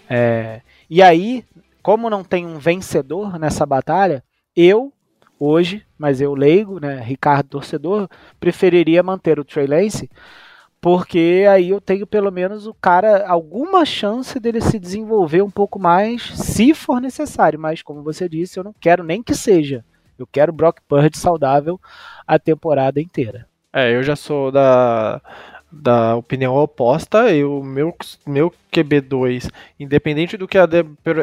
É, 0.10 0.62
e 0.90 1.02
aí, 1.02 1.44
como 1.86 2.10
não 2.10 2.24
tem 2.24 2.48
um 2.48 2.58
vencedor 2.58 3.38
nessa 3.38 3.64
batalha, 3.64 4.24
eu, 4.56 4.92
hoje, 5.40 5.86
mas 5.96 6.20
eu 6.20 6.34
leigo, 6.34 6.80
né, 6.80 7.00
Ricardo 7.00 7.48
torcedor, 7.48 8.10
preferiria 8.40 9.04
manter 9.04 9.40
o 9.40 9.46
Trey 9.46 9.68
Lance, 9.68 10.10
porque 10.82 11.46
aí 11.48 11.70
eu 11.70 11.80
tenho 11.80 12.08
pelo 12.08 12.32
menos 12.32 12.66
o 12.66 12.74
cara 12.74 13.30
alguma 13.30 13.86
chance 13.86 14.40
dele 14.40 14.62
se 14.62 14.80
desenvolver 14.80 15.44
um 15.44 15.52
pouco 15.52 15.78
mais, 15.78 16.24
se 16.36 16.74
for 16.74 17.00
necessário, 17.00 17.60
mas 17.60 17.84
como 17.84 18.02
você 18.02 18.28
disse, 18.28 18.58
eu 18.58 18.64
não 18.64 18.74
quero 18.82 19.04
nem 19.04 19.22
que 19.22 19.36
seja. 19.36 19.86
Eu 20.18 20.26
quero 20.26 20.52
Brock 20.52 20.80
Purdy 20.88 21.20
saudável 21.20 21.80
a 22.26 22.40
temporada 22.40 23.00
inteira. 23.00 23.48
É, 23.72 23.96
eu 23.96 24.02
já 24.02 24.16
sou 24.16 24.52
da 24.52 25.22
da 25.76 26.16
opinião 26.16 26.56
oposta. 26.56 27.30
Eu, 27.32 27.62
meu, 27.64 27.96
meu 28.26 28.54
QB2, 28.72 29.50
independente 29.80 30.38
do 30.38 30.48
que 30.48 30.58
a 30.58 30.68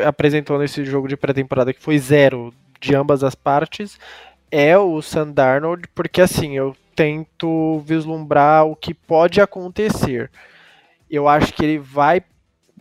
apresentou 0.06 0.58
nesse 0.58 0.84
jogo 0.84 1.08
de 1.08 1.16
pré-temporada, 1.16 1.72
que 1.72 1.82
foi 1.82 1.98
zero 1.98 2.52
de 2.80 2.94
ambas 2.94 3.24
as 3.24 3.34
partes, 3.34 3.98
é 4.50 4.76
o 4.76 5.00
Sam 5.00 5.30
Darnold, 5.32 5.88
porque 5.94 6.20
assim, 6.20 6.56
eu 6.56 6.76
tento 6.94 7.80
vislumbrar 7.86 8.66
o 8.66 8.76
que 8.76 8.92
pode 8.92 9.40
acontecer. 9.40 10.30
Eu 11.10 11.28
acho 11.28 11.52
que 11.52 11.64
ele 11.64 11.78
vai, 11.78 12.22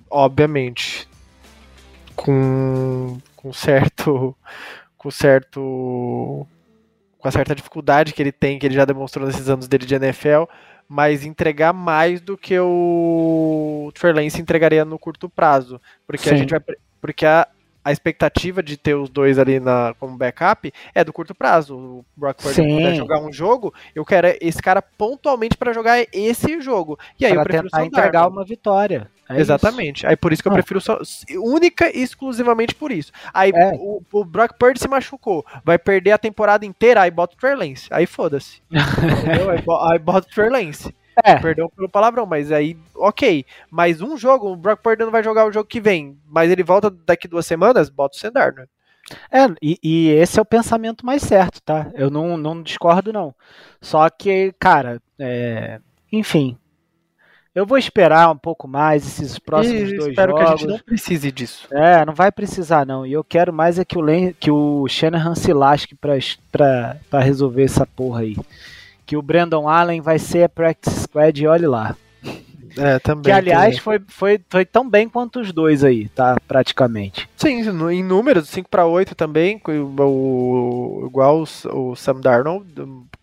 obviamente, 0.09 1.07
com, 2.15 3.17
com 3.35 3.53
certo. 3.53 4.35
com 4.97 5.09
certo. 5.09 6.47
com 7.17 7.27
a 7.27 7.31
certa 7.31 7.55
dificuldade 7.55 8.13
que 8.13 8.21
ele 8.21 8.31
tem, 8.31 8.59
que 8.59 8.65
ele 8.67 8.75
já 8.75 8.85
demonstrou 8.85 9.25
nesses 9.25 9.49
anos 9.49 9.67
dele 9.67 9.85
de 9.85 9.95
NFL, 9.95 10.43
mas 10.91 11.23
entregar 11.23 11.71
mais 11.71 12.19
do 12.19 12.37
que 12.37 12.59
o 12.59 13.89
Trey 13.93 14.11
Lance 14.11 14.41
entregaria 14.41 14.83
no 14.83 14.99
curto 14.99 15.29
prazo, 15.29 15.79
porque 16.05 16.27
Sim. 16.27 16.35
a 16.35 16.37
gente 16.37 16.49
vai 16.49 16.59
porque 16.99 17.25
a, 17.25 17.47
a 17.83 17.91
expectativa 17.91 18.61
de 18.61 18.77
ter 18.77 18.95
os 18.95 19.09
dois 19.09 19.39
ali 19.39 19.59
na, 19.59 19.93
como 19.99 20.17
backup 20.17 20.71
é 20.93 21.03
do 21.03 21.13
curto 21.13 21.33
prazo. 21.33 21.75
O 21.75 22.05
Brock 22.15 22.41
Purdy 22.41 22.61
puder 22.61 22.95
jogar 22.95 23.19
um 23.21 23.31
jogo, 23.31 23.73
eu 23.95 24.05
quero 24.05 24.27
esse 24.39 24.61
cara 24.61 24.81
pontualmente 24.81 25.57
para 25.57 25.73
jogar 25.73 26.05
esse 26.13 26.61
jogo. 26.61 26.97
E 27.19 27.25
aí 27.25 27.33
pra 27.33 27.41
eu 27.41 27.43
prefiro 27.43 27.69
tentar 27.69 27.85
entregar 27.85 28.27
uma 28.27 28.45
vitória. 28.45 29.09
É 29.29 29.39
Exatamente. 29.39 29.99
Isso. 29.99 30.07
Aí 30.07 30.15
por 30.15 30.33
isso 30.33 30.41
que 30.41 30.47
eu 30.47 30.51
ah. 30.51 30.55
prefiro 30.55 30.81
só 30.81 30.99
única 31.37 31.89
e 31.95 32.01
exclusivamente 32.01 32.75
por 32.75 32.91
isso. 32.91 33.11
Aí 33.33 33.51
é. 33.53 33.71
o, 33.75 34.01
o, 34.11 34.25
Brock 34.25 34.53
Purdy 34.57 34.79
se 34.79 34.87
machucou, 34.87 35.45
vai 35.63 35.79
perder 35.79 36.11
a 36.11 36.17
temporada 36.17 36.65
inteira, 36.65 37.01
aí 37.01 37.11
bota 37.11 37.35
o 37.35 37.37
Trey 37.37 37.55
Lance. 37.55 37.87
Aí 37.91 38.05
foda-se. 38.05 38.61
aí, 38.71 39.91
aí 39.91 39.99
bota 39.99 40.27
o 40.27 40.31
Trey 40.31 40.49
Lance. 40.49 40.93
É. 41.23 41.35
Perdão 41.35 41.69
pelo 41.69 41.89
palavrão, 41.89 42.25
mas 42.25 42.51
aí, 42.51 42.77
ok. 42.95 43.45
Mas 43.69 44.01
um 44.01 44.17
jogo, 44.17 44.51
o 44.51 44.55
Brock 44.55 44.81
Purdy 44.81 45.03
não 45.03 45.11
vai 45.11 45.23
jogar 45.23 45.45
o 45.45 45.51
jogo 45.51 45.67
que 45.67 45.81
vem, 45.81 46.17
mas 46.25 46.49
ele 46.51 46.63
volta 46.63 46.89
daqui 46.89 47.27
duas 47.27 47.45
semanas, 47.45 47.89
bota 47.89 48.15
o 48.15 48.19
Sendar, 48.19 48.53
né? 48.53 48.65
É, 49.29 49.45
e, 49.61 49.79
e, 49.83 50.09
esse 50.09 50.39
é 50.39 50.41
o 50.41 50.45
pensamento 50.45 51.05
mais 51.05 51.21
certo, 51.21 51.61
tá? 51.61 51.91
Eu 51.95 52.09
não, 52.09 52.37
não 52.37 52.61
discordo, 52.61 53.11
não. 53.11 53.35
Só 53.81 54.09
que, 54.09 54.53
cara, 54.57 55.01
é, 55.19 55.79
enfim. 56.11 56.57
Eu 57.53 57.65
vou 57.65 57.77
esperar 57.77 58.31
um 58.31 58.37
pouco 58.37 58.65
mais 58.65 59.05
esses 59.05 59.37
próximos 59.37 59.91
e 59.91 59.97
dois 59.97 60.09
espero 60.11 60.31
jogos. 60.31 60.31
Espero 60.31 60.35
que 60.35 60.43
a 60.43 60.55
gente 60.55 60.67
não 60.67 60.79
precise 60.85 61.31
disso. 61.31 61.67
É, 61.69 62.05
não 62.05 62.13
vai 62.13 62.31
precisar, 62.31 62.85
não. 62.85 63.05
E 63.05 63.11
eu 63.11 63.25
quero 63.25 63.51
mais 63.51 63.77
é 63.77 63.83
que 63.83 63.97
o, 63.97 64.01
Len, 64.01 64.31
que 64.39 64.49
o 64.49 64.87
Shanahan 64.87 65.35
se 65.35 65.51
lasque 65.51 65.93
pra, 65.93 66.13
pra, 66.49 66.95
pra 67.09 67.19
resolver 67.19 67.63
essa 67.63 67.85
porra 67.85 68.21
aí 68.21 68.37
que 69.11 69.17
o 69.17 69.21
Brandon 69.21 69.67
Allen 69.67 69.99
vai 69.99 70.17
ser 70.17 70.43
a 70.43 70.47
practice 70.47 71.01
squad 71.01 71.43
e 71.43 71.45
olhe 71.45 71.67
lá. 71.67 71.97
É, 72.77 72.97
também. 72.97 73.23
Que, 73.23 73.31
aliás, 73.31 73.77
foi, 73.77 73.99
foi, 74.07 74.39
foi 74.49 74.63
tão 74.63 74.89
bem 74.89 75.09
quanto 75.09 75.41
os 75.41 75.51
dois 75.51 75.83
aí, 75.83 76.07
tá? 76.07 76.37
Praticamente. 76.47 77.29
Sim, 77.35 77.59
em 77.91 78.01
números, 78.01 78.47
5 78.47 78.69
para 78.69 78.85
8 78.85 79.13
também, 79.13 79.61
o, 79.67 80.01
o, 80.01 81.07
igual 81.07 81.43
o, 81.43 81.89
o 81.89 81.93
Sam 81.97 82.21
Darnold, 82.21 82.65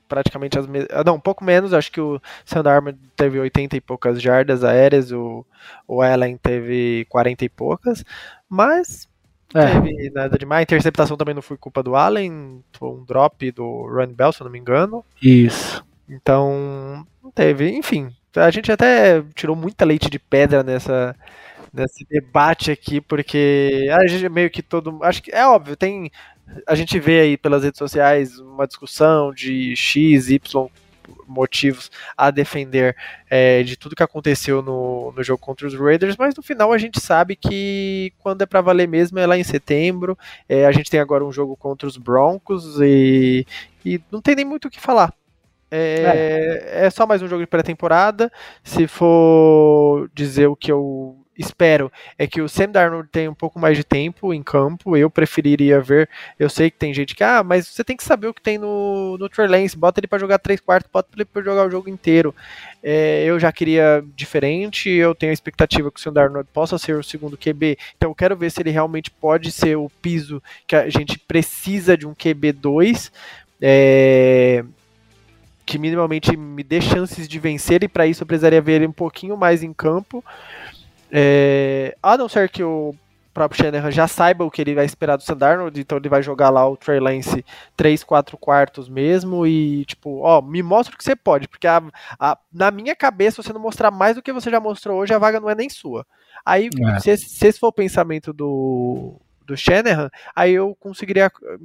praticamente 0.06 0.58
as 0.58 0.66
mesmas. 0.66 0.90
Ah, 0.92 1.02
não, 1.02 1.14
um 1.14 1.20
pouco 1.20 1.42
menos, 1.42 1.72
acho 1.72 1.90
que 1.90 2.02
o 2.02 2.20
Sam 2.44 2.64
Darnold 2.64 2.98
teve 3.16 3.40
80 3.40 3.74
e 3.78 3.80
poucas 3.80 4.20
jardas 4.20 4.62
aéreas, 4.62 5.10
o, 5.10 5.42
o 5.86 6.02
Allen 6.02 6.36
teve 6.36 7.06
40 7.08 7.46
e 7.46 7.48
poucas, 7.48 8.04
mas 8.46 9.08
é. 9.54 9.80
teve 9.80 10.10
nada 10.10 10.38
demais. 10.38 10.60
A 10.60 10.62
interceptação 10.62 11.16
também 11.16 11.34
não 11.34 11.42
foi 11.42 11.56
culpa 11.56 11.82
do 11.82 11.96
Allen, 11.96 12.62
foi 12.72 12.88
um 12.88 13.04
drop 13.04 13.50
do 13.52 13.86
Run 13.86 14.12
Bell, 14.14 14.32
se 14.32 14.40
eu 14.40 14.44
não 14.44 14.52
me 14.52 14.58
engano. 14.58 15.04
Isso. 15.22 15.84
Então, 16.08 17.06
não 17.22 17.30
teve. 17.30 17.70
Enfim, 17.70 18.12
a 18.36 18.50
gente 18.50 18.70
até 18.70 19.22
tirou 19.34 19.56
muita 19.56 19.84
leite 19.84 20.10
de 20.10 20.18
pedra 20.18 20.62
nessa 20.62 21.14
nesse 21.72 22.06
debate 22.08 22.70
aqui, 22.70 23.00
porque 23.00 23.88
a 23.92 24.06
gente 24.06 24.28
meio 24.28 24.50
que 24.50 24.62
todo. 24.62 24.98
Acho 25.02 25.22
que 25.22 25.30
é 25.30 25.46
óbvio, 25.46 25.76
tem. 25.76 26.10
A 26.66 26.74
gente 26.74 26.98
vê 26.98 27.20
aí 27.20 27.36
pelas 27.36 27.62
redes 27.62 27.78
sociais 27.78 28.38
uma 28.38 28.66
discussão 28.66 29.32
de 29.32 29.76
X, 29.76 30.30
Y 30.30 30.70
motivos 31.28 31.90
a 32.16 32.30
defender 32.30 32.96
é, 33.30 33.62
de 33.62 33.76
tudo 33.76 33.94
que 33.94 34.02
aconteceu 34.02 34.62
no, 34.62 35.12
no 35.12 35.22
jogo 35.22 35.38
contra 35.38 35.66
os 35.66 35.74
Raiders, 35.74 36.16
mas 36.16 36.34
no 36.34 36.42
final 36.42 36.72
a 36.72 36.78
gente 36.78 37.00
sabe 37.00 37.36
que 37.36 38.12
quando 38.18 38.42
é 38.42 38.46
para 38.46 38.60
valer 38.60 38.88
mesmo 38.88 39.18
é 39.18 39.26
lá 39.26 39.36
em 39.36 39.44
setembro. 39.44 40.18
É, 40.48 40.66
a 40.66 40.72
gente 40.72 40.90
tem 40.90 41.00
agora 41.00 41.24
um 41.24 41.32
jogo 41.32 41.56
contra 41.56 41.86
os 41.86 41.96
Broncos 41.96 42.80
e, 42.80 43.46
e 43.84 44.00
não 44.10 44.20
tem 44.20 44.34
nem 44.34 44.44
muito 44.44 44.68
o 44.68 44.70
que 44.70 44.80
falar. 44.80 45.12
É, 45.70 46.64
é. 46.72 46.86
é 46.86 46.90
só 46.90 47.06
mais 47.06 47.22
um 47.22 47.28
jogo 47.28 47.42
de 47.42 47.46
pré-temporada. 47.46 48.32
Se 48.64 48.86
for 48.86 50.10
dizer 50.14 50.46
o 50.46 50.56
que 50.56 50.72
eu 50.72 51.16
espero 51.38 51.90
é 52.18 52.26
que 52.26 52.40
o 52.42 52.48
Sam 52.48 52.70
Darnold 52.70 53.08
tenha 53.10 53.30
um 53.30 53.34
pouco 53.34 53.58
mais 53.58 53.76
de 53.76 53.84
tempo 53.84 54.34
em 54.34 54.42
campo. 54.42 54.96
Eu 54.96 55.08
preferiria 55.08 55.80
ver. 55.80 56.08
Eu 56.38 56.50
sei 56.50 56.70
que 56.70 56.76
tem 56.76 56.92
gente 56.92 57.14
que, 57.14 57.22
ah, 57.22 57.42
mas 57.44 57.68
você 57.68 57.84
tem 57.84 57.96
que 57.96 58.04
saber 58.04 58.26
o 58.26 58.34
que 58.34 58.42
tem 58.42 58.58
no, 58.58 59.16
no 59.16 59.28
Lance, 59.46 59.76
bota 59.76 60.00
ele 60.00 60.08
para 60.08 60.18
jogar 60.18 60.38
3 60.38 60.60
quartos, 60.60 60.90
bota 60.92 61.08
ele 61.14 61.24
para 61.24 61.42
jogar 61.42 61.66
o 61.66 61.70
jogo 61.70 61.88
inteiro. 61.88 62.34
É, 62.82 63.24
eu 63.24 63.38
já 63.38 63.52
queria 63.52 64.04
diferente, 64.16 64.90
eu 64.90 65.14
tenho 65.14 65.30
a 65.30 65.34
expectativa 65.34 65.90
que 65.90 65.98
o 65.98 66.02
Sam 66.02 66.12
Darnold 66.12 66.48
possa 66.52 66.76
ser 66.76 66.96
o 66.96 67.02
segundo 67.02 67.36
QB, 67.36 67.78
então 67.96 68.10
eu 68.10 68.14
quero 68.14 68.36
ver 68.36 68.50
se 68.50 68.60
ele 68.60 68.70
realmente 68.70 69.10
pode 69.10 69.50
ser 69.52 69.76
o 69.76 69.90
piso 70.02 70.42
que 70.66 70.76
a 70.76 70.88
gente 70.88 71.18
precisa 71.18 71.96
de 71.96 72.06
um 72.06 72.14
QB2. 72.14 73.10
É, 73.60 74.64
que 75.68 75.78
minimamente 75.78 76.34
me 76.34 76.62
dê 76.62 76.80
chances 76.80 77.28
de 77.28 77.38
vencer, 77.38 77.84
e 77.84 77.88
para 77.88 78.06
isso 78.06 78.22
eu 78.22 78.26
precisaria 78.26 78.62
ver 78.62 78.76
ele 78.76 78.86
um 78.86 78.92
pouquinho 78.92 79.36
mais 79.36 79.62
em 79.62 79.70
campo. 79.70 80.24
É, 81.10 81.96
a 82.02 82.16
não 82.16 82.28
ser 82.28 82.48
que 82.48 82.62
o 82.62 82.94
próprio 83.38 83.62
Shanahan 83.62 83.90
já 83.92 84.08
saiba 84.08 84.44
o 84.44 84.50
que 84.50 84.60
ele 84.60 84.74
vai 84.74 84.84
esperar 84.84 85.16
do 85.16 85.22
Sandarnold, 85.22 85.80
então 85.80 85.96
ele 85.96 86.08
vai 86.08 86.22
jogar 86.22 86.50
lá 86.50 86.68
o 86.68 86.76
Trey 86.76 86.98
Lance 86.98 87.44
3, 87.76 88.02
4 88.02 88.36
quartos 88.36 88.88
mesmo 88.88 89.46
e 89.46 89.84
tipo, 89.84 90.20
ó, 90.22 90.42
me 90.42 90.62
mostra 90.62 90.94
o 90.94 90.98
que 90.98 91.04
você 91.04 91.14
pode, 91.14 91.46
porque 91.46 91.66
a, 91.66 91.80
a, 92.18 92.36
na 92.52 92.70
minha 92.72 92.96
cabeça, 92.96 93.40
você 93.40 93.52
não 93.52 93.60
mostrar 93.60 93.92
mais 93.92 94.16
do 94.16 94.22
que 94.22 94.32
você 94.32 94.50
já 94.50 94.58
mostrou 94.58 94.98
hoje, 94.98 95.14
a 95.14 95.18
vaga 95.18 95.38
não 95.38 95.48
é 95.48 95.54
nem 95.54 95.68
sua. 95.68 96.04
Aí, 96.44 96.68
é. 96.96 96.98
se, 96.98 97.16
se 97.16 97.46
esse 97.46 97.60
for 97.60 97.68
o 97.68 97.72
pensamento 97.72 98.32
do, 98.32 99.20
do 99.46 99.56
Shanahan, 99.56 100.10
aí 100.34 100.54
eu 100.54 100.76
conseguiria 100.80 101.26
eh, 101.26 101.58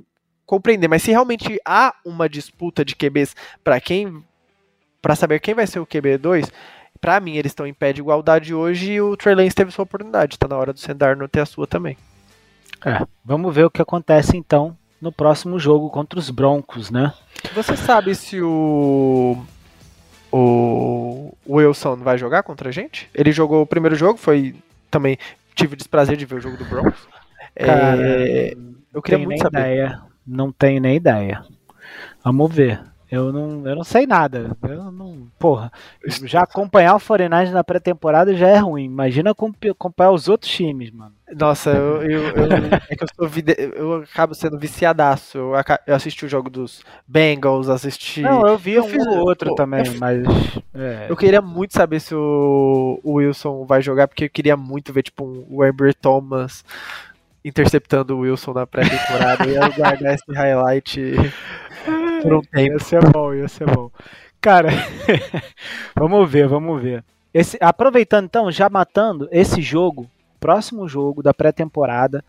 compreender, 0.45 0.87
mas 0.87 1.01
se 1.01 1.09
realmente 1.09 1.59
há 1.65 1.95
uma 2.05 2.29
disputa 2.29 2.85
de 2.85 2.95
QBs 2.95 3.35
para 3.63 3.79
quem 3.81 4.23
para 5.01 5.17
saber 5.17 5.41
quem 5.41 5.53
vai 5.53 5.67
ser 5.67 5.79
o 5.79 5.85
QB2, 5.85 6.49
para 7.03 7.19
mim, 7.19 7.35
eles 7.35 7.51
estão 7.51 7.67
em 7.67 7.73
pé 7.73 7.91
de 7.91 7.99
igualdade 7.99 8.53
hoje 8.53 8.93
e 8.93 9.01
o 9.01 9.17
Trey 9.17 9.35
Lance 9.35 9.53
teve 9.53 9.71
sua 9.71 9.83
oportunidade. 9.83 10.39
Tá 10.39 10.47
na 10.47 10.55
hora 10.55 10.71
do 10.71 10.79
Sendarno 10.79 11.27
ter 11.27 11.41
a 11.41 11.45
sua 11.45 11.67
também. 11.67 11.97
É, 12.85 13.05
vamos 13.25 13.53
ver 13.53 13.65
o 13.65 13.69
que 13.69 13.81
acontece 13.81 14.37
então 14.37 14.73
no 15.01 15.11
próximo 15.11 15.59
jogo 15.59 15.89
contra 15.89 16.17
os 16.17 16.29
Broncos, 16.29 16.89
né? 16.89 17.11
Você 17.53 17.75
sabe 17.75 18.15
se 18.15 18.41
o 18.41 19.37
o 20.31 21.33
Wilson 21.45 21.97
vai 21.97 22.17
jogar 22.17 22.41
contra 22.41 22.69
a 22.69 22.71
gente? 22.71 23.09
Ele 23.13 23.33
jogou 23.33 23.61
o 23.63 23.67
primeiro 23.67 23.97
jogo, 23.97 24.17
foi 24.17 24.55
também 24.89 25.17
tive 25.53 25.73
o 25.73 25.77
desprazer 25.77 26.15
de 26.15 26.25
ver 26.25 26.35
o 26.35 26.41
jogo 26.41 26.55
do 26.55 26.63
Broncos. 26.63 27.05
Cara, 27.53 27.97
é, 27.99 28.55
eu 28.93 29.01
queria 29.01 29.25
muito 29.25 29.41
saber. 29.41 29.59
Ideia. 29.59 30.01
Não 30.25 30.53
tenho 30.53 30.79
nem 30.79 30.95
ideia. 30.95 31.43
Vamos 32.23 32.55
ver. 32.55 32.81
Eu 33.13 33.31
não, 33.31 33.67
eu 33.67 33.75
não 33.75 33.83
sei 33.83 34.07
nada. 34.07 34.57
Eu 34.67 34.91
não, 34.91 35.27
porra, 35.37 35.71
já 36.23 36.41
acompanhar 36.41 36.95
o 36.95 36.99
Foreigners 36.99 37.51
na 37.51 37.63
pré-temporada 37.63 38.33
já 38.33 38.47
é 38.47 38.57
ruim. 38.57 38.85
Imagina 38.85 39.29
acompanhar 39.29 40.09
os 40.09 40.27
outros 40.27 40.51
times, 40.51 40.89
mano. 40.89 41.13
Nossa, 41.31 41.69
eu, 41.69 42.01
eu, 42.01 42.21
eu 42.29 42.47
é 42.89 42.95
que 42.95 43.03
eu, 43.03 43.07
sou 43.15 43.27
vide... 43.27 43.55
eu 43.57 43.97
acabo 43.97 44.33
sendo 44.33 44.57
viciadaço. 44.57 45.37
Eu, 45.37 45.51
eu, 45.85 45.95
assisti 45.95 46.25
o 46.25 46.29
jogo 46.29 46.49
dos 46.49 46.81
Bengals, 47.07 47.69
assisti. 47.69 48.21
Não, 48.21 48.47
eu 48.47 48.57
vi 48.57 48.79
um 48.79 48.89
fiz... 48.89 49.05
outro 49.05 49.49
Pô, 49.49 49.55
também, 49.55 49.83
mas. 49.99 50.25
É. 50.73 51.05
Eu 51.07 51.15
queria 51.15 51.41
muito 51.41 51.73
saber 51.73 51.99
se 51.99 52.15
o, 52.15 52.99
o, 53.03 53.13
Wilson 53.13 53.63
vai 53.63 53.79
jogar, 53.79 54.07
porque 54.07 54.25
eu 54.25 54.29
queria 54.29 54.57
muito 54.57 54.91
ver, 54.91 55.03
tipo, 55.03 55.23
um, 55.23 55.45
o 55.49 55.61
Amber 55.61 55.93
Thomas 55.93 56.65
interceptando 57.45 58.15
o 58.15 58.19
Wilson 58.21 58.53
na 58.53 58.65
pré-temporada 58.65 59.45
e 59.45 59.55
eu 59.55 59.73
guardar 59.73 60.15
esse 60.15 60.31
highlight 60.33 60.99
por 62.23 62.33
um 62.33 62.41
tempo. 62.49 62.73
Ia 62.73 62.79
ser 62.79 63.11
bom, 63.11 63.33
ia 63.33 63.47
ser 63.47 63.69
bom. 63.69 63.91
Cara, 64.39 64.69
vamos 65.95 66.29
ver, 66.29 66.47
vamos 66.47 66.81
ver. 66.81 67.03
Esse, 67.33 67.57
aproveitando 67.61 68.25
então, 68.25 68.51
já 68.51 68.69
matando 68.69 69.27
esse 69.31 69.61
jogo, 69.61 70.09
próximo 70.39 70.87
jogo 70.87 71.23
da 71.23 71.33
pré-temporada, 71.33 72.23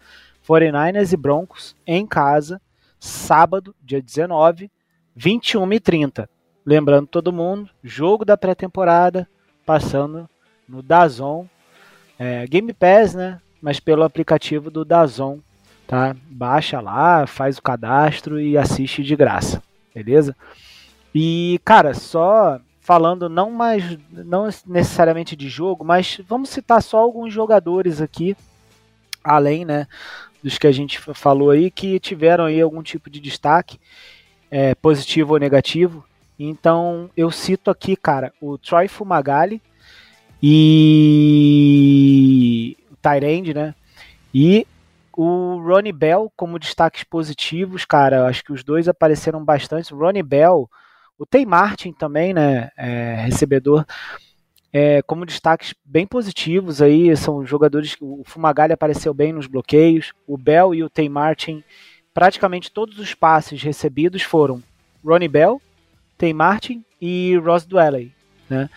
49ers 0.49 1.13
e 1.13 1.17
Broncos 1.17 1.77
em 1.87 2.07
casa, 2.07 2.61
sábado, 2.99 3.75
dia 3.83 4.01
19, 4.01 4.71
21 5.15 5.73
e 5.73 5.81
30. 5.81 6.31
Lembrando 6.65 7.07
todo 7.07 7.33
mundo, 7.33 7.69
jogo 7.83 8.25
da 8.25 8.37
pré-temporada, 8.37 9.29
passando 9.67 10.29
no 10.69 10.83
Dazon, 10.83 11.47
é, 12.19 12.47
Game 12.47 12.73
Pass, 12.73 13.15
né? 13.15 13.41
Mas 13.61 13.81
pelo 13.81 14.03
aplicativo 14.03 14.71
do 14.71 14.85
Dazon, 14.85 15.39
tá? 15.87 16.17
Baixa 16.31 16.81
lá, 16.81 17.27
faz 17.27 17.59
o 17.59 17.63
cadastro 17.63 18.41
e 18.41 18.57
assiste 18.57 19.03
de 19.03 19.17
graça 19.17 19.61
beleza? 19.95 20.37
E, 21.15 21.61
cara, 21.65 21.95
só 21.95 22.61
falando 22.81 23.29
não 23.31 23.51
mais 23.51 23.97
não 24.11 24.49
necessariamente 24.67 25.35
de 25.35 25.49
jogo, 25.49 25.85
mas 25.85 26.21
vamos 26.29 26.51
citar 26.51 26.83
só 26.83 26.99
alguns 26.99 27.33
jogadores 27.33 28.01
aqui, 28.01 28.37
além, 29.23 29.65
né, 29.65 29.87
dos 30.43 30.59
que 30.59 30.67
a 30.67 30.73
gente 30.73 30.99
falou 30.99 31.51
aí, 31.51 31.71
que 31.71 31.99
tiveram 31.99 32.45
aí 32.45 32.61
algum 32.61 32.83
tipo 32.83 33.09
de 33.09 33.21
destaque, 33.21 33.79
é, 34.51 34.75
positivo 34.75 35.33
ou 35.33 35.39
negativo. 35.41 36.05
Então, 36.39 37.09
eu 37.17 37.31
cito 37.31 37.71
aqui, 37.71 37.97
cara, 37.97 38.33
o 38.41 38.59
Troy 38.59 38.87
Fumagalli 38.89 39.63
e 40.43 41.17
o 42.91 42.97
Tyrande, 42.97 43.55
né? 43.55 43.75
E 44.35 44.67
o 45.17 45.59
Ronnie 45.59 45.93
Bell 45.93 46.33
como 46.37 46.59
destaques 46.59 47.05
positivos, 47.05 47.85
cara, 47.85 48.27
acho 48.27 48.43
que 48.45 48.53
os 48.53 48.65
dois 48.65 48.89
apareceram 48.89 49.45
bastante. 49.45 49.95
O 49.95 49.99
Ronnie 49.99 50.23
Bell, 50.23 50.69
o 51.19 51.25
Tay 51.25 51.47
Martin 51.47 51.93
também, 51.93 52.35
né, 52.35 52.71
é, 52.77 53.15
recebedor, 53.17 53.85
é, 54.73 55.03
como 55.03 55.25
destaques 55.25 55.73
bem 55.85 56.05
positivos 56.05 56.83
aí, 56.83 57.17
são 57.17 57.47
jogadores 57.47 57.95
que 57.95 58.03
o 58.03 58.23
Fumagalli 58.25 58.73
apareceu 58.73 59.15
bem 59.15 59.33
nos 59.33 59.47
bloqueios, 59.47 60.13
o 60.27 60.37
Bell 60.37 60.75
e 60.75 60.83
o 60.83 60.91
Tay 60.91 61.09
Martin, 61.09 61.63
praticamente 62.13 62.73
todos 62.73 62.99
os 62.99 63.15
passes 63.15 63.63
recebidos 63.63 64.23
foram 64.23 64.61
Ronnie 65.05 65.29
Bell, 65.29 65.63
Tay 66.19 66.33
Martin 66.33 66.85
e 67.01 67.37
Ross 67.37 67.65
Dwelley, 67.65 68.13
né? 68.51 68.69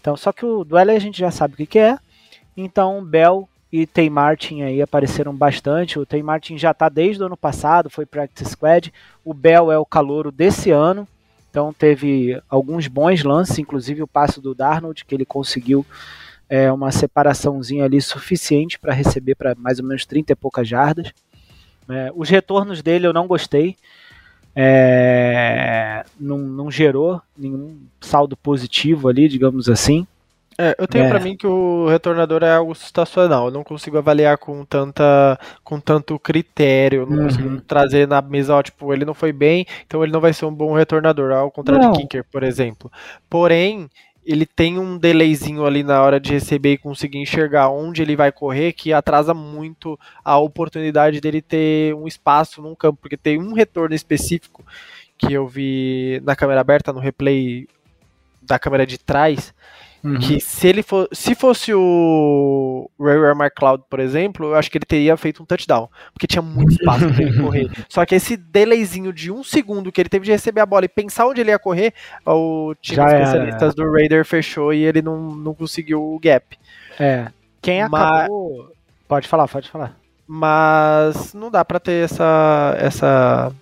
Então, 0.00 0.16
só 0.16 0.32
que 0.32 0.44
o 0.44 0.64
Dwelley 0.64 0.96
a 0.96 1.00
gente 1.00 1.18
já 1.18 1.30
sabe 1.30 1.54
o 1.54 1.56
que, 1.58 1.66
que 1.66 1.78
é, 1.78 1.98
então 2.56 3.04
Bell 3.04 3.48
e 3.72 3.86
Tay 3.86 4.10
Martin 4.10 4.60
aí 4.60 4.82
apareceram 4.82 5.34
bastante. 5.34 5.98
O 5.98 6.04
Tay 6.04 6.22
Martin 6.22 6.58
já 6.58 6.72
está 6.72 6.90
desde 6.90 7.22
o 7.22 7.26
ano 7.26 7.36
passado, 7.36 7.88
foi 7.88 8.04
practice 8.04 8.50
squad. 8.50 8.92
O 9.24 9.32
Bell 9.32 9.72
é 9.72 9.78
o 9.78 9.86
calouro 9.86 10.30
desse 10.30 10.70
ano, 10.70 11.08
então 11.50 11.72
teve 11.72 12.38
alguns 12.50 12.86
bons 12.86 13.24
lances, 13.24 13.58
inclusive 13.58 14.02
o 14.02 14.06
passo 14.06 14.42
do 14.42 14.54
Darnold 14.54 15.04
que 15.06 15.14
ele 15.14 15.24
conseguiu 15.24 15.86
é, 16.50 16.70
uma 16.70 16.92
separaçãozinha 16.92 17.84
ali 17.84 18.00
suficiente 18.02 18.78
para 18.78 18.92
receber 18.92 19.34
para 19.34 19.54
mais 19.54 19.78
ou 19.78 19.86
menos 19.86 20.04
30 20.04 20.32
e 20.32 20.36
poucas 20.36 20.68
jardas. 20.68 21.10
É, 21.88 22.12
os 22.14 22.28
retornos 22.28 22.82
dele 22.82 23.06
eu 23.06 23.12
não 23.12 23.26
gostei. 23.26 23.74
É, 24.54 26.04
não, 26.20 26.36
não 26.36 26.70
gerou 26.70 27.22
nenhum 27.34 27.78
saldo 28.02 28.36
positivo 28.36 29.08
ali, 29.08 29.28
digamos 29.28 29.66
assim. 29.70 30.06
É, 30.58 30.74
eu 30.78 30.86
tenho 30.86 31.04
é. 31.06 31.08
para 31.08 31.20
mim 31.20 31.36
que 31.36 31.46
o 31.46 31.88
retornador 31.88 32.42
é 32.42 32.54
algo 32.54 32.72
estacional. 32.72 33.46
Eu 33.46 33.50
não 33.50 33.64
consigo 33.64 33.98
avaliar 33.98 34.36
com 34.38 34.64
tanta 34.64 35.38
com 35.64 35.80
tanto 35.80 36.18
critério, 36.18 37.06
não 37.06 37.18
uhum. 37.18 37.24
consigo 37.24 37.60
trazer 37.62 38.06
na 38.06 38.20
mesa, 38.20 38.54
ó, 38.54 38.62
tipo, 38.62 38.92
ele 38.92 39.04
não 39.04 39.14
foi 39.14 39.32
bem, 39.32 39.66
então 39.86 40.02
ele 40.02 40.12
não 40.12 40.20
vai 40.20 40.32
ser 40.32 40.44
um 40.44 40.54
bom 40.54 40.74
retornador, 40.74 41.32
ao 41.32 41.50
contrário 41.50 41.84
não. 41.84 41.92
de 41.92 42.00
kicker, 42.00 42.24
por 42.30 42.42
exemplo. 42.42 42.90
Porém, 43.30 43.88
ele 44.24 44.46
tem 44.46 44.78
um 44.78 44.96
delayzinho 44.96 45.64
ali 45.66 45.82
na 45.82 46.00
hora 46.00 46.20
de 46.20 46.32
receber 46.32 46.74
e 46.74 46.78
conseguir 46.78 47.18
enxergar 47.18 47.70
onde 47.70 48.02
ele 48.02 48.14
vai 48.14 48.30
correr 48.30 48.72
que 48.72 48.92
atrasa 48.92 49.34
muito 49.34 49.98
a 50.24 50.38
oportunidade 50.38 51.20
dele 51.20 51.42
ter 51.42 51.94
um 51.94 52.06
espaço 52.06 52.62
num 52.62 52.74
campo, 52.74 52.98
porque 53.00 53.16
tem 53.16 53.38
um 53.38 53.52
retorno 53.52 53.94
específico 53.94 54.64
que 55.18 55.32
eu 55.32 55.46
vi 55.46 56.20
na 56.24 56.36
câmera 56.36 56.60
aberta, 56.60 56.92
no 56.92 57.00
replay 57.00 57.68
da 58.40 58.58
câmera 58.58 58.86
de 58.86 58.98
trás, 58.98 59.54
Uhum. 60.04 60.18
Que 60.18 60.40
se 60.40 60.66
ele 60.66 60.82
for, 60.82 61.08
se 61.12 61.34
fosse 61.34 61.72
o 61.72 62.90
Ray 62.98 63.16
McLeod, 63.32 63.84
por 63.88 64.00
exemplo, 64.00 64.46
eu 64.46 64.56
acho 64.56 64.68
que 64.68 64.76
ele 64.76 64.84
teria 64.84 65.16
feito 65.16 65.42
um 65.42 65.46
touchdown, 65.46 65.88
porque 66.12 66.26
tinha 66.26 66.42
muito 66.42 66.72
espaço 66.80 67.08
para 67.08 67.22
ele 67.22 67.40
correr. 67.40 67.70
Só 67.88 68.04
que 68.04 68.16
esse 68.16 68.36
delayzinho 68.36 69.12
de 69.12 69.30
um 69.30 69.44
segundo 69.44 69.92
que 69.92 70.00
ele 70.00 70.08
teve 70.08 70.24
de 70.24 70.32
receber 70.32 70.60
a 70.60 70.66
bola 70.66 70.86
e 70.86 70.88
pensar 70.88 71.26
onde 71.26 71.40
ele 71.40 71.50
ia 71.50 71.58
correr, 71.58 71.94
o 72.26 72.74
time 72.80 73.04
de 73.04 73.12
especialistas 73.12 73.74
do 73.74 73.90
Raider 73.92 74.24
fechou 74.24 74.74
e 74.74 74.82
ele 74.82 75.02
não, 75.02 75.36
não 75.36 75.54
conseguiu 75.54 76.02
o 76.02 76.18
gap. 76.18 76.58
É. 76.98 77.28
Quem 77.60 77.82
acabou. 77.82 78.66
Mas... 78.66 78.76
Pode 79.06 79.28
falar, 79.28 79.46
pode 79.46 79.70
falar. 79.70 79.96
Mas 80.26 81.32
não 81.34 81.50
dá 81.50 81.64
para 81.64 81.78
ter 81.78 82.04
essa 82.04 82.74
essa 82.78 83.52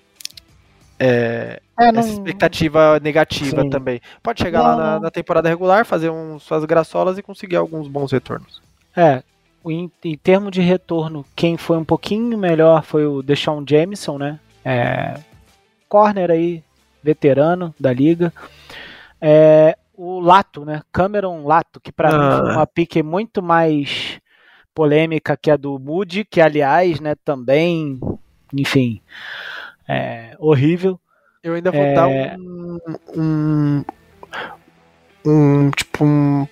é, 1.00 1.62
é, 1.78 1.90
não... 1.90 2.00
essa 2.00 2.10
expectativa 2.10 3.00
negativa 3.00 3.62
Sim. 3.62 3.70
também. 3.70 4.00
Pode 4.22 4.42
chegar 4.42 4.58
não, 4.58 4.66
lá 4.66 4.76
na, 4.76 5.00
na, 5.00 5.10
temporada 5.10 5.48
regular, 5.48 5.86
fazer 5.86 6.10
uns, 6.10 6.42
suas 6.42 6.64
graçolas 6.66 7.16
e 7.16 7.22
conseguir 7.22 7.56
alguns 7.56 7.88
bons 7.88 8.12
retornos. 8.12 8.60
É, 8.94 9.22
em, 9.64 9.90
em 10.04 10.16
termos 10.18 10.50
de 10.52 10.60
retorno, 10.60 11.24
quem 11.34 11.56
foi 11.56 11.78
um 11.78 11.84
pouquinho 11.84 12.36
melhor 12.36 12.82
foi 12.82 13.06
o 13.06 13.22
Deshaun 13.22 13.64
Jameson, 13.66 14.18
né? 14.18 14.38
É, 14.62 15.14
corner 15.88 16.30
aí, 16.30 16.62
veterano 17.02 17.74
da 17.80 17.92
liga. 17.92 18.30
É, 19.18 19.78
o 19.96 20.20
Lato, 20.20 20.66
né? 20.66 20.82
Cameron 20.92 21.46
Lato, 21.46 21.80
que 21.80 21.90
para 21.90 22.10
ah. 22.10 22.18
mim 22.18 22.42
foi 22.42 22.52
uma 22.56 22.66
pique 22.66 23.02
muito 23.02 23.42
mais 23.42 24.20
polêmica 24.74 25.36
que 25.36 25.50
a 25.50 25.56
do 25.56 25.78
Moody, 25.78 26.24
que 26.24 26.40
aliás, 26.40 27.00
né, 27.00 27.14
também, 27.24 27.98
enfim, 28.54 29.00
é, 29.90 30.36
horrível. 30.38 31.00
Eu 31.42 31.54
ainda 31.54 31.72
vou 31.72 31.82
é... 31.82 31.94
dar 31.94 32.06
um, 32.06 32.78
um, 33.16 33.84
um 35.26 35.70
tipo 35.70 36.04
um, 36.04 36.46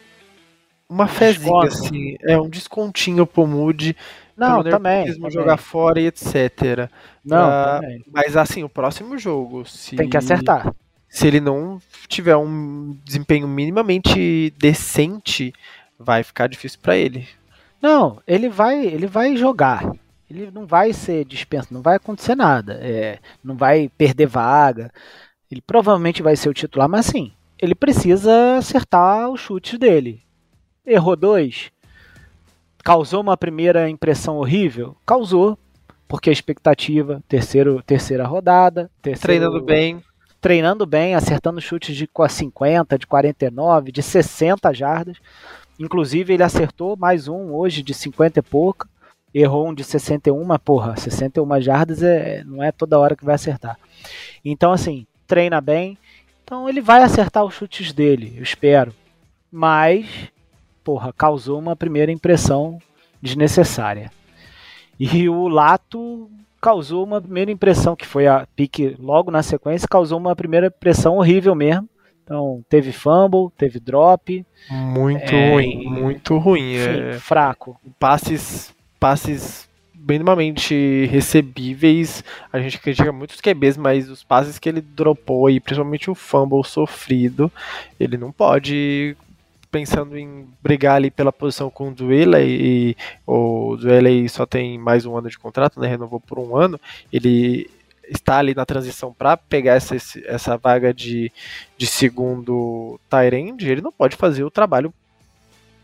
uma 0.89 1.07
fezinha 1.07 1.65
assim, 1.65 2.17
é 2.23 2.39
um 2.39 2.49
descontinho 2.49 3.27
pro 3.27 3.47
Mood. 3.47 3.95
Não, 4.37 4.63
também, 4.63 5.13
também. 5.13 5.31
jogar 5.31 5.57
fora 5.57 6.01
e 6.01 6.07
etc. 6.07 6.89
Não, 7.25 7.81
também. 7.81 8.05
Mas 8.11 8.37
assim, 8.37 8.65
o 8.65 8.69
próximo 8.69 9.17
jogo, 9.19 9.65
se 9.67 9.97
tem 9.97 10.09
que 10.09 10.17
acertar. 10.17 10.75
Se 11.09 11.27
ele 11.27 11.41
não 11.41 11.81
tiver 12.07 12.37
um 12.37 12.97
desempenho 13.05 13.49
minimamente 13.49 14.53
decente, 14.59 15.53
vai 15.99 16.23
ficar 16.23 16.49
difícil 16.49 16.79
para 16.83 16.97
ele. 16.97 17.27
Não, 17.81 18.21
ele 18.27 18.49
vai, 18.49 18.85
ele 18.85 19.07
vai 19.07 19.37
jogar 19.37 19.93
ele 20.31 20.51
não 20.51 20.67
vai 20.67 20.93
ser 20.93 21.25
dispensado, 21.25 21.75
não 21.75 21.83
vai 21.83 21.97
acontecer 21.97 22.35
nada, 22.35 22.79
é, 22.83 23.19
não 23.43 23.57
vai 23.57 23.91
perder 23.97 24.27
vaga. 24.27 24.93
Ele 25.51 25.63
provavelmente 25.63 26.23
vai 26.23 26.37
ser 26.37 26.51
o 26.51 26.55
titular, 26.55 26.89
mas 26.89 27.07
sim, 27.07 27.33
ele 27.59 27.75
precisa 27.75 28.59
acertar 28.59 29.31
os 29.31 29.41
chutes 29.41 29.79
dele. 29.79 30.23
Errou 30.85 31.17
dois, 31.17 31.73
causou 32.85 33.23
uma 33.23 33.37
primeira 33.37 33.89
impressão 33.89 34.37
horrível, 34.37 34.97
causou, 35.07 35.59
porque 36.07 36.29
a 36.29 36.33
expectativa, 36.33 37.23
terceiro, 37.27 37.83
terceira 37.83 38.27
rodada, 38.27 38.91
terceiro, 39.01 39.27
treinando 39.27 39.65
bem, 39.65 40.05
treinando 40.41 40.87
bem, 40.87 41.15
acertando 41.15 41.61
chutes 41.61 41.97
de 41.97 42.09
50, 42.29 42.99
de 42.99 43.07
49, 43.07 43.93
de 43.93 44.03
60 44.03 44.75
jardas. 44.75 45.17
Inclusive 45.79 46.35
ele 46.35 46.43
acertou 46.43 46.97
mais 46.97 47.29
um 47.29 47.53
hoje 47.55 47.83
de 47.83 47.95
50 47.95 48.41
e 48.41 48.43
pouca 48.43 48.89
errou 49.33 49.69
um 49.69 49.75
de 49.75 49.85
61, 49.85 50.43
mas 50.45 50.59
porra, 50.59 50.97
61 50.97 51.61
jardas 51.61 52.03
é, 52.03 52.43
não 52.45 52.63
é 52.63 52.73
toda 52.73 52.99
hora 52.99 53.17
que 53.17 53.25
vai 53.25 53.35
acertar. 53.35 53.79
Então, 54.45 54.73
assim, 54.73 55.07
treina 55.27 55.61
bem. 55.61 55.99
Então 56.45 56.69
ele 56.69 56.81
vai 56.81 57.03
acertar 57.03 57.45
os 57.45 57.55
chutes 57.55 57.93
dele, 57.93 58.35
eu 58.37 58.43
espero. 58.43 58.95
Mas, 59.53 60.07
porra, 60.83 61.13
causou 61.13 61.59
uma 61.59 61.77
primeira 61.77 62.11
impressão 62.11 62.79
desnecessária. 63.21 64.11
E 64.99 65.29
o 65.29 65.47
Lato 65.47 66.31
causou 66.61 67.05
uma 67.05 67.21
primeira 67.21 67.51
impressão, 67.51 67.95
que 67.95 68.07
foi 68.07 68.27
a 68.27 68.47
pique 68.57 68.97
logo 68.99 69.31
na 69.31 69.43
sequência, 69.43 69.87
causou 69.87 70.19
uma 70.19 70.35
primeira 70.35 70.67
impressão 70.67 71.17
horrível 71.17 71.55
mesmo. 71.55 71.89
Então, 72.25 72.63
teve 72.69 72.93
fumble, 72.93 73.51
teve 73.57 73.81
drop. 73.81 74.45
Muito 74.71 75.35
é, 75.35 75.53
ruim, 75.53 75.87
muito 75.87 76.37
ruim. 76.37 76.75
Enfim, 76.75 77.01
é... 77.01 77.13
Fraco. 77.15 77.81
Passes 77.99 78.75
passes 78.99 79.69
minimamente 79.95 81.07
recebíveis. 81.07 82.25
A 82.53 82.59
gente 82.59 82.79
critica 82.79 83.13
muitos 83.13 83.41
QBs, 83.41 83.77
mas 83.77 84.09
os 84.09 84.23
passes 84.23 84.59
que 84.59 84.69
ele 84.69 84.81
dropou 84.81 85.51
e 85.51 85.61
principalmente 85.61 86.11
o 86.11 86.15
fumble 86.15 86.65
sofrido, 86.65 87.51
ele 87.99 88.17
não 88.17 88.33
pode 88.33 89.17
pensando 89.71 90.17
em 90.17 90.49
brigar 90.63 90.97
ali 90.97 91.11
pela 91.11 91.31
posição 91.31 91.69
com 91.69 91.89
o 91.89 91.95
Duela 91.95 92.41
e 92.41 92.97
o 93.27 93.77
Duela 93.77 94.09
só 94.29 94.47
tem 94.47 94.79
mais 94.79 95.05
um 95.05 95.15
ano 95.15 95.29
de 95.29 95.39
contrato, 95.39 95.79
né? 95.79 95.87
Renovou 95.87 96.19
por 96.19 96.39
um 96.39 96.57
ano. 96.57 96.81
Ele 97.13 97.69
está 98.09 98.39
ali 98.39 98.55
na 98.55 98.65
transição 98.65 99.13
para 99.13 99.37
pegar 99.37 99.75
essa, 99.75 99.95
essa 100.25 100.57
vaga 100.57 100.95
de, 100.95 101.31
de 101.77 101.87
segundo 101.87 102.99
Tyrande, 103.11 103.71
ele 103.71 103.83
não 103.83 103.93
pode 103.93 104.17
fazer 104.17 104.45
o 104.45 104.51
trabalho 104.51 104.93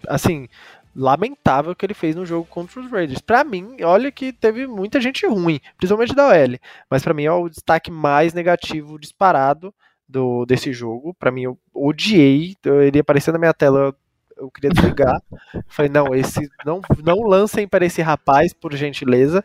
assim, 0.08 0.48
lamentável 0.94 1.74
que 1.74 1.84
ele 1.84 1.94
fez 1.94 2.14
no 2.14 2.24
jogo 2.24 2.46
contra 2.48 2.80
os 2.80 2.90
Raiders. 2.90 3.20
Para 3.20 3.42
mim, 3.44 3.76
olha 3.82 4.12
que 4.12 4.32
teve 4.32 4.66
muita 4.66 5.00
gente 5.00 5.26
ruim, 5.26 5.60
principalmente 5.76 6.14
da 6.14 6.28
OL, 6.28 6.58
mas 6.88 7.02
para 7.02 7.14
mim 7.14 7.24
é 7.24 7.32
o 7.32 7.48
destaque 7.48 7.90
mais 7.90 8.32
negativo 8.32 8.98
disparado 8.98 9.74
do 10.08 10.44
desse 10.46 10.72
jogo. 10.72 11.14
Para 11.14 11.30
mim, 11.30 11.42
eu 11.42 11.58
odiei, 11.72 12.56
ele 12.64 13.00
apareceu 13.00 13.32
na 13.32 13.38
minha 13.38 13.54
tela, 13.54 13.94
eu 14.36 14.50
queria 14.50 14.70
desligar. 14.70 15.20
Falei, 15.68 15.90
não, 15.90 16.14
esse 16.14 16.48
não 16.64 16.80
não 17.02 17.22
lancem 17.22 17.66
para 17.66 17.84
esse 17.84 18.02
rapaz, 18.02 18.52
por 18.52 18.74
gentileza. 18.74 19.42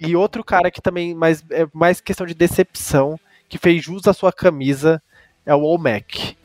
E 0.00 0.16
outro 0.16 0.42
cara 0.42 0.70
que 0.70 0.80
também 0.80 1.14
mais 1.14 1.44
é 1.50 1.66
mais 1.72 2.00
questão 2.00 2.26
de 2.26 2.34
decepção, 2.34 3.18
que 3.48 3.58
fez 3.58 3.84
jus 3.84 4.08
à 4.08 4.12
sua 4.12 4.32
camisa, 4.32 5.02
é 5.44 5.54
o 5.54 5.62
Olmec 5.62 6.39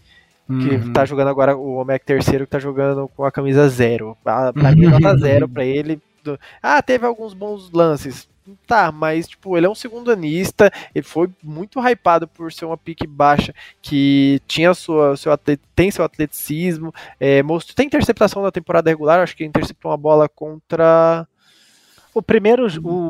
que 0.48 0.76
uhum. 0.76 0.94
tá 0.94 1.06
jogando 1.06 1.30
agora 1.30 1.58
o 1.58 1.78
Omec 1.78 2.06
terceiro 2.06 2.46
que 2.46 2.52
tá 2.52 2.60
jogando 2.60 3.08
com 3.10 3.24
a 3.24 3.32
camisa 3.32 3.68
zero. 3.68 4.16
Pra, 4.24 4.54
pra 4.54 4.72
mim, 4.72 4.86
nota 4.86 5.18
zero 5.18 5.50
pra 5.50 5.66
ele. 5.66 6.00
Ah, 6.62 6.82
teve 6.82 7.06
alguns 7.06 7.34
bons 7.34 7.72
lances. 7.72 8.28
Tá, 8.68 8.92
mas 8.92 9.28
tipo, 9.28 9.58
ele 9.58 9.66
é 9.66 9.70
um 9.70 9.74
segundo 9.74 10.12
anista, 10.12 10.72
ele 10.94 11.04
foi 11.04 11.28
muito 11.42 11.80
hypado 11.80 12.28
por 12.28 12.54
ser 12.54 12.66
uma 12.66 12.78
pique 12.78 13.08
baixa, 13.08 13.52
que 13.82 14.40
tinha 14.46 14.72
sua, 14.76 15.18
seu 15.18 15.32
atlet, 15.32 15.60
tem 15.76 15.90
seu 15.90 16.06
atleticismo, 16.06 16.94
é, 17.20 17.42
mostrou, 17.42 17.76
tem 17.76 17.88
interceptação 17.88 18.44
na 18.44 18.52
temporada 18.52 18.88
regular, 18.88 19.20
acho 19.20 19.36
que 19.36 19.44
interceptou 19.44 19.90
uma 19.90 19.98
bola 19.98 20.30
contra. 20.30 21.28
O 22.14 22.22
primeiro, 22.22 22.68
o, 22.84 23.10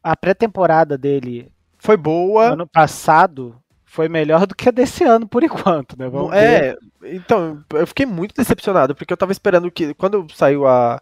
a 0.00 0.16
pré-temporada 0.16 0.96
dele 0.96 1.50
foi 1.76 1.96
boa. 1.96 2.52
Ano 2.52 2.66
passado 2.66 3.56
foi 3.88 4.08
melhor 4.08 4.46
do 4.46 4.54
que 4.54 4.68
a 4.68 4.72
desse 4.72 5.02
ano, 5.02 5.26
por 5.26 5.42
enquanto, 5.42 5.98
né? 5.98 6.08
Vamos 6.08 6.32
é, 6.34 6.76
ver. 7.00 7.14
então, 7.14 7.64
eu 7.72 7.86
fiquei 7.86 8.04
muito 8.04 8.34
decepcionado, 8.34 8.94
porque 8.94 9.12
eu 9.12 9.16
tava 9.16 9.32
esperando 9.32 9.70
que, 9.70 9.94
quando 9.94 10.26
saiu 10.34 10.66
a, 10.66 11.00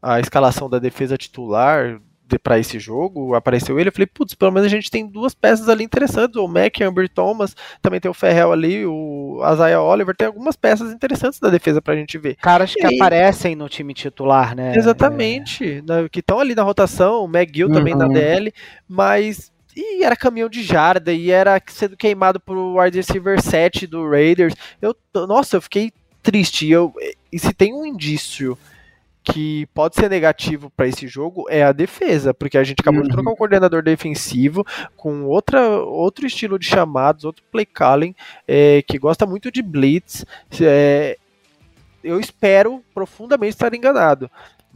a 0.00 0.20
escalação 0.20 0.70
da 0.70 0.78
defesa 0.78 1.18
titular 1.18 2.00
para 2.42 2.58
esse 2.58 2.78
jogo, 2.78 3.34
apareceu 3.34 3.80
ele, 3.80 3.88
eu 3.88 3.92
falei, 3.92 4.06
putz, 4.06 4.34
pelo 4.34 4.52
menos 4.52 4.66
a 4.66 4.68
gente 4.70 4.90
tem 4.90 5.06
duas 5.06 5.34
peças 5.34 5.68
ali 5.68 5.82
interessantes, 5.82 6.36
o 6.36 6.46
Mac, 6.46 6.80
Amber 6.80 7.08
Thomas, 7.08 7.56
também 7.82 7.98
tem 7.98 8.10
o 8.10 8.14
Ferrell 8.14 8.52
ali, 8.52 8.86
o 8.86 9.40
Isaiah 9.52 9.82
Oliver, 9.82 10.14
tem 10.14 10.26
algumas 10.26 10.54
peças 10.54 10.92
interessantes 10.92 11.40
da 11.40 11.50
defesa 11.50 11.82
pra 11.82 11.96
gente 11.96 12.18
ver. 12.18 12.36
Caras 12.36 12.72
que 12.72 12.86
e 12.86 12.96
aparecem 12.96 13.56
no 13.56 13.68
time 13.68 13.94
titular, 13.94 14.54
né? 14.54 14.76
Exatamente, 14.76 15.82
é... 15.88 16.08
que 16.08 16.20
estão 16.20 16.38
ali 16.38 16.54
na 16.54 16.62
rotação, 16.62 17.24
o 17.24 17.28
McGill 17.28 17.68
uhum. 17.68 17.74
também 17.74 17.94
na 17.94 18.06
DL, 18.06 18.52
mas 18.86 19.50
e 19.80 20.04
era 20.04 20.16
caminhão 20.16 20.48
de 20.48 20.62
jarda, 20.62 21.12
e 21.12 21.30
era 21.30 21.62
sendo 21.68 21.96
queimado 21.96 22.40
pro 22.40 22.80
wide 22.80 22.96
receiver 22.96 23.40
7 23.40 23.86
do 23.86 24.08
Raiders. 24.08 24.54
Eu, 24.82 24.96
nossa, 25.26 25.56
eu 25.56 25.62
fiquei 25.62 25.92
triste. 26.22 26.68
Eu, 26.68 26.92
e 27.32 27.38
se 27.38 27.54
tem 27.54 27.72
um 27.72 27.86
indício 27.86 28.58
que 29.22 29.66
pode 29.74 29.94
ser 29.94 30.08
negativo 30.08 30.70
para 30.70 30.86
esse 30.88 31.06
jogo 31.06 31.46
é 31.50 31.62
a 31.62 31.72
defesa, 31.72 32.32
porque 32.32 32.56
a 32.56 32.64
gente 32.64 32.80
acabou 32.80 33.02
uhum. 33.02 33.08
de 33.08 33.12
trocar 33.12 33.30
um 33.30 33.36
coordenador 33.36 33.82
defensivo 33.82 34.64
com 34.96 35.24
outra, 35.24 35.78
outro 35.80 36.26
estilo 36.26 36.58
de 36.58 36.66
chamados, 36.66 37.24
outro 37.24 37.44
play 37.52 37.66
calling, 37.66 38.14
é, 38.46 38.82
que 38.82 38.98
gosta 38.98 39.26
muito 39.26 39.50
de 39.52 39.62
blitz. 39.62 40.24
É, 40.60 41.18
eu 42.02 42.18
espero 42.18 42.82
profundamente 42.94 43.54
estar 43.54 43.74
enganado. 43.74 44.30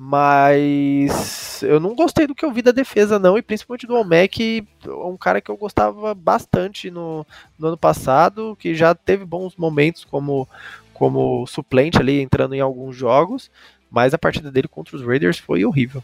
Mas 0.04 1.62
eu 1.62 1.78
não 1.78 1.94
gostei 1.94 2.26
do 2.26 2.34
que 2.34 2.44
eu 2.44 2.50
vi 2.50 2.60
da 2.60 2.72
defesa, 2.72 3.20
não, 3.20 3.38
e 3.38 3.42
principalmente 3.42 3.86
do 3.86 3.94
Olmec, 3.94 4.66
um 4.84 5.16
cara 5.16 5.40
que 5.40 5.48
eu 5.48 5.56
gostava 5.56 6.12
bastante 6.12 6.90
no, 6.90 7.24
no 7.56 7.68
ano 7.68 7.76
passado, 7.76 8.56
que 8.58 8.74
já 8.74 8.96
teve 8.96 9.24
bons 9.24 9.54
momentos 9.54 10.04
como, 10.04 10.48
como 10.92 11.46
suplente 11.46 11.98
ali, 11.98 12.20
entrando 12.20 12.52
em 12.52 12.60
alguns 12.60 12.96
jogos, 12.96 13.48
mas 13.88 14.12
a 14.12 14.18
partida 14.18 14.50
dele 14.50 14.66
contra 14.66 14.96
os 14.96 15.06
Raiders 15.06 15.38
foi 15.38 15.64
horrível. 15.64 16.02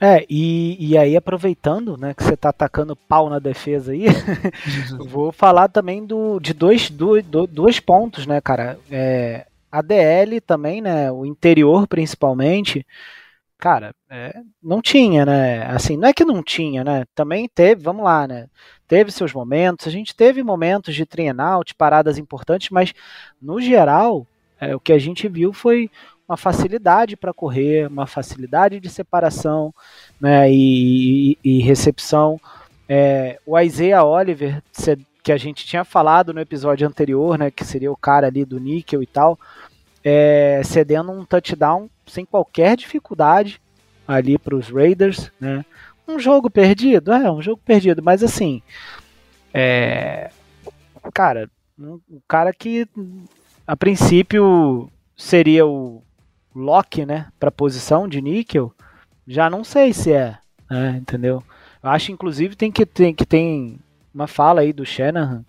É, 0.00 0.24
e, 0.30 0.76
e 0.78 0.96
aí 0.96 1.16
aproveitando, 1.16 1.96
né, 1.96 2.14
que 2.14 2.22
você 2.22 2.36
tá 2.36 2.50
atacando 2.50 2.94
pau 2.94 3.28
na 3.28 3.40
defesa 3.40 3.90
aí, 3.90 4.04
vou 5.08 5.32
falar 5.32 5.66
também 5.66 6.06
do, 6.06 6.38
de 6.38 6.54
dois, 6.54 6.88
do, 6.88 7.20
do, 7.20 7.48
dois 7.48 7.80
pontos, 7.80 8.28
né, 8.28 8.40
cara. 8.40 8.78
É, 8.88 9.44
a 9.72 9.82
DL 9.82 10.40
também, 10.40 10.80
né, 10.80 11.10
o 11.10 11.26
interior 11.26 11.88
principalmente, 11.88 12.86
cara, 13.60 13.94
é, 14.08 14.40
não 14.62 14.80
tinha, 14.80 15.24
né? 15.26 15.66
Assim, 15.66 15.96
não 15.96 16.08
é 16.08 16.12
que 16.12 16.24
não 16.24 16.42
tinha, 16.42 16.82
né? 16.82 17.04
Também 17.14 17.48
teve, 17.48 17.82
vamos 17.82 18.04
lá, 18.04 18.26
né? 18.26 18.48
Teve 18.88 19.12
seus 19.12 19.32
momentos, 19.32 19.86
a 19.86 19.90
gente 19.90 20.16
teve 20.16 20.42
momentos 20.42 20.94
de 20.94 21.06
trienal, 21.06 21.62
paradas 21.76 22.18
importantes, 22.18 22.70
mas 22.70 22.92
no 23.40 23.60
geral, 23.60 24.26
é, 24.60 24.74
o 24.74 24.80
que 24.80 24.92
a 24.92 24.98
gente 24.98 25.28
viu 25.28 25.52
foi 25.52 25.90
uma 26.28 26.36
facilidade 26.36 27.16
para 27.16 27.34
correr, 27.34 27.88
uma 27.88 28.06
facilidade 28.06 28.78
de 28.78 28.88
separação 28.88 29.74
né, 30.20 30.50
e, 30.50 31.36
e, 31.44 31.58
e 31.58 31.60
recepção. 31.60 32.40
É, 32.88 33.38
o 33.44 33.58
Isaiah 33.58 34.04
Oliver, 34.04 34.62
que 35.22 35.32
a 35.32 35.36
gente 35.36 35.66
tinha 35.66 35.84
falado 35.84 36.32
no 36.32 36.40
episódio 36.40 36.86
anterior, 36.86 37.36
né, 37.36 37.50
que 37.50 37.64
seria 37.64 37.90
o 37.90 37.96
cara 37.96 38.28
ali 38.28 38.44
do 38.44 38.60
níquel 38.60 39.02
e 39.02 39.06
tal, 39.06 39.38
é, 40.04 40.62
cedendo 40.64 41.12
um 41.12 41.24
touchdown 41.24 41.88
sem 42.06 42.24
qualquer 42.24 42.76
dificuldade 42.76 43.60
ali 44.06 44.38
para 44.38 44.56
os 44.56 44.68
Raiders, 44.68 45.30
né? 45.40 45.64
Um 46.06 46.18
jogo 46.18 46.50
perdido, 46.50 47.12
é 47.12 47.30
um 47.30 47.40
jogo 47.40 47.60
perdido, 47.64 48.02
mas 48.02 48.22
assim, 48.24 48.60
é, 49.54 50.30
cara, 51.14 51.48
um, 51.78 52.00
um 52.10 52.20
cara 52.26 52.52
que 52.52 52.88
a 53.66 53.76
princípio 53.76 54.90
seria 55.16 55.64
o 55.64 56.02
lock, 56.54 57.06
né, 57.06 57.28
para 57.38 57.52
posição 57.52 58.08
de 58.08 58.20
níquel, 58.20 58.74
já 59.26 59.48
não 59.48 59.62
sei 59.62 59.92
se 59.92 60.12
é, 60.12 60.36
né, 60.68 60.96
entendeu? 61.00 61.42
Eu 61.82 61.90
acho 61.90 62.10
inclusive 62.10 62.56
tem 62.56 62.72
que 62.72 62.84
tem 62.84 63.14
que 63.14 63.24
tem 63.24 63.78
uma 64.12 64.26
fala 64.26 64.62
aí 64.62 64.72
do 64.72 64.84
Shanahan 64.84 65.44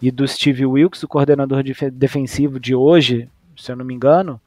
e 0.00 0.10
do 0.10 0.26
Steve 0.26 0.64
Wilkes, 0.64 1.02
o 1.02 1.08
coordenador 1.08 1.62
de 1.64 1.74
defensivo 1.90 2.60
de 2.60 2.74
hoje, 2.74 3.28
se 3.56 3.70
eu 3.70 3.76
não 3.76 3.84
me 3.84 3.94
engano, 3.94 4.40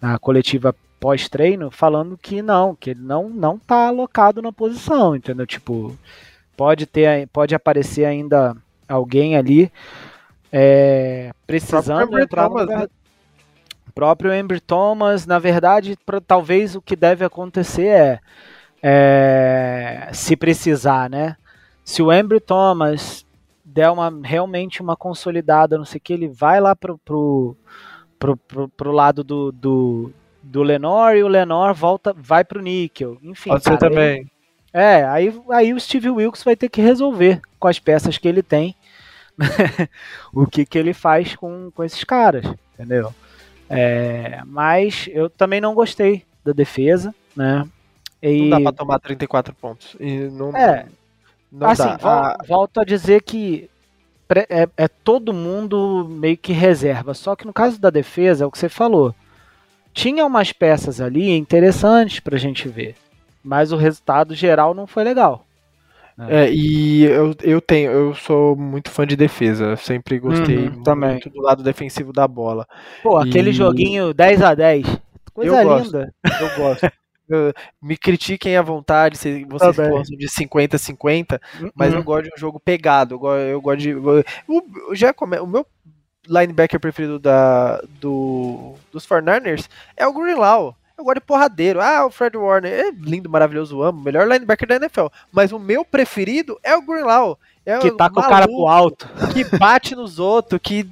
na 0.00 0.18
coletiva 0.18 0.74
pós-treino, 1.00 1.70
falando 1.70 2.16
que 2.16 2.40
não, 2.40 2.74
que 2.74 2.90
ele 2.90 3.02
não 3.02 3.28
não 3.28 3.58
tá 3.58 3.88
alocado 3.88 4.40
na 4.40 4.52
posição, 4.52 5.14
entendeu? 5.14 5.46
Tipo, 5.46 5.96
pode 6.56 6.86
ter, 6.86 7.28
pode 7.28 7.54
aparecer 7.54 8.04
ainda 8.04 8.56
alguém 8.88 9.36
ali 9.36 9.70
é, 10.52 11.32
precisando 11.46 12.18
entrar 12.18 12.48
no 12.48 12.58
lugar, 12.58 12.80
né? 12.80 12.88
próprio 13.94 14.34
Embry 14.34 14.60
Thomas, 14.60 15.24
na 15.24 15.38
verdade, 15.38 15.96
pra, 16.04 16.20
talvez 16.20 16.74
o 16.74 16.82
que 16.82 16.96
deve 16.96 17.24
acontecer 17.24 17.86
é, 17.86 18.20
é, 18.82 20.10
se 20.12 20.36
precisar, 20.36 21.08
né? 21.08 21.36
Se 21.84 22.02
o 22.02 22.12
Embry 22.12 22.40
Thomas 22.40 23.24
der 23.64 23.90
uma 23.90 24.12
realmente 24.22 24.82
uma 24.82 24.96
consolidada, 24.96 25.78
não 25.78 25.84
sei 25.84 25.98
o 25.98 26.00
que, 26.00 26.12
ele 26.12 26.28
vai 26.28 26.60
lá 26.60 26.74
pro, 26.74 26.98
pro 26.98 27.56
pro, 28.24 28.36
pro, 28.38 28.68
pro 28.70 28.92
lado 28.92 29.22
do, 29.22 29.52
do, 29.52 30.12
do 30.42 30.62
Lenor 30.62 31.14
e 31.14 31.22
o 31.22 31.28
Lenor 31.28 31.74
volta, 31.74 32.14
vai 32.16 32.42
pro 32.42 32.62
Níquel. 32.62 33.18
Enfim. 33.22 33.50
Pode 33.50 33.64
ser 33.64 33.76
também. 33.76 34.20
Ele, 34.20 34.30
é, 34.72 35.04
aí, 35.04 35.42
aí 35.50 35.74
o 35.74 35.78
Steve 35.78 36.08
Wilkes 36.08 36.42
vai 36.42 36.56
ter 36.56 36.70
que 36.70 36.80
resolver 36.80 37.40
com 37.60 37.68
as 37.68 37.78
peças 37.78 38.16
que 38.16 38.26
ele 38.26 38.42
tem 38.42 38.74
o 40.32 40.46
que, 40.46 40.64
que 40.64 40.78
ele 40.78 40.94
faz 40.94 41.36
com, 41.36 41.70
com 41.70 41.84
esses 41.84 42.02
caras, 42.02 42.44
entendeu? 42.72 43.14
É, 43.68 44.40
mas 44.46 45.08
eu 45.12 45.28
também 45.28 45.60
não 45.60 45.74
gostei 45.74 46.24
da 46.42 46.52
defesa, 46.52 47.14
né? 47.36 47.68
E... 48.22 48.48
Não 48.48 48.58
dá 48.58 48.60
pra 48.60 48.72
tomar 48.72 48.98
34 49.00 49.54
pontos. 49.54 49.96
E 50.00 50.28
não, 50.30 50.56
é, 50.56 50.86
não 51.52 51.68
assim, 51.68 51.84
dá. 51.84 51.96
Vol 51.96 52.10
a... 52.10 52.36
volto 52.48 52.80
a 52.80 52.84
dizer 52.84 53.22
que 53.22 53.68
é, 54.48 54.68
é, 54.76 54.88
todo 54.88 55.32
mundo 55.32 56.06
meio 56.08 56.36
que 56.36 56.52
reserva. 56.52 57.14
Só 57.14 57.36
que 57.36 57.46
no 57.46 57.52
caso 57.52 57.80
da 57.80 57.90
defesa, 57.90 58.44
é 58.44 58.46
o 58.46 58.50
que 58.50 58.58
você 58.58 58.68
falou. 58.68 59.14
Tinha 59.92 60.26
umas 60.26 60.52
peças 60.52 61.00
ali 61.00 61.30
interessantes 61.30 62.20
pra 62.20 62.38
gente 62.38 62.68
ver. 62.68 62.96
Mas 63.42 63.72
o 63.72 63.76
resultado 63.76 64.34
geral 64.34 64.74
não 64.74 64.86
foi 64.86 65.04
legal. 65.04 65.46
Né? 66.16 66.46
É, 66.46 66.50
e 66.50 67.04
eu, 67.04 67.34
eu 67.42 67.60
tenho, 67.60 67.90
eu 67.90 68.14
sou 68.14 68.56
muito 68.56 68.90
fã 68.90 69.06
de 69.06 69.16
defesa. 69.16 69.76
Sempre 69.76 70.18
gostei 70.18 70.56
uhum, 70.56 70.62
muito 70.62 70.82
também. 70.82 71.20
do 71.20 71.42
lado 71.42 71.62
defensivo 71.62 72.12
da 72.12 72.26
bola. 72.26 72.66
Pô, 73.02 73.22
e... 73.22 73.28
aquele 73.28 73.52
joguinho 73.52 74.14
10 74.14 74.42
a 74.42 74.54
10 74.54 74.86
Coisa 75.34 75.62
eu 75.62 75.78
linda. 75.78 76.14
Gosto, 76.24 76.42
eu 76.42 76.56
gosto. 76.56 76.92
me 77.80 77.96
critiquem 77.96 78.56
à 78.56 78.62
vontade 78.62 79.16
se 79.16 79.44
vocês 79.44 79.76
tá 79.76 79.88
gostam 79.88 80.16
de 80.16 80.28
50 80.28 80.78
50, 80.78 81.40
mas 81.74 81.92
uhum. 81.92 81.98
eu 81.98 82.04
gosto 82.04 82.24
de 82.24 82.30
um 82.36 82.38
jogo 82.38 82.60
pegado. 82.60 83.14
Eu 83.14 83.18
gosto, 83.18 83.40
eu 83.40 83.60
gosto 83.60 83.80
de. 83.80 83.90
Eu, 83.90 84.24
já 84.92 85.12
come, 85.12 85.38
o 85.38 85.46
meu 85.46 85.66
linebacker 86.26 86.80
preferido 86.80 87.18
da, 87.18 87.80
do, 88.00 88.74
dos 88.92 89.06
49ers 89.06 89.68
é 89.96 90.06
o 90.06 90.12
Greenlaw. 90.12 90.76
Eu 90.96 91.04
gosto 91.04 91.16
de 91.16 91.26
porradeiro. 91.26 91.80
Ah, 91.80 92.06
o 92.06 92.10
Fred 92.10 92.36
Warner 92.36 92.72
é 92.72 92.90
lindo, 92.92 93.28
maravilhoso, 93.28 93.82
amo. 93.82 94.00
Melhor 94.00 94.28
linebacker 94.28 94.68
da 94.68 94.76
NFL. 94.76 95.06
Mas 95.32 95.50
o 95.50 95.58
meu 95.58 95.84
preferido 95.84 96.58
é 96.62 96.76
o 96.76 96.82
Greenlaw. 96.82 97.38
É 97.66 97.78
que 97.78 97.90
tá 97.90 98.10
com 98.10 98.20
o 98.20 98.28
cara 98.28 98.46
pro 98.46 98.66
alto. 98.66 99.08
Que 99.32 99.44
bate 99.58 99.96
nos 99.96 100.18
outros, 100.18 100.60
que 100.62 100.88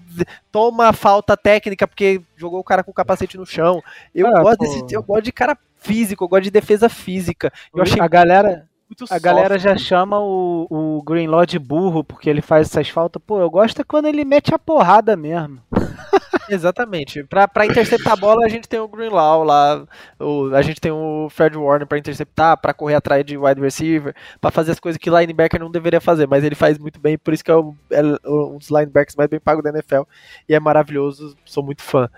toma 0.51 0.93
falta 0.93 1.37
técnica 1.37 1.87
porque 1.87 2.21
jogou 2.35 2.61
o 2.61 2.65
cara 2.65 2.83
com 2.83 2.91
o 2.91 2.95
capacete 2.95 3.37
no 3.37 3.47
chão. 3.47 3.83
Eu, 4.15 4.27
ah, 4.27 4.43
gosto, 4.43 4.59
desse, 4.61 4.95
eu 4.95 5.03
gosto 5.03 5.25
de 5.25 5.33
cara 5.33 5.57
físico, 5.83 6.25
eu 6.25 6.29
gosto 6.29 6.45
de 6.45 6.51
defesa 6.51 6.89
física. 6.89 7.53
Eu 7.75 7.83
achei 7.83 8.01
a 8.01 8.09
galera, 8.09 8.69
a 9.11 9.19
galera 9.19 9.59
já 9.59 9.77
chama 9.77 10.19
o, 10.21 10.67
o 10.71 11.03
Greenlaw 11.03 11.47
de 11.47 11.59
burro 11.59 12.05
porque 12.05 12.29
ele 12.29 12.43
faz 12.43 12.69
essas 12.69 12.89
faltas. 12.89 13.23
Pô, 13.27 13.41
eu 13.41 13.51
gosto 13.51 13.81
é 13.81 13.85
quando 13.85 14.07
ele 14.07 14.25
mete 14.25 14.55
a 14.55 14.59
porrada 14.59 15.17
mesmo. 15.17 15.61
Exatamente. 16.49 17.25
Pra, 17.25 17.49
pra 17.49 17.67
interceptar 17.67 18.13
a 18.13 18.17
bola, 18.17 18.45
a 18.45 18.49
gente 18.49 18.69
tem 18.69 18.81
o 18.81 18.89
Greenlaw 18.89 19.45
lá, 19.45 19.87
o, 20.19 20.55
a 20.55 20.63
gente 20.63 20.81
tem 20.81 20.93
o 20.93 21.29
Fred 21.31 21.57
Warner 21.57 21.87
pra 21.87 21.99
interceptar, 21.99 22.59
pra 22.59 22.75
correr 22.75 22.95
atrás 22.95 23.25
de 23.25 23.37
wide 23.37 23.61
receiver, 23.61 24.15
pra 24.41 24.51
fazer 24.51 24.73
as 24.73 24.81
coisas 24.81 24.99
que 24.99 25.11
linebacker 25.11 25.61
não 25.61 25.71
deveria 25.71 26.01
fazer, 26.01 26.27
mas 26.27 26.45
ele 26.45 26.55
faz 26.55 26.79
muito 26.79 27.01
bem, 27.01 27.17
por 27.17 27.33
isso 27.33 27.45
que 27.45 27.51
é, 27.51 27.55
o, 27.55 27.75
é 27.91 28.03
um 28.27 28.59
dos 28.59 28.71
linebackers 28.71 29.17
mais 29.17 29.31
bem 29.31 29.41
pagos 29.41 29.63
da 29.63 29.71
NFL 29.71 30.03
e 30.49 30.55
é 30.55 30.61
maravilhoso, 30.61 31.37
sou 31.45 31.63
muito 31.63 31.83
fã. 31.83 32.11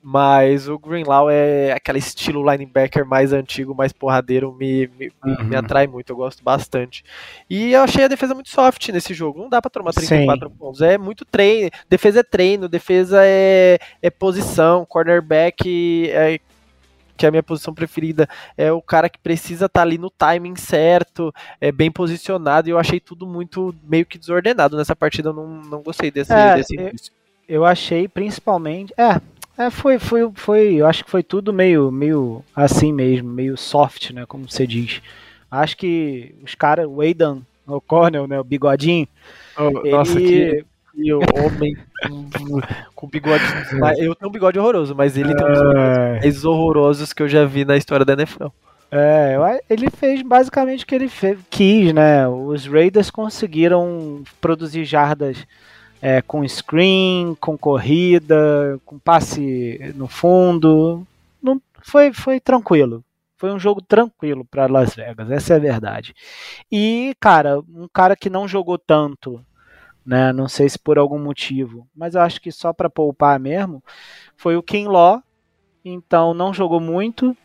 Mas 0.00 0.68
o 0.68 0.78
Greenlaw 0.78 1.28
é 1.28 1.72
aquele 1.72 1.98
estilo 1.98 2.48
linebacker 2.48 3.04
mais 3.04 3.32
antigo, 3.32 3.74
mais 3.74 3.92
porradeiro, 3.92 4.52
me, 4.52 4.88
me, 4.98 5.10
uhum. 5.24 5.44
me, 5.44 5.56
atrai 5.56 5.88
muito, 5.88 6.10
eu 6.10 6.16
gosto 6.16 6.42
bastante. 6.42 7.04
E 7.50 7.72
eu 7.72 7.82
achei 7.82 8.04
a 8.04 8.08
defesa 8.08 8.32
muito 8.32 8.48
soft 8.48 8.88
nesse 8.90 9.12
jogo, 9.12 9.40
não 9.40 9.48
dá 9.48 9.60
pra 9.60 9.70
tomar 9.70 9.92
34 9.92 10.48
Sim. 10.48 10.54
pontos. 10.56 10.80
É 10.82 10.96
muito 10.96 11.24
treino, 11.24 11.70
defesa 11.88 12.20
é 12.20 12.22
treino, 12.22 12.68
defesa 12.68 13.20
é, 13.24 13.78
é 14.00 14.08
posição, 14.08 14.86
cornerback 14.86 16.08
é 16.10 16.38
que 17.18 17.26
é 17.26 17.28
a 17.28 17.32
minha 17.32 17.42
posição 17.42 17.74
preferida, 17.74 18.28
é 18.56 18.70
o 18.70 18.80
cara 18.80 19.08
que 19.08 19.18
precisa 19.18 19.66
estar 19.66 19.80
tá 19.80 19.82
ali 19.82 19.98
no 19.98 20.08
timing 20.08 20.54
certo, 20.54 21.34
é 21.60 21.72
bem 21.72 21.90
posicionado, 21.90 22.68
e 22.68 22.70
eu 22.70 22.78
achei 22.78 23.00
tudo 23.00 23.26
muito 23.26 23.74
meio 23.82 24.06
que 24.06 24.16
desordenado 24.16 24.76
nessa 24.76 24.94
partida, 24.94 25.30
eu 25.30 25.32
não, 25.32 25.48
não 25.48 25.82
gostei 25.82 26.12
desse, 26.12 26.32
é, 26.32 26.54
desse 26.54 26.76
eu, 26.76 26.92
eu 27.48 27.64
achei 27.64 28.06
principalmente. 28.06 28.94
É, 28.96 29.20
é, 29.58 29.70
foi, 29.70 29.98
foi, 29.98 30.30
foi, 30.34 30.74
eu 30.76 30.86
acho 30.86 31.04
que 31.04 31.10
foi 31.10 31.22
tudo 31.22 31.52
meio, 31.52 31.90
meio 31.90 32.44
assim 32.54 32.92
mesmo, 32.92 33.28
meio 33.28 33.56
soft, 33.56 34.10
né, 34.10 34.24
como 34.26 34.48
você 34.48 34.66
diz. 34.66 35.02
Acho 35.50 35.76
que 35.76 36.34
os 36.44 36.54
caras, 36.54 36.86
o 36.88 37.00
Aidan 37.00 37.40
O'Connell, 37.66 38.26
né, 38.26 38.38
o 38.38 38.44
bigodinho, 38.44 39.08
oh, 39.58 39.80
ele... 39.80 39.90
Nossa, 39.90 40.18
que 40.18 40.64
e 40.98 41.12
o 41.12 41.20
homem 41.20 41.76
com 42.94 43.06
bigode. 43.06 43.44
Eu 43.98 44.14
tenho 44.14 44.28
um 44.28 44.32
bigode 44.32 44.58
horroroso, 44.58 44.94
mas 44.94 45.16
ele 45.16 45.34
tem 45.34 45.46
uns 45.46 45.60
é. 45.60 46.20
mais 46.20 46.44
horrorosos 46.44 47.12
que 47.12 47.22
eu 47.22 47.28
já 47.28 47.44
vi 47.44 47.64
na 47.64 47.76
história 47.76 48.04
da 48.04 48.14
NFL. 48.14 48.48
É, 48.90 49.36
ele 49.68 49.90
fez 49.90 50.22
basicamente 50.22 50.82
o 50.82 50.86
que 50.86 50.94
ele 50.94 51.08
fez, 51.08 51.38
quis, 51.50 51.92
né? 51.92 52.26
Os 52.26 52.66
Raiders 52.66 53.10
conseguiram 53.10 54.22
produzir 54.40 54.84
jardas 54.84 55.46
é, 56.00 56.22
com 56.22 56.46
screen, 56.46 57.36
com 57.40 57.56
corrida, 57.56 58.80
com 58.84 58.98
passe 58.98 59.92
no 59.94 60.08
fundo. 60.08 61.06
Não, 61.42 61.60
foi, 61.82 62.12
foi 62.12 62.40
tranquilo. 62.40 63.04
Foi 63.36 63.52
um 63.52 63.58
jogo 63.58 63.80
tranquilo 63.80 64.44
para 64.44 64.66
Las 64.66 64.94
Vegas, 64.94 65.30
essa 65.30 65.54
é 65.54 65.56
a 65.56 65.60
verdade. 65.60 66.12
E, 66.72 67.14
cara, 67.20 67.60
um 67.60 67.88
cara 67.92 68.16
que 68.16 68.28
não 68.28 68.48
jogou 68.48 68.76
tanto 68.76 69.40
né? 70.08 70.32
Não 70.32 70.48
sei 70.48 70.66
se 70.66 70.78
por 70.78 70.96
algum 70.98 71.18
motivo, 71.18 71.86
mas 71.94 72.14
eu 72.14 72.22
acho 72.22 72.40
que 72.40 72.50
só 72.50 72.72
para 72.72 72.88
poupar 72.88 73.38
mesmo, 73.38 73.84
foi 74.38 74.56
o 74.56 74.62
Kinlaw, 74.62 75.22
então 75.84 76.32
não 76.32 76.54
jogou 76.54 76.80
muito. 76.80 77.36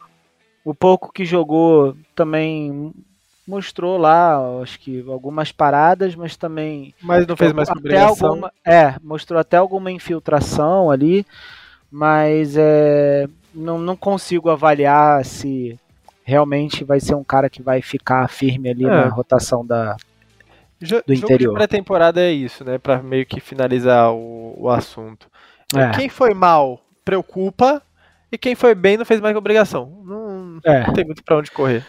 O 0.64 0.74
pouco 0.74 1.12
que 1.12 1.26
jogou 1.26 1.94
também 2.16 2.94
mostrou 3.48 3.98
lá, 3.98 4.62
acho 4.62 4.80
que 4.80 5.04
algumas 5.08 5.52
paradas, 5.52 6.16
mas 6.16 6.36
também 6.38 6.94
mas 7.02 7.28
não 7.28 7.36
fez 7.36 7.52
mais 7.52 7.70
até 7.70 8.02
alguma, 8.02 8.52
é, 8.66 8.96
mostrou 9.04 9.40
até 9.40 9.58
alguma 9.58 9.92
infiltração 9.92 10.90
ali, 10.90 11.26
mas 11.92 12.56
é, 12.58 13.28
não, 13.54 13.78
não 13.78 13.96
consigo 13.96 14.50
avaliar 14.50 15.24
se 15.26 15.78
realmente 16.24 16.84
vai 16.84 17.00
ser 17.00 17.16
um 17.16 17.24
cara 17.24 17.50
que 17.50 17.62
vai 17.62 17.82
ficar 17.82 18.28
firme 18.30 18.70
ali 18.70 18.86
é. 18.86 18.90
na 18.90 19.08
rotação 19.10 19.66
da 19.66 19.98
Jo 20.82 21.02
do 21.06 21.16
jogo 21.16 21.34
interior. 21.34 21.52
de 21.52 21.58
pré-temporada 21.58 22.22
é 22.22 22.32
isso, 22.32 22.64
né? 22.64 22.78
Para 22.78 23.02
meio 23.02 23.26
que 23.26 23.40
finalizar 23.40 24.12
o, 24.12 24.56
o 24.58 24.70
assunto. 24.70 25.28
É. 25.76 25.92
Quem 25.92 26.10
foi 26.10 26.34
mal 26.34 26.80
preocupa 27.06 27.82
e 28.32 28.38
quem 28.38 28.54
foi 28.54 28.76
bem 28.76 28.98
não 28.98 29.06
fez 29.06 29.22
mais 29.22 29.36
obrigação. 29.36 30.02
Não, 30.04 30.60
é. 30.64 30.86
não 30.86 30.94
tem 30.94 31.06
muito 31.06 31.24
para 31.24 31.38
onde 31.38 31.52
correr. 31.52 31.86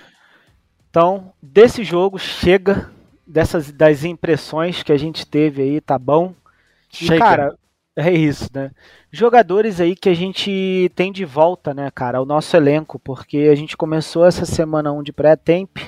Então, 0.95 1.33
desse 1.43 1.83
jogo 1.83 2.21
chega 2.21 2.89
dessas 3.27 3.73
das 3.73 4.05
impressões 4.05 4.85
que 4.85 4.93
a 4.93 4.97
gente 4.97 5.27
teve 5.27 5.61
aí, 5.61 5.81
tá 5.81 5.99
bom? 5.99 6.33
Chega. 6.89 7.17
E, 7.17 7.19
cara, 7.19 7.59
é 7.97 8.13
isso, 8.13 8.49
né? 8.55 8.71
Jogadores 9.11 9.81
aí 9.81 9.97
que 9.97 10.09
a 10.09 10.15
gente 10.15 10.93
tem 10.95 11.11
de 11.11 11.25
volta, 11.25 11.75
né, 11.75 11.91
cara, 11.93 12.23
o 12.23 12.25
nosso 12.25 12.57
elenco, 12.57 12.97
porque 13.01 13.49
a 13.51 13.57
gente 13.57 13.77
começou 13.77 14.25
essa 14.25 14.47
semana 14.47 14.93
1 14.93 14.99
um 15.01 15.03
de 15.03 15.13
pré-temp 15.13 15.79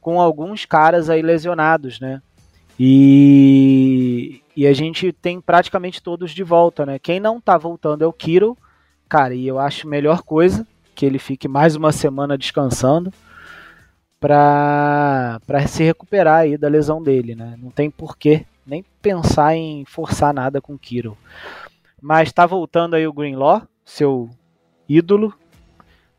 com 0.00 0.20
alguns 0.20 0.64
caras 0.64 1.08
aí 1.08 1.22
lesionados, 1.22 2.00
né? 2.00 2.20
E, 2.80 4.42
e 4.56 4.66
a 4.66 4.72
gente 4.72 5.12
tem 5.12 5.40
praticamente 5.40 6.02
todos 6.02 6.32
de 6.32 6.42
volta, 6.42 6.84
né? 6.84 6.98
Quem 6.98 7.20
não 7.20 7.40
tá 7.40 7.56
voltando 7.56 8.02
é 8.02 8.06
o 8.08 8.12
Kiro, 8.12 8.58
cara, 9.08 9.36
e 9.36 9.46
eu 9.46 9.60
acho 9.60 9.86
melhor 9.86 10.22
coisa 10.22 10.66
que 10.96 11.06
ele 11.06 11.20
fique 11.20 11.46
mais 11.46 11.76
uma 11.76 11.92
semana 11.92 12.36
descansando 12.36 13.12
para 14.20 15.40
se 15.68 15.82
recuperar 15.82 16.40
aí 16.40 16.56
da 16.56 16.68
lesão 16.68 17.02
dele, 17.02 17.34
né? 17.34 17.56
Não 17.60 17.70
tem 17.70 17.90
porquê 17.90 18.44
nem 18.66 18.84
pensar 19.00 19.54
em 19.54 19.84
forçar 19.84 20.34
nada 20.34 20.60
com 20.60 20.74
o 20.74 20.78
Kiro. 20.78 21.16
Mas 22.00 22.32
tá 22.32 22.44
voltando 22.44 22.94
aí 22.94 23.06
o 23.06 23.12
Greenlaw, 23.12 23.62
seu 23.84 24.28
ídolo, 24.88 25.32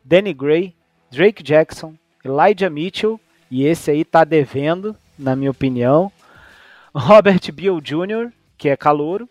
Danny 0.03 0.33
Gray, 0.33 0.75
Drake 1.11 1.43
Jackson, 1.43 1.95
Elijah 2.23 2.69
Mitchell 2.69 3.19
e 3.51 3.65
esse 3.65 3.91
aí 3.91 4.05
tá 4.05 4.23
devendo, 4.23 4.95
na 5.17 5.35
minha 5.35 5.51
opinião. 5.51 6.11
Robert 6.95 7.41
Beal 7.53 7.79
Jr., 7.79 8.31
que 8.57 8.69
é 8.69 8.77
calouro. 8.77 9.29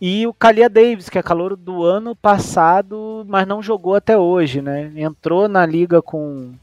E 0.00 0.26
o 0.26 0.34
Kalia 0.34 0.68
Davis, 0.68 1.08
que 1.08 1.18
é 1.18 1.22
calouro 1.22 1.56
do 1.56 1.84
ano 1.84 2.16
passado, 2.16 3.24
mas 3.28 3.46
não 3.46 3.62
jogou 3.62 3.94
até 3.94 4.18
hoje, 4.18 4.60
né? 4.60 4.90
Entrou 4.96 5.46
na 5.46 5.64
liga 5.64 6.02
com 6.02 6.54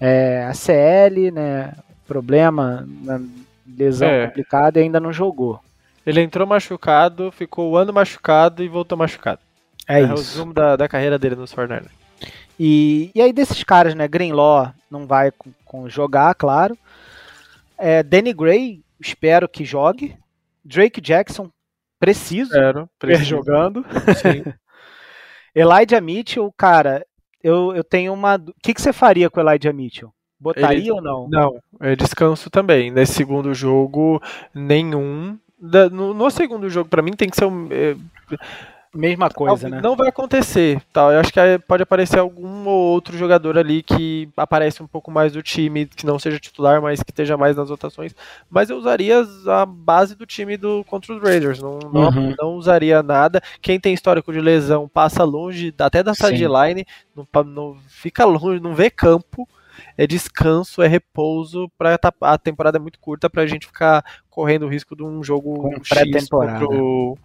é, 0.00 0.44
a 0.44 0.54
CL, 0.54 1.30
né? 1.30 1.74
Problema, 2.06 2.88
lesão 3.66 4.08
é. 4.08 4.26
complicada 4.26 4.80
e 4.80 4.82
ainda 4.84 4.98
não 4.98 5.12
jogou. 5.12 5.60
Ele 6.06 6.22
entrou 6.22 6.46
machucado, 6.46 7.30
ficou 7.30 7.70
o 7.70 7.76
ano 7.76 7.92
machucado 7.92 8.62
e 8.62 8.68
voltou 8.68 8.96
machucado. 8.96 9.40
É, 9.86 10.00
é 10.00 10.02
isso. 10.02 10.12
o 10.12 10.16
resumo 10.16 10.54
da, 10.54 10.76
da 10.76 10.88
carreira 10.88 11.18
dele 11.18 11.36
nos 11.36 11.52
Fortnite. 11.52 11.90
E, 12.58 13.10
e 13.14 13.20
aí 13.20 13.32
desses 13.32 13.62
caras, 13.62 13.94
né? 13.94 14.08
Greenlaw 14.08 14.72
não 14.90 15.06
vai 15.06 15.30
com, 15.30 15.50
com 15.64 15.88
jogar, 15.88 16.34
claro. 16.34 16.76
É, 17.76 18.02
Danny 18.02 18.32
Gray, 18.32 18.82
espero 19.00 19.48
que 19.48 19.64
jogue. 19.64 20.16
Drake 20.64 21.00
Jackson, 21.00 21.50
preciso 22.00 22.50
espero, 22.50 22.90
preciso. 22.98 23.28
jogando. 23.28 23.84
Sim. 24.20 24.44
Elijah 25.54 26.00
Mitchell, 26.00 26.52
cara, 26.56 27.06
eu, 27.42 27.74
eu 27.74 27.84
tenho 27.84 28.12
uma. 28.12 28.36
O 28.36 28.54
que, 28.62 28.74
que 28.74 28.80
você 28.80 28.92
faria 28.92 29.30
com 29.30 29.40
o 29.40 29.48
Elijah 29.48 29.72
Mitchell? 29.72 30.12
Botaria 30.40 30.78
Ele... 30.78 30.92
ou 30.92 31.02
não? 31.02 31.28
Não, 31.28 31.58
é 31.80 31.96
descanso 31.96 32.48
também. 32.50 32.90
Nesse 32.90 33.14
segundo 33.14 33.52
jogo, 33.54 34.22
nenhum. 34.54 35.38
No, 35.60 36.14
no 36.14 36.30
segundo 36.30 36.70
jogo, 36.70 36.88
para 36.88 37.02
mim, 37.02 37.12
tem 37.12 37.28
que 37.28 37.36
ser 37.36 37.46
um. 37.46 37.68
É 37.70 37.96
Mesma 38.94 39.28
coisa, 39.28 39.68
né? 39.68 39.80
Não 39.82 39.94
vai 39.94 40.08
acontecer, 40.08 40.80
tal. 40.92 41.12
Eu 41.12 41.20
acho 41.20 41.32
que 41.32 41.40
pode 41.66 41.82
aparecer 41.82 42.18
algum 42.18 42.66
ou 42.66 42.92
outro 42.92 43.16
jogador 43.16 43.58
ali 43.58 43.82
que 43.82 44.28
aparece 44.36 44.82
um 44.82 44.86
pouco 44.86 45.10
mais 45.10 45.32
do 45.32 45.42
time, 45.42 45.86
que 45.86 46.06
não 46.06 46.18
seja 46.18 46.38
titular, 46.38 46.80
mas 46.80 47.02
que 47.02 47.10
esteja 47.10 47.36
mais 47.36 47.56
nas 47.56 47.68
votações. 47.68 48.14
Mas 48.48 48.70
eu 48.70 48.78
usaria 48.78 49.22
a 49.46 49.66
base 49.66 50.14
do 50.14 50.24
time 50.24 50.56
do 50.56 50.84
contra 50.84 51.14
os 51.14 51.22
Raiders. 51.22 51.60
Não, 51.60 51.78
não, 51.78 52.08
uhum. 52.08 52.34
não 52.38 52.54
usaria 52.54 53.02
nada. 53.02 53.42
Quem 53.60 53.78
tem 53.78 53.92
histórico 53.92 54.32
de 54.32 54.40
lesão 54.40 54.88
passa 54.88 55.22
longe, 55.22 55.74
até 55.78 56.02
da 56.02 56.14
sideline, 56.14 56.86
não, 57.14 57.26
não 57.44 57.76
fica 57.88 58.24
longe, 58.24 58.60
não 58.60 58.74
vê 58.74 58.88
campo 58.88 59.46
é 59.96 60.06
descanso, 60.06 60.82
é 60.82 60.88
repouso 60.88 61.70
para 61.76 61.98
a 62.20 62.38
temporada 62.38 62.78
é 62.78 62.80
muito 62.80 62.98
curta 62.98 63.28
para 63.28 63.42
a 63.42 63.46
gente 63.46 63.66
ficar 63.66 64.04
correndo 64.30 64.66
o 64.66 64.68
risco 64.68 64.96
de 64.96 65.02
um 65.02 65.22
jogo 65.22 65.70
pré-temporada 65.88 66.66
contra, 66.66 67.22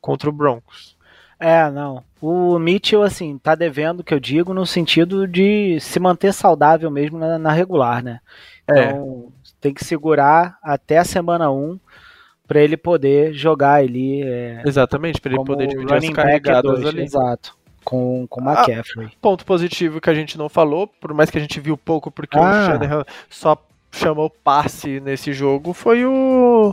contra 0.00 0.28
o 0.30 0.32
Broncos. 0.32 0.96
É, 1.42 1.68
não. 1.72 2.04
O 2.20 2.56
Mitchell, 2.56 3.02
assim, 3.02 3.36
tá 3.36 3.56
devendo, 3.56 4.04
que 4.04 4.14
eu 4.14 4.20
digo, 4.20 4.54
no 4.54 4.64
sentido 4.64 5.26
de 5.26 5.76
se 5.80 5.98
manter 5.98 6.32
saudável 6.32 6.88
mesmo 6.88 7.18
na, 7.18 7.36
na 7.36 7.50
regular, 7.50 8.00
né? 8.00 8.20
É. 8.70 8.90
Então, 8.90 9.32
tem 9.60 9.74
que 9.74 9.84
segurar 9.84 10.56
até 10.62 10.98
a 10.98 11.04
semana 11.04 11.50
1 11.50 11.80
para 12.46 12.60
ele 12.60 12.76
poder 12.76 13.32
jogar 13.32 13.80
ali. 13.82 14.22
É, 14.22 14.62
Exatamente, 14.64 15.20
para 15.20 15.32
ele 15.32 15.44
poder 15.44 15.66
dividir 15.66 15.94
as 15.94 16.08
carregadas 16.10 16.86
ali. 16.86 17.02
Exato. 17.02 17.56
Com, 17.84 18.24
com 18.28 18.40
o 18.40 18.48
ah, 18.48 18.52
McCaffrey. 18.52 19.08
Ponto 19.20 19.44
positivo 19.44 20.00
que 20.00 20.08
a 20.08 20.14
gente 20.14 20.38
não 20.38 20.48
falou, 20.48 20.86
por 20.86 21.12
mais 21.12 21.28
que 21.28 21.38
a 21.38 21.40
gente 21.40 21.58
viu 21.58 21.76
pouco, 21.76 22.08
porque 22.08 22.38
ah. 22.38 22.40
o 22.40 22.66
Shanahan 22.66 23.04
só 23.28 23.56
chamou 23.90 24.30
passe 24.30 25.00
nesse 25.00 25.32
jogo, 25.32 25.72
foi 25.72 26.04
o 26.06 26.72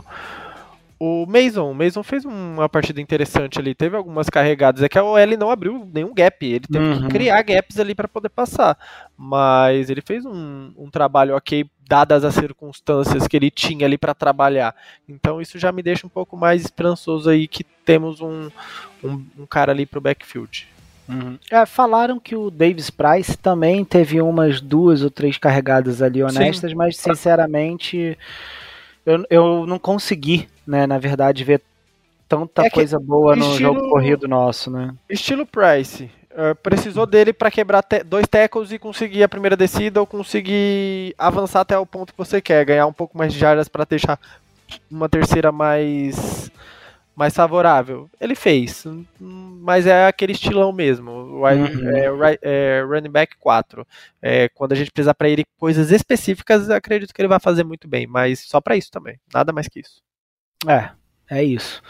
o 1.02 1.24
Mason, 1.24 1.70
o 1.70 1.74
Mason 1.74 2.02
fez 2.02 2.26
uma 2.26 2.68
partida 2.68 3.00
interessante 3.00 3.58
ali, 3.58 3.74
teve 3.74 3.96
algumas 3.96 4.28
carregadas, 4.28 4.82
é 4.82 4.88
que 4.88 4.98
a 4.98 5.02
OL 5.02 5.38
não 5.38 5.50
abriu 5.50 5.88
nenhum 5.90 6.12
gap, 6.12 6.44
ele 6.44 6.66
teve 6.70 6.84
uhum. 6.84 7.00
que 7.00 7.08
criar 7.08 7.40
gaps 7.40 7.78
ali 7.78 7.94
para 7.94 8.06
poder 8.06 8.28
passar, 8.28 8.76
mas 9.16 9.88
ele 9.88 10.02
fez 10.02 10.26
um, 10.26 10.70
um, 10.76 10.90
trabalho 10.90 11.34
ok, 11.34 11.64
dadas 11.88 12.22
as 12.22 12.34
circunstâncias 12.34 13.26
que 13.26 13.34
ele 13.34 13.50
tinha 13.50 13.86
ali 13.86 13.96
para 13.96 14.12
trabalhar, 14.12 14.76
então 15.08 15.40
isso 15.40 15.58
já 15.58 15.72
me 15.72 15.82
deixa 15.82 16.06
um 16.06 16.10
pouco 16.10 16.36
mais 16.36 16.60
esperançoso 16.60 17.30
aí 17.30 17.48
que 17.48 17.64
temos 17.64 18.20
um, 18.20 18.50
um, 19.02 19.24
um 19.38 19.46
cara 19.46 19.72
ali 19.72 19.86
pro 19.86 20.02
backfield. 20.02 20.68
Uhum. 21.08 21.38
É, 21.50 21.64
falaram 21.64 22.20
que 22.20 22.36
o 22.36 22.50
Davis 22.50 22.90
Price 22.90 23.38
também 23.38 23.86
teve 23.86 24.20
umas 24.20 24.60
duas 24.60 25.02
ou 25.02 25.10
três 25.10 25.38
carregadas 25.38 26.02
ali 26.02 26.22
honestas, 26.22 26.70
Sim. 26.70 26.76
mas 26.76 26.98
sinceramente 26.98 28.18
eu, 29.10 29.26
eu 29.30 29.66
não 29.66 29.78
consegui, 29.78 30.48
né, 30.66 30.86
na 30.86 30.98
verdade, 30.98 31.44
ver 31.44 31.60
tanta 32.28 32.64
é 32.64 32.70
coisa 32.70 32.98
boa 32.98 33.34
no 33.34 33.44
estilo, 33.50 33.74
jogo 33.74 33.88
corrido 33.90 34.28
nosso, 34.28 34.70
né? 34.70 34.94
Estilo 35.08 35.44
Price. 35.44 36.10
Uh, 36.30 36.54
precisou 36.62 37.06
dele 37.06 37.32
para 37.32 37.50
quebrar 37.50 37.82
te 37.82 38.04
dois 38.04 38.26
tackles 38.28 38.70
e 38.70 38.78
conseguir 38.78 39.24
a 39.24 39.28
primeira 39.28 39.56
descida 39.56 39.98
ou 39.98 40.06
conseguir 40.06 41.12
avançar 41.18 41.60
até 41.62 41.76
o 41.76 41.84
ponto 41.84 42.12
que 42.12 42.18
você 42.18 42.40
quer, 42.40 42.64
ganhar 42.64 42.86
um 42.86 42.92
pouco 42.92 43.18
mais 43.18 43.32
de 43.32 43.38
jardas 43.38 43.68
para 43.68 43.84
deixar 43.84 44.18
uma 44.88 45.08
terceira 45.08 45.50
mais 45.50 46.49
mais 47.20 47.34
favorável. 47.34 48.08
Ele 48.18 48.34
fez, 48.34 48.86
mas 49.18 49.86
é 49.86 50.06
aquele 50.06 50.32
estilão 50.32 50.72
mesmo. 50.72 51.10
Uhum. 51.10 51.44
É, 52.24 52.38
é, 52.40 52.82
running 52.82 53.10
back 53.10 53.36
4. 53.36 53.86
É, 54.22 54.48
quando 54.48 54.72
a 54.72 54.74
gente 54.74 54.90
precisar 54.90 55.12
para 55.12 55.28
ele 55.28 55.44
coisas 55.58 55.90
específicas, 55.90 56.70
acredito 56.70 57.12
que 57.12 57.20
ele 57.20 57.28
vai 57.28 57.38
fazer 57.38 57.62
muito 57.62 57.86
bem, 57.86 58.06
mas 58.06 58.40
só 58.40 58.58
para 58.58 58.74
isso 58.74 58.90
também. 58.90 59.20
Nada 59.34 59.52
mais 59.52 59.68
que 59.68 59.80
isso. 59.80 60.00
É, 60.66 60.92
é 61.28 61.44
isso. 61.44 61.82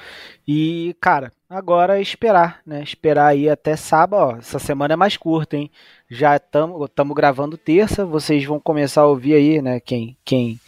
E, 0.49 0.97
cara, 1.01 1.31
agora 1.49 1.99
é 1.99 2.03
esperar, 2.03 2.61
né? 2.67 2.83
Esperar 2.83 3.29
aí 3.29 3.49
até 3.49 3.77
sábado. 3.77 4.21
Ó, 4.21 4.37
essa 4.37 4.59
semana 4.59 4.95
é 4.95 4.97
mais 4.97 5.17
curta, 5.17 5.57
hein? 5.57 5.71
Já 6.11 6.35
estamos 6.35 7.15
gravando 7.15 7.57
terça. 7.57 8.05
Vocês 8.05 8.45
vão 8.45 8.59
começar 8.59 9.03
a 9.03 9.07
ouvir 9.07 9.35
aí, 9.35 9.63
né? 9.63 9.79
Quem, 9.79 10.17
quem 10.25 10.59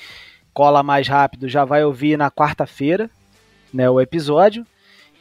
cola 0.55 0.85
mais 0.85 1.09
rápido 1.09 1.49
já 1.49 1.65
vai 1.65 1.85
ouvir 1.85 2.17
na 2.17 2.31
quarta-feira, 2.31 3.11
né? 3.73 3.89
O 3.89 4.01
episódio. 4.01 4.67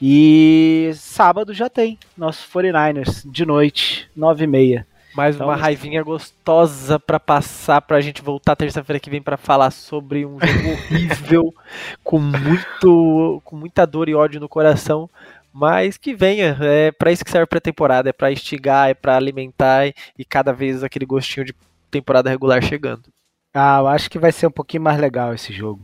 E 0.02 0.92
sábado 0.96 1.54
já 1.54 1.70
tem 1.70 1.98
nosso 2.18 2.48
49ers 2.52 3.22
de 3.30 3.46
noite, 3.46 4.10
9h30. 4.18 4.84
Mais 5.14 5.36
então, 5.36 5.48
uma 5.48 5.56
raivinha 5.56 6.02
gostosa 6.02 6.98
para 6.98 7.20
passar 7.20 7.82
pra 7.82 8.00
gente 8.00 8.22
voltar 8.22 8.56
terça-feira 8.56 9.00
que 9.00 9.10
vem 9.10 9.22
para 9.22 9.38
falar 9.38 9.70
sobre 9.70 10.26
um 10.26 10.40
jogo 10.40 10.70
horrível, 10.72 11.54
com 12.04 12.18
muito 12.18 13.42
com 13.44 13.56
muita 13.56 13.86
dor 13.86 14.08
e 14.08 14.16
ódio 14.16 14.40
no 14.40 14.48
coração, 14.48 15.10
mas 15.54 15.98
que 15.98 16.16
venha, 16.16 16.58
é 16.62 16.92
para 16.92 17.12
isso 17.12 17.26
que 17.26 17.32
serve 17.32 17.48
a 17.52 17.60
temporada, 17.62 18.10
é 18.10 18.14
para 18.14 18.32
instigar, 18.32 18.90
é 18.90 18.94
para 18.94 19.18
alimentar 19.18 19.88
e 20.18 20.24
cada 20.24 20.54
vez 20.54 20.82
aquele 20.82 21.06
gostinho 21.06 21.46
de 21.46 21.54
temporada 21.90 22.30
regular 22.30 22.64
chegando. 22.64 23.04
Ah, 23.54 23.80
eu 23.80 23.88
acho 23.88 24.10
que 24.10 24.18
vai 24.18 24.32
ser 24.32 24.48
um 24.48 24.52
pouquinho 24.52 24.84
mais 24.84 24.98
legal 24.98 25.34
esse 25.34 25.52
jogo. 25.52 25.84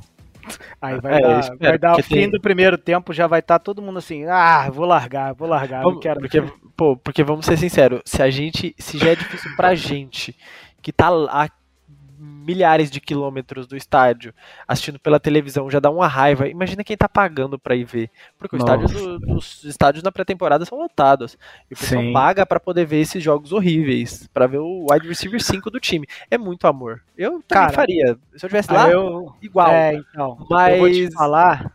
Aí 0.82 1.00
vai 1.00 1.16
é, 1.16 1.22
dar, 1.22 1.58
vai 1.58 1.78
dar 1.78 2.00
o 2.00 2.04
fim 2.04 2.16
tem... 2.16 2.30
do 2.30 2.42
primeiro 2.42 2.78
tempo, 2.78 3.14
já 3.14 3.28
vai 3.28 3.40
estar 3.40 3.60
tá 3.60 3.64
todo 3.64 3.82
mundo 3.82 4.00
assim, 4.00 4.26
ah, 4.26 4.70
vou 4.72 4.86
largar, 4.86 5.34
vou 5.34 5.48
largar, 5.48 5.82
vamos, 5.82 5.96
não 5.96 6.02
quero. 6.02 6.20
Porque, 6.20 6.44
pô, 6.76 6.98
porque 6.98 7.24
vamos 7.24 7.46
ser 7.46 7.58
sinceros, 7.58 8.02
se 8.06 8.22
a 8.22 8.30
gente, 8.30 8.76
se 8.78 8.98
já 8.98 9.10
é 9.10 9.16
difícil 9.16 9.56
pra 9.56 9.76
gente, 9.76 10.36
que 10.82 10.92
tá 10.92 11.08
a 11.08 11.50
milhares 12.18 12.90
de 12.90 13.00
quilômetros 13.00 13.68
do 13.68 13.76
estádio, 13.76 14.34
assistindo 14.68 15.00
pela 15.00 15.20
televisão, 15.20 15.70
já 15.70 15.80
dá 15.80 15.90
uma 15.90 16.08
raiva. 16.08 16.48
Imagina 16.48 16.84
quem 16.84 16.98
tá 16.98 17.08
pagando 17.08 17.60
pra 17.60 17.76
ir 17.76 17.84
ver. 17.84 18.10
Porque 18.38 18.56
os 18.56 18.62
estádios, 18.62 18.92
os 19.28 19.64
estádios 19.64 20.04
na 20.04 20.12
pré-temporada 20.12 20.66
são 20.66 20.78
lotados. 20.78 21.38
E 21.70 21.74
o 21.74 21.78
pessoal 21.78 22.02
Sim. 22.02 22.14
paga 22.14 22.46
para 22.46 22.60
poder 22.60 22.86
ver 22.86 23.00
esses 23.00 23.24
jogos 23.24 23.52
horríveis. 23.52 24.28
para 24.34 24.48
ver 24.48 24.60
o 24.60 24.88
wide 24.92 25.08
receiver 25.08 25.42
5 25.42 25.70
do 25.70 25.80
time. 25.80 26.08
É 26.30 26.38
muito 26.38 26.68
amor. 26.68 27.02
Eu 27.18 27.42
também 27.44 27.44
Cara, 27.50 27.74
faria. 27.74 28.18
Se 28.36 28.46
eu 28.46 28.50
tivesse 28.50 28.72
lá, 28.72 28.90
eu, 28.90 29.34
igual. 29.42 29.70
É, 29.70 29.96
então. 29.96 30.46
Mas. 30.50 30.74
Eu 30.74 30.80
vou 30.80 30.92
te 30.92 31.12
falar. 31.14 31.74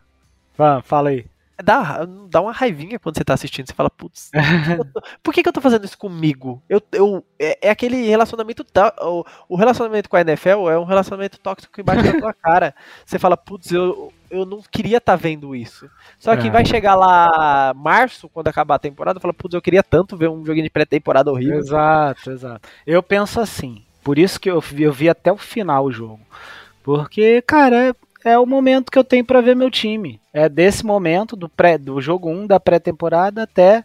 Fala 0.85 1.11
aí 1.11 1.32
dá, 1.63 2.07
dá 2.29 2.41
uma 2.41 2.53
raivinha 2.53 2.99
quando 2.99 3.17
você 3.17 3.25
tá 3.25 3.35
assistindo. 3.35 3.67
Você 3.67 3.75
fala, 3.75 3.89
putz, 3.89 4.31
por 5.23 5.33
que, 5.33 5.43
que 5.43 5.49
eu 5.49 5.53
tô 5.53 5.61
fazendo 5.61 5.85
isso 5.85 5.97
comigo? 5.97 6.63
Eu, 6.69 6.83
eu, 6.93 7.25
é, 7.39 7.69
é 7.69 7.71
aquele 7.71 8.07
relacionamento. 8.07 8.65
O, 9.01 9.25
o 9.49 9.57
relacionamento 9.57 10.09
com 10.09 10.17
a 10.17 10.21
NFL 10.21 10.69
é 10.69 10.79
um 10.79 10.85
relacionamento 10.85 11.39
tóxico 11.39 11.81
embaixo 11.81 12.05
da 12.05 12.19
tua 12.19 12.35
cara. 12.43 12.75
Você 13.05 13.19
fala, 13.19 13.37
putz, 13.37 13.71
eu, 13.71 14.13
eu 14.31 14.45
não 14.45 14.61
queria 14.71 14.99
estar 14.99 15.13
tá 15.13 15.17
vendo 15.17 15.55
isso. 15.55 15.89
Só 16.19 16.37
que 16.37 16.49
é. 16.49 16.51
vai 16.51 16.65
chegar 16.65 16.95
lá 16.95 17.73
março, 17.75 18.29
quando 18.29 18.49
acabar 18.49 18.75
a 18.75 18.81
temporada, 18.81 19.21
fala, 19.21 19.35
putz, 19.35 19.55
eu 19.55 19.63
queria 19.63 19.83
tanto 19.83 20.17
ver 20.17 20.29
um 20.29 20.45
joguinho 20.45 20.65
de 20.65 20.71
pré-temporada 20.71 21.31
horrível. 21.31 21.59
Exato, 21.59 22.31
exato. 22.31 22.69
Eu 22.87 23.03
penso 23.03 23.41
assim. 23.41 23.85
Por 24.03 24.19
isso 24.19 24.41
que 24.41 24.51
eu, 24.51 24.63
eu 24.79 24.93
vi 24.93 25.09
até 25.09 25.31
o 25.31 25.37
final 25.37 25.85
o 25.85 25.93
jogo. 25.93 26.21
Porque, 26.83 27.41
cara, 27.43 27.95
é 28.25 28.39
o 28.39 28.47
momento 28.47 28.91
que 28.91 28.99
eu 28.99 29.05
tenho 29.05 29.25
para 29.25 29.41
ver 29.41 29.57
meu 29.57 29.71
time. 29.71 30.21
É 30.33 30.49
desse 30.49 30.85
momento, 30.85 31.37
do, 31.37 31.49
pré, 31.49 31.79
do 31.79 32.01
jogo 32.01 32.31
1 32.31 32.47
da 32.47 32.61
pré-temporada 32.61 33.43
até, 33.43 33.85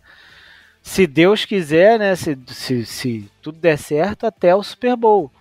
se 0.81 1.05
Deus 1.05 1.45
quiser, 1.45 1.99
né? 1.99 2.15
Se, 2.15 2.37
se, 2.47 2.85
se, 2.85 3.31
tudo 3.41 3.59
der 3.59 3.77
certo, 3.77 4.25
até 4.25 4.55
o 4.55 4.63
Super 4.63 4.95
Bowl. 4.95 5.31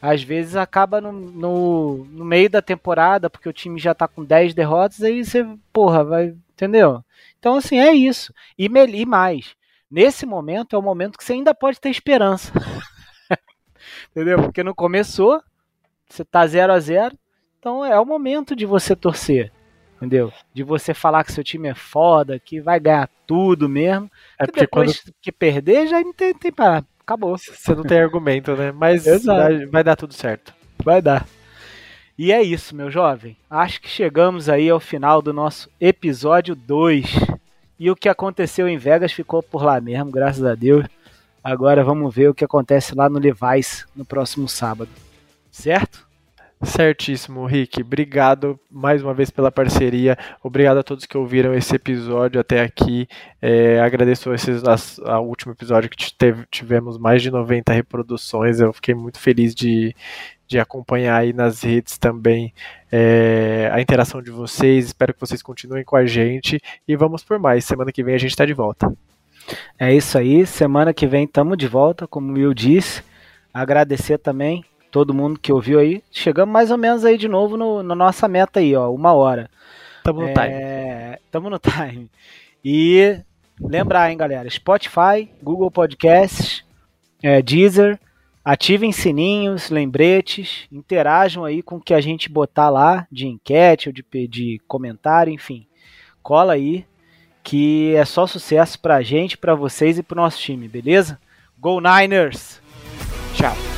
Às 0.00 0.22
vezes 0.22 0.56
acaba 0.56 1.00
no, 1.00 1.12
no, 1.12 2.04
no 2.10 2.24
meio 2.24 2.48
da 2.48 2.62
temporada, 2.62 3.28
porque 3.28 3.48
o 3.48 3.52
time 3.52 3.78
já 3.78 3.94
tá 3.94 4.06
com 4.06 4.24
10 4.24 4.54
derrotas, 4.54 5.02
aí 5.02 5.24
você, 5.24 5.46
porra, 5.72 6.04
vai. 6.04 6.34
Entendeu? 6.52 7.04
Então, 7.38 7.56
assim, 7.56 7.78
é 7.78 7.92
isso. 7.92 8.32
E, 8.58 8.66
e 8.66 9.06
mais. 9.06 9.54
Nesse 9.90 10.24
momento 10.24 10.74
é 10.74 10.78
o 10.78 10.82
momento 10.82 11.18
que 11.18 11.24
você 11.24 11.34
ainda 11.34 11.54
pode 11.54 11.80
ter 11.80 11.90
esperança. 11.90 12.52
entendeu? 14.10 14.42
Porque 14.42 14.64
não 14.64 14.74
começou, 14.74 15.42
você 16.08 16.24
tá 16.24 16.46
0 16.46 16.72
a 16.72 16.80
0 16.80 17.16
então 17.66 17.84
é 17.84 17.98
o 17.98 18.06
momento 18.06 18.54
de 18.54 18.64
você 18.64 18.94
torcer. 18.94 19.50
Entendeu? 19.96 20.32
De 20.54 20.62
você 20.62 20.94
falar 20.94 21.24
que 21.24 21.32
seu 21.32 21.42
time 21.42 21.66
é 21.66 21.74
foda, 21.74 22.38
que 22.38 22.60
vai 22.60 22.78
ganhar 22.78 23.10
tudo 23.26 23.68
mesmo. 23.68 24.08
É 24.38 24.46
porque 24.46 24.60
depois 24.60 25.00
quando... 25.00 25.14
que 25.20 25.32
perder, 25.32 25.88
já 25.88 26.00
não 26.00 26.12
tem, 26.12 26.32
tem 26.32 26.52
para 26.52 26.84
Acabou. 27.00 27.36
Você 27.38 27.74
não 27.74 27.82
tem 27.82 28.00
argumento, 28.00 28.54
né? 28.54 28.70
Mas 28.72 29.04
vai, 29.24 29.66
vai 29.66 29.82
dar 29.82 29.96
tudo 29.96 30.14
certo. 30.14 30.54
Vai 30.84 31.02
dar. 31.02 31.26
E 32.16 32.30
é 32.30 32.40
isso, 32.40 32.74
meu 32.74 32.90
jovem. 32.90 33.36
Acho 33.50 33.80
que 33.80 33.88
chegamos 33.88 34.48
aí 34.48 34.70
ao 34.70 34.80
final 34.80 35.20
do 35.20 35.32
nosso 35.32 35.68
episódio 35.80 36.54
2. 36.54 37.06
E 37.78 37.90
o 37.90 37.96
que 37.96 38.08
aconteceu 38.08 38.68
em 38.68 38.78
Vegas 38.78 39.12
ficou 39.12 39.42
por 39.42 39.64
lá 39.64 39.80
mesmo, 39.80 40.12
graças 40.12 40.44
a 40.44 40.54
Deus. 40.54 40.86
Agora 41.42 41.82
vamos 41.82 42.14
ver 42.14 42.28
o 42.28 42.34
que 42.34 42.44
acontece 42.44 42.94
lá 42.94 43.08
no 43.08 43.18
Levi's 43.18 43.86
no 43.94 44.04
próximo 44.04 44.48
sábado. 44.48 44.90
Certo? 45.50 46.05
Certíssimo, 46.66 47.46
Rick. 47.46 47.80
Obrigado 47.80 48.58
mais 48.70 49.02
uma 49.02 49.14
vez 49.14 49.30
pela 49.30 49.50
parceria. 49.50 50.18
Obrigado 50.42 50.78
a 50.78 50.82
todos 50.82 51.06
que 51.06 51.16
ouviram 51.16 51.54
esse 51.54 51.74
episódio 51.74 52.40
até 52.40 52.60
aqui. 52.60 53.08
É, 53.40 53.80
agradeço 53.80 54.32
esses, 54.34 54.62
a, 55.04 55.20
último 55.20 55.52
episódio 55.52 55.88
que 55.88 56.12
teve, 56.12 56.44
tivemos 56.50 56.98
mais 56.98 57.22
de 57.22 57.30
90 57.30 57.72
reproduções. 57.72 58.60
Eu 58.60 58.72
fiquei 58.72 58.94
muito 58.94 59.18
feliz 59.18 59.54
de, 59.54 59.94
de 60.46 60.58
acompanhar 60.58 61.16
aí 61.16 61.32
nas 61.32 61.62
redes 61.62 61.96
também 61.96 62.52
é, 62.90 63.70
a 63.72 63.80
interação 63.80 64.20
de 64.20 64.30
vocês. 64.30 64.86
Espero 64.86 65.14
que 65.14 65.20
vocês 65.20 65.42
continuem 65.42 65.84
com 65.84 65.96
a 65.96 66.04
gente 66.04 66.60
e 66.86 66.96
vamos 66.96 67.24
por 67.24 67.38
mais. 67.38 67.64
Semana 67.64 67.92
que 67.92 68.02
vem 68.02 68.14
a 68.14 68.18
gente 68.18 68.30
está 68.30 68.44
de 68.44 68.54
volta. 68.54 68.92
É 69.78 69.94
isso 69.94 70.18
aí. 70.18 70.44
Semana 70.44 70.92
que 70.92 71.06
vem 71.06 71.24
estamos 71.24 71.56
de 71.56 71.68
volta, 71.68 72.06
como 72.06 72.32
o 72.32 72.34
Will 72.34 72.52
disse. 72.52 73.02
Agradecer 73.54 74.18
também 74.18 74.64
todo 74.90 75.14
mundo 75.14 75.38
que 75.38 75.52
ouviu 75.52 75.78
aí. 75.78 76.02
Chegamos 76.10 76.52
mais 76.52 76.70
ou 76.70 76.78
menos 76.78 77.04
aí 77.04 77.18
de 77.18 77.28
novo 77.28 77.56
no, 77.56 77.82
na 77.82 77.94
nossa 77.94 78.26
meta 78.28 78.60
aí, 78.60 78.74
ó, 78.74 78.90
uma 78.90 79.12
hora. 79.12 79.50
Tamo 80.02 80.20
no 80.20 80.28
é, 80.28 80.32
time. 80.32 81.18
Tamo 81.30 81.50
no 81.50 81.58
time. 81.60 82.10
E 82.64 83.18
lembrar, 83.60 84.10
hein, 84.10 84.16
galera, 84.16 84.48
Spotify, 84.50 85.30
Google 85.42 85.70
Podcasts, 85.70 86.64
é, 87.22 87.40
Deezer, 87.42 87.98
ativem 88.44 88.92
sininhos, 88.92 89.70
lembretes, 89.70 90.66
interajam 90.70 91.44
aí 91.44 91.62
com 91.62 91.76
o 91.76 91.80
que 91.80 91.94
a 91.94 92.00
gente 92.00 92.28
botar 92.28 92.70
lá 92.70 93.06
de 93.10 93.26
enquete 93.26 93.88
ou 93.88 93.92
de, 93.92 94.04
de 94.28 94.60
comentário, 94.68 95.32
enfim. 95.32 95.66
Cola 96.22 96.52
aí, 96.52 96.84
que 97.42 97.94
é 97.94 98.04
só 98.04 98.26
sucesso 98.26 98.78
pra 98.80 99.02
gente, 99.02 99.38
pra 99.38 99.54
vocês 99.54 99.98
e 99.98 100.02
pro 100.02 100.16
nosso 100.16 100.38
time, 100.38 100.68
beleza? 100.68 101.18
Go 101.58 101.80
Niners! 101.80 102.60
Tchau! 103.34 103.75